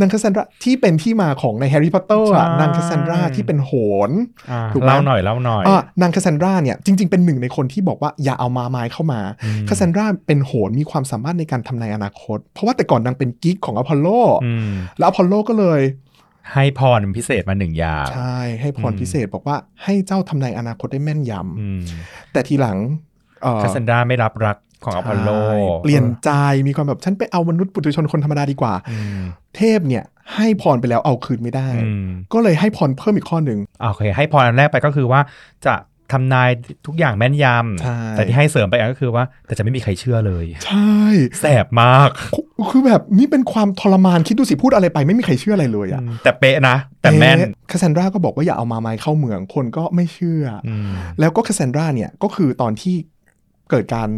[0.00, 3.72] นางคาสซานดราที่เป็นที่มาของในแฮร์รี่พอตเตอร์อะใช่นางคาสซานดราที่เป็นโห
[4.08, 4.10] ร
[4.50, 14.08] อ่าถูกไหมเล่าหน่อยเล่าหน่อยอะนางคาสซานดราเนี่ยจริง ๆ เป็นหนึ่งในคนที่บอกว่าอย่าเอาม้าไม้เข้ามาอืมคาสซานดราเป็นโหรมีความสามารถในการทำนายอนาคต เพราะว่าแต่ก่อนนางเป็นกิ๊กของอพอลโล
[14.44, 15.82] อืมแล้วอพอลโลก็เลย
[16.52, 22.78] ให้พรพิเศษมาหนึ่งอย่างใช่ ให้พรอืมพิเศษบอกว่าให้เจ้าทำนายอนาคตได้แม่นยำอืมแต่ทีหลัง
[23.42, 26.30] เอ่อคาสซันดราไม่รับรักของอพอลโลใช่เปลี่ยนใจ
[26.66, 29.20] มีความแบบฉันไปเอามนุษย์ปุถุชนคนธรรมดาดีกว่าอืม
[29.56, 35.20] เทพเนี่ยให้พรไปแล้วเอาคืนไม่ได้อืมก็เลยให้พรเพิ่มอีกข้อหนึ่งโอเค ให้พรอันแรกไปก็คือว่า
[35.66, 35.74] จะ
[36.12, 36.50] ทำนาย
[36.86, 37.46] ทุกอย่างแม่นย
[37.82, 40.96] ใช่ำแต่ที่ให้เสริมไปก็คือว่า แต่จะไม่มีใครเชื่อเลย ใช่
[41.40, 42.08] แสบมาก
[42.70, 47.38] คือแบบนี่เป็นความทรมาน คิดดูสิพูดอะไรไปไม่มีใครเชื่ออะไรเลยอะแต่เป๊ะนะ แต่แม่น
[47.70, 52.96] คาสซนดราก็บอกว่าอย่าเอามาไม้เข้าเมืองคนก็ไม่เชื่อออืมแล้วก็คาสซนดราเนี่ยก็คือตอนที่
[53.70, 54.08] เกิดการ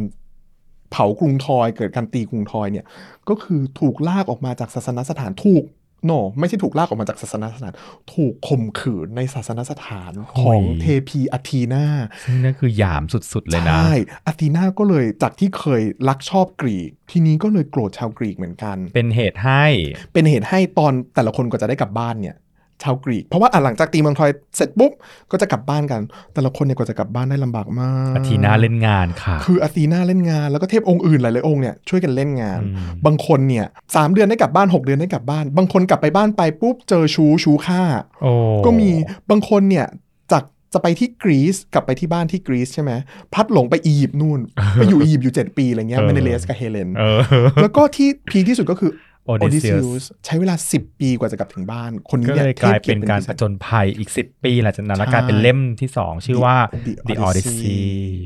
[0.91, 2.87] เผากรุงทอย เกิดการตีกรุงทอยเนี่ย
[3.29, 5.65] ก็คือถูกลากออกมาจากศาสนสถานถูก
[6.05, 7.73] โนไม่ใช่ถูกลากออกมาจากศาสนสถาน
[8.15, 11.85] ถูกข่มขืนในศาสนสถานของโอ้ยเทพีอาทีนา
[12.25, 13.95] ซึ่งนั่นคือหยามสุดๆเลยนะ ใช่
[14.27, 19.65] อาทีนาก็เลยจากที่เคยรักชอบกรีก ทีนี้ก็เลยโกรธชาวกรีกเหมือนกัน เป็นเหตุให้
[20.13, 22.37] เป็นเหตุให้ตอนแต่ละคนก็จะได้กลับบ้านเนี่ย
[22.83, 24.93] ชาวกรีก เพราะว่าอะหลังจากตีเมืองทรอยเสร็จปุ๊บ
[25.31, 26.01] ก็จะกลับบ้านกัน
[26.35, 33.67] แต่ละคนเนี่ยก็จะกลับบ้านได้ลำบากมากอาทีนาเล่นงานค่ะ คืออาทีนาเล่นงาน แล้วก็เทพองค์อื่นหลายๆองค์เนี่ยช่วยกันเล่นงานอืมบางคนเนี่ย
[33.97, 37.83] สามเดือนได้กลับบ้านหกเดือนได้กลับบ้าน บางคนกลับไปบ้านไปปุ๊บเจอชู้ชู้ฆ่า
[38.23, 38.33] โอ้
[38.67, 38.91] ก็มี
[39.31, 39.87] บางคนเนี่ย
[40.33, 42.93] จากจะไปที่กรีซกลับไปที่บ้านที่กรีซใช่ไหม
[43.33, 44.41] พลัดหลงไปอียิปต์นู่น
[44.75, 47.21] ไปอยู่อียิปต์อยู่ 7 ปีอะไรเงี้ยเมเนเลสกับเฮเลนเออ
[47.63, 48.91] แล้วก็ที่ peak ที่สุดก็คือ
[49.33, 56.57] Odysseus ใช้เวลา 10 ปีกว่าจะกลับถึงบ้าน คนนี้ก็เนี่ยเลยกลายเป็นการผจญภัยอีก 10 ปีหลังจากนั้นแล้วใช่กลายเป็นเล่มที่ 2 ชื่อว่า
[56.87, 57.83] The The Odyssey Odyssey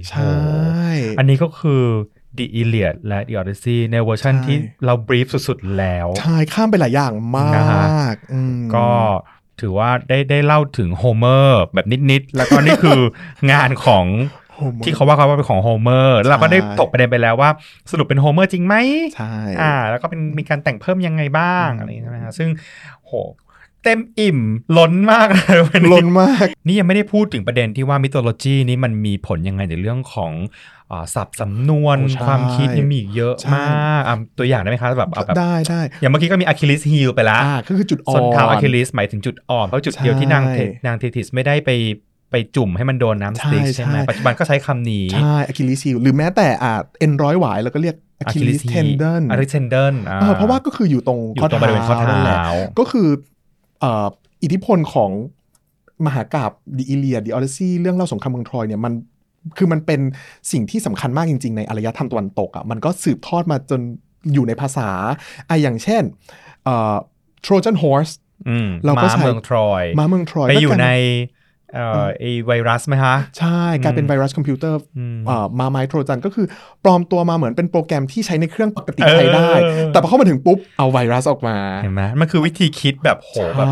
[0.09, 1.83] ใช่โอ้อันนี้ก็คือ
[2.39, 8.89] The Iliad และ The Odyssey ในเวอร์ชันใช่ที่เรา brief สุดๆแล้ว ใช่ ข้ามไปหลายอย่างมากนะฮะอืมก็
[9.61, 13.01] ถือว่าได้ได้เล่าถึงโฮเมอร์แบบนิด ๆ แล้วก็นี่คือ
[13.53, 14.48] งานของ Homer
[14.85, 17.51] ที่เขาว่ากันว่าเป็นของโฮเมอร์แล้วเราก็ได้ใช่ตกประเด็นไปแล้วว่า
[17.91, 18.75] สรุปเป็นโฮเมอร์จริงไหม
[19.17, 22.49] ใช่อ่า แล้วก็เป็นมีการแต่งเพิ่มยังไงบ้างอะไรอย่างเงี้ยใช่ไหมฮะซึ่ง
[23.05, 23.13] โห
[23.85, 24.41] เต็มอิ่ม
[24.79, 30.33] ล้นมากเลยวันนี้ล้นมาก นี่ยังไม่ได้พูดถึงประเด็นที่ว่ามิโ o โลจีนี้มันมีผลยังไงในเรื่องของ
[30.93, 41.71] อ่าศัพท์สำนวนโอ้ใช่ความคิดยังมีอีกเยอะใช่มากอะตัวอย่างได้ไหมคะแบบเอาแบบได้ได้อย่างเมื่อกี้ก็มี Achilles heel ไปละอ่าก็คือจุดอ่อนส้นเท้าอะคิลิสหมายถึงจุดอ่อนเพราะจุดเดียวที่นางเทใช่นางเทติสไม่ได้ไป
[42.31, 52.39] ไปจุ่มให้มันโดนน้ำ Styx ใช่ใช่่ไหมใช่ปัจจุบันก็ใช้คำนี้ ใช Achilles heel หรือแม้แต่อ่าเอ็นร้อยหวายแล้วก็เรียก Achilles tendon Achilles ten don เออเพราะว่าก็คืออยู่ตรงอยู่ตรงบริเวณข้อเท้านั่นแหละ
[52.79, 53.09] ก็คือ
[53.81, 54.07] เอ่อ
[54.43, 55.11] อิทธิพลของ
[56.07, 58.93] มหากาพย์ The Iliad The Odyssey เรื่องเล่าสงครามเมืองทรอยเนี่ยมัน
[59.57, 60.01] คือมันเป็น
[60.53, 63.81] สิ่งที่สำคัญมากจริง ๆ ในอารยธรรมตะวันตกอะมันก็สืบทอดมาจน
[64.33, 64.91] อยู่ในภาษา
[65.49, 66.03] อะอย่างเช่น
[66.65, 66.97] เอ่อ
[67.47, 68.13] Trojan horse
[68.49, 70.91] อืมเราก็ม้าใช้เมืองทรอยม้าเมืองทรอยไปอยู่ก็กลาใน
[71.75, 76.47] เอ่อไอไวรัสไหมฮะ ใช่กลายเป็นไวรัสคอมพิวเตอร์อืมอ่ามาไมโทรจันก็คือ
[76.85, 79.51] ปลอมตัวมาเหมือนเป็นโปรแกรมที่ใช้ในเครื่องปกติเออใช้ได้
[79.89, 83.69] แต่พอเข้ามาถึงปุ๊บ เอาไวรัสออกมา เห็นไหมมันคือวิธีคิดแบบโหแบบ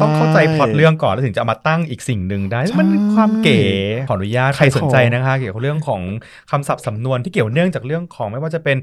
[0.00, 3.60] ต้องเข้าใจพล็อตเรื่องก่อน แล้วถึงจะเอามาตั้งอีกสิ่งหนึ่งได้ใช่มันเป็นความเก๋
[4.08, 6.02] ขออนุญาตใครขายของสนใจนะคะ เกี่ยวกับเรื่องของ
[6.50, 8.76] คำศัพท์สำนวนที่เกี่ยวเนื่องจากเรื่องของไม่ว่าจะเป็น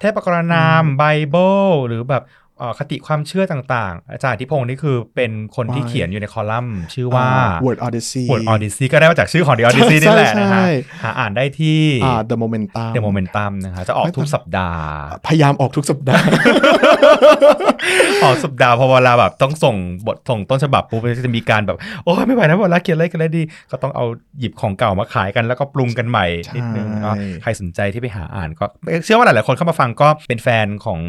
[0.00, 2.43] เทพกรณามไบเบิลหรือแบบเอ่อ
[2.78, 7.28] คติความเชื่อต่างๆ อาจารย์ทิพงศ์นี่คือเป็นคนที่เขียนอยู่ในคอลัมน์ชื่อว่า
[7.64, 10.64] Word Odyssey Word Odyssey ก็ได้มาจากชื่อของ The Odyssey นี่แหละนะใช่ฮะ
[11.02, 14.82] หาอ่านได้ที่อ่า The Momentum The Momentum นะคะจะออกทุกสัปดาห์
[15.26, 16.26] พยายามออกทุกสัปดาห์
[18.24, 19.76] ออกสัปดาห์พอเวลาแบบต้องส่ง
[20.06, 24.04] บทส่งต้นฉบับปุ๊บจะมีการแบบ โอ้ยไม่ไหวนะเวลาเขียนอะไรกันเลยดี ก็ต้องเอา
[24.38, 26.26] หยิบของเก่ามาขายกันแล้วก็ปรุงกันใหม่
[26.56, 28.64] นิดนึงใช่เนาะใครสนใจที่ไปหาอ่านก็
[29.04, 31.00] เชื่อว่าหลายๆคนเข้ามาฟังก็เป็นแฟนของ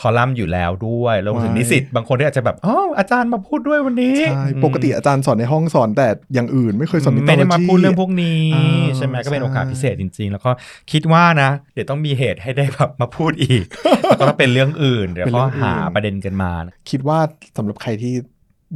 [0.00, 10.50] คอลัมน์อยู่แล้วด้วยรวมถึงใช่นิสิตบางคนที่อาจจะแบบอ๋ออาจารย์มาพูดด้วยวันนี้ใช่ปกติอาจารย์สอนในห้องสอนแต่อย่างอื่นไม่เคยสอนมิไม่ได้มาพูดเรื่องพวกนี้อ่าใช่ไหมก็เป็นใช่โอกาสพิเศษจริง ๆ แล้วก็
[10.92, 13.64] คิดว่านะ เดี๋ยวต้องมีเหตุให้ได้แบบมาพูดอีก
[14.02, 16.52] แล้วก็ต้องเป็นเรื่องอื่นเดี๋ยวก็หาประเด็นกันมา
[16.90, 17.18] คิดว่า
[17.56, 18.14] สำหรับใครที่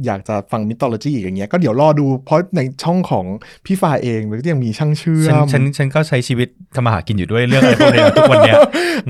[0.05, 3.25] อยากจะฟังมิ t โ o โลจีอีกอย่างเงี้ยก็เดี๋ยวรอดูเพราะในช่องของ
[3.65, 8.55] พี่ฟ้าเองมันก็ยังมีช่างเชื่อฉันมฉันฉันก็ใช้ชีวิตทำมาหากินอยู่ด้วยเรื่องอะไรพวกเนี้ยทุกวันเนี้ย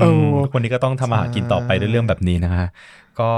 [0.00, 2.66] เออมทุกวันนี้ก็ต้องทำมาหากินต่อไปด้วยเรื่องแบบนี้นะคะ
[3.20, 3.30] ก็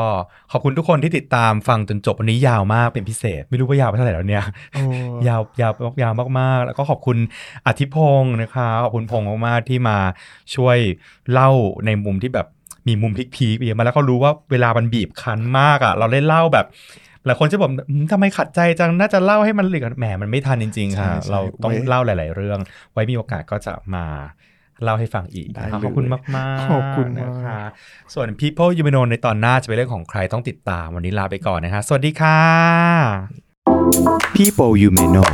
[0.53, 4.83] ขอบคุณทุกคนที่ติดตามฟังจนจบวันนี้ยาวมากเป็นพิเศษ ไม่รู้ว่ายาวไปเท่าไหร่แล้วเนี่ยโอ้
[5.29, 5.73] ยาวยาว
[6.03, 7.17] ยาวมากๆ แล้วก็ขอบคุณ
[7.67, 9.99] อธิพงศ์นะคะขอบคุณพงศ์มากๆที่มา
[10.55, 10.79] ช่วย
[11.33, 11.51] เล่า
[11.87, 12.47] ในมุมที่แบบ
[12.89, 16.67] มีมุมพลิกๆไปเยอะมาแล้วก็รู้ว่าเวลามันบีบคั้นมากอะ่ะ เราได้เล่าแบบ
[17.27, 22.59] หลายคนจะบอกอืมทำไมขัดใจจังน่าจะเล่าให้มันเหลือแหมมันไม่ทันจริง ๆ ค่ะ เราต้องเล่าหลาย ๆ เรื่อง
[22.93, 24.07] ไว้มีโอกาสก็จะมา
[24.85, 27.61] เล่าให้ฟังอีกนะคะขอบคุณมากๆขอบคุณมากนะคะ
[28.15, 32.39] ส่วน People You May Know ในตอนหน้าจะเป็นเรื่องของใครต้องติดตามวันนี้ลาไปก่อนนะคะสวัสดีค่ะ
[34.37, 35.31] People you may know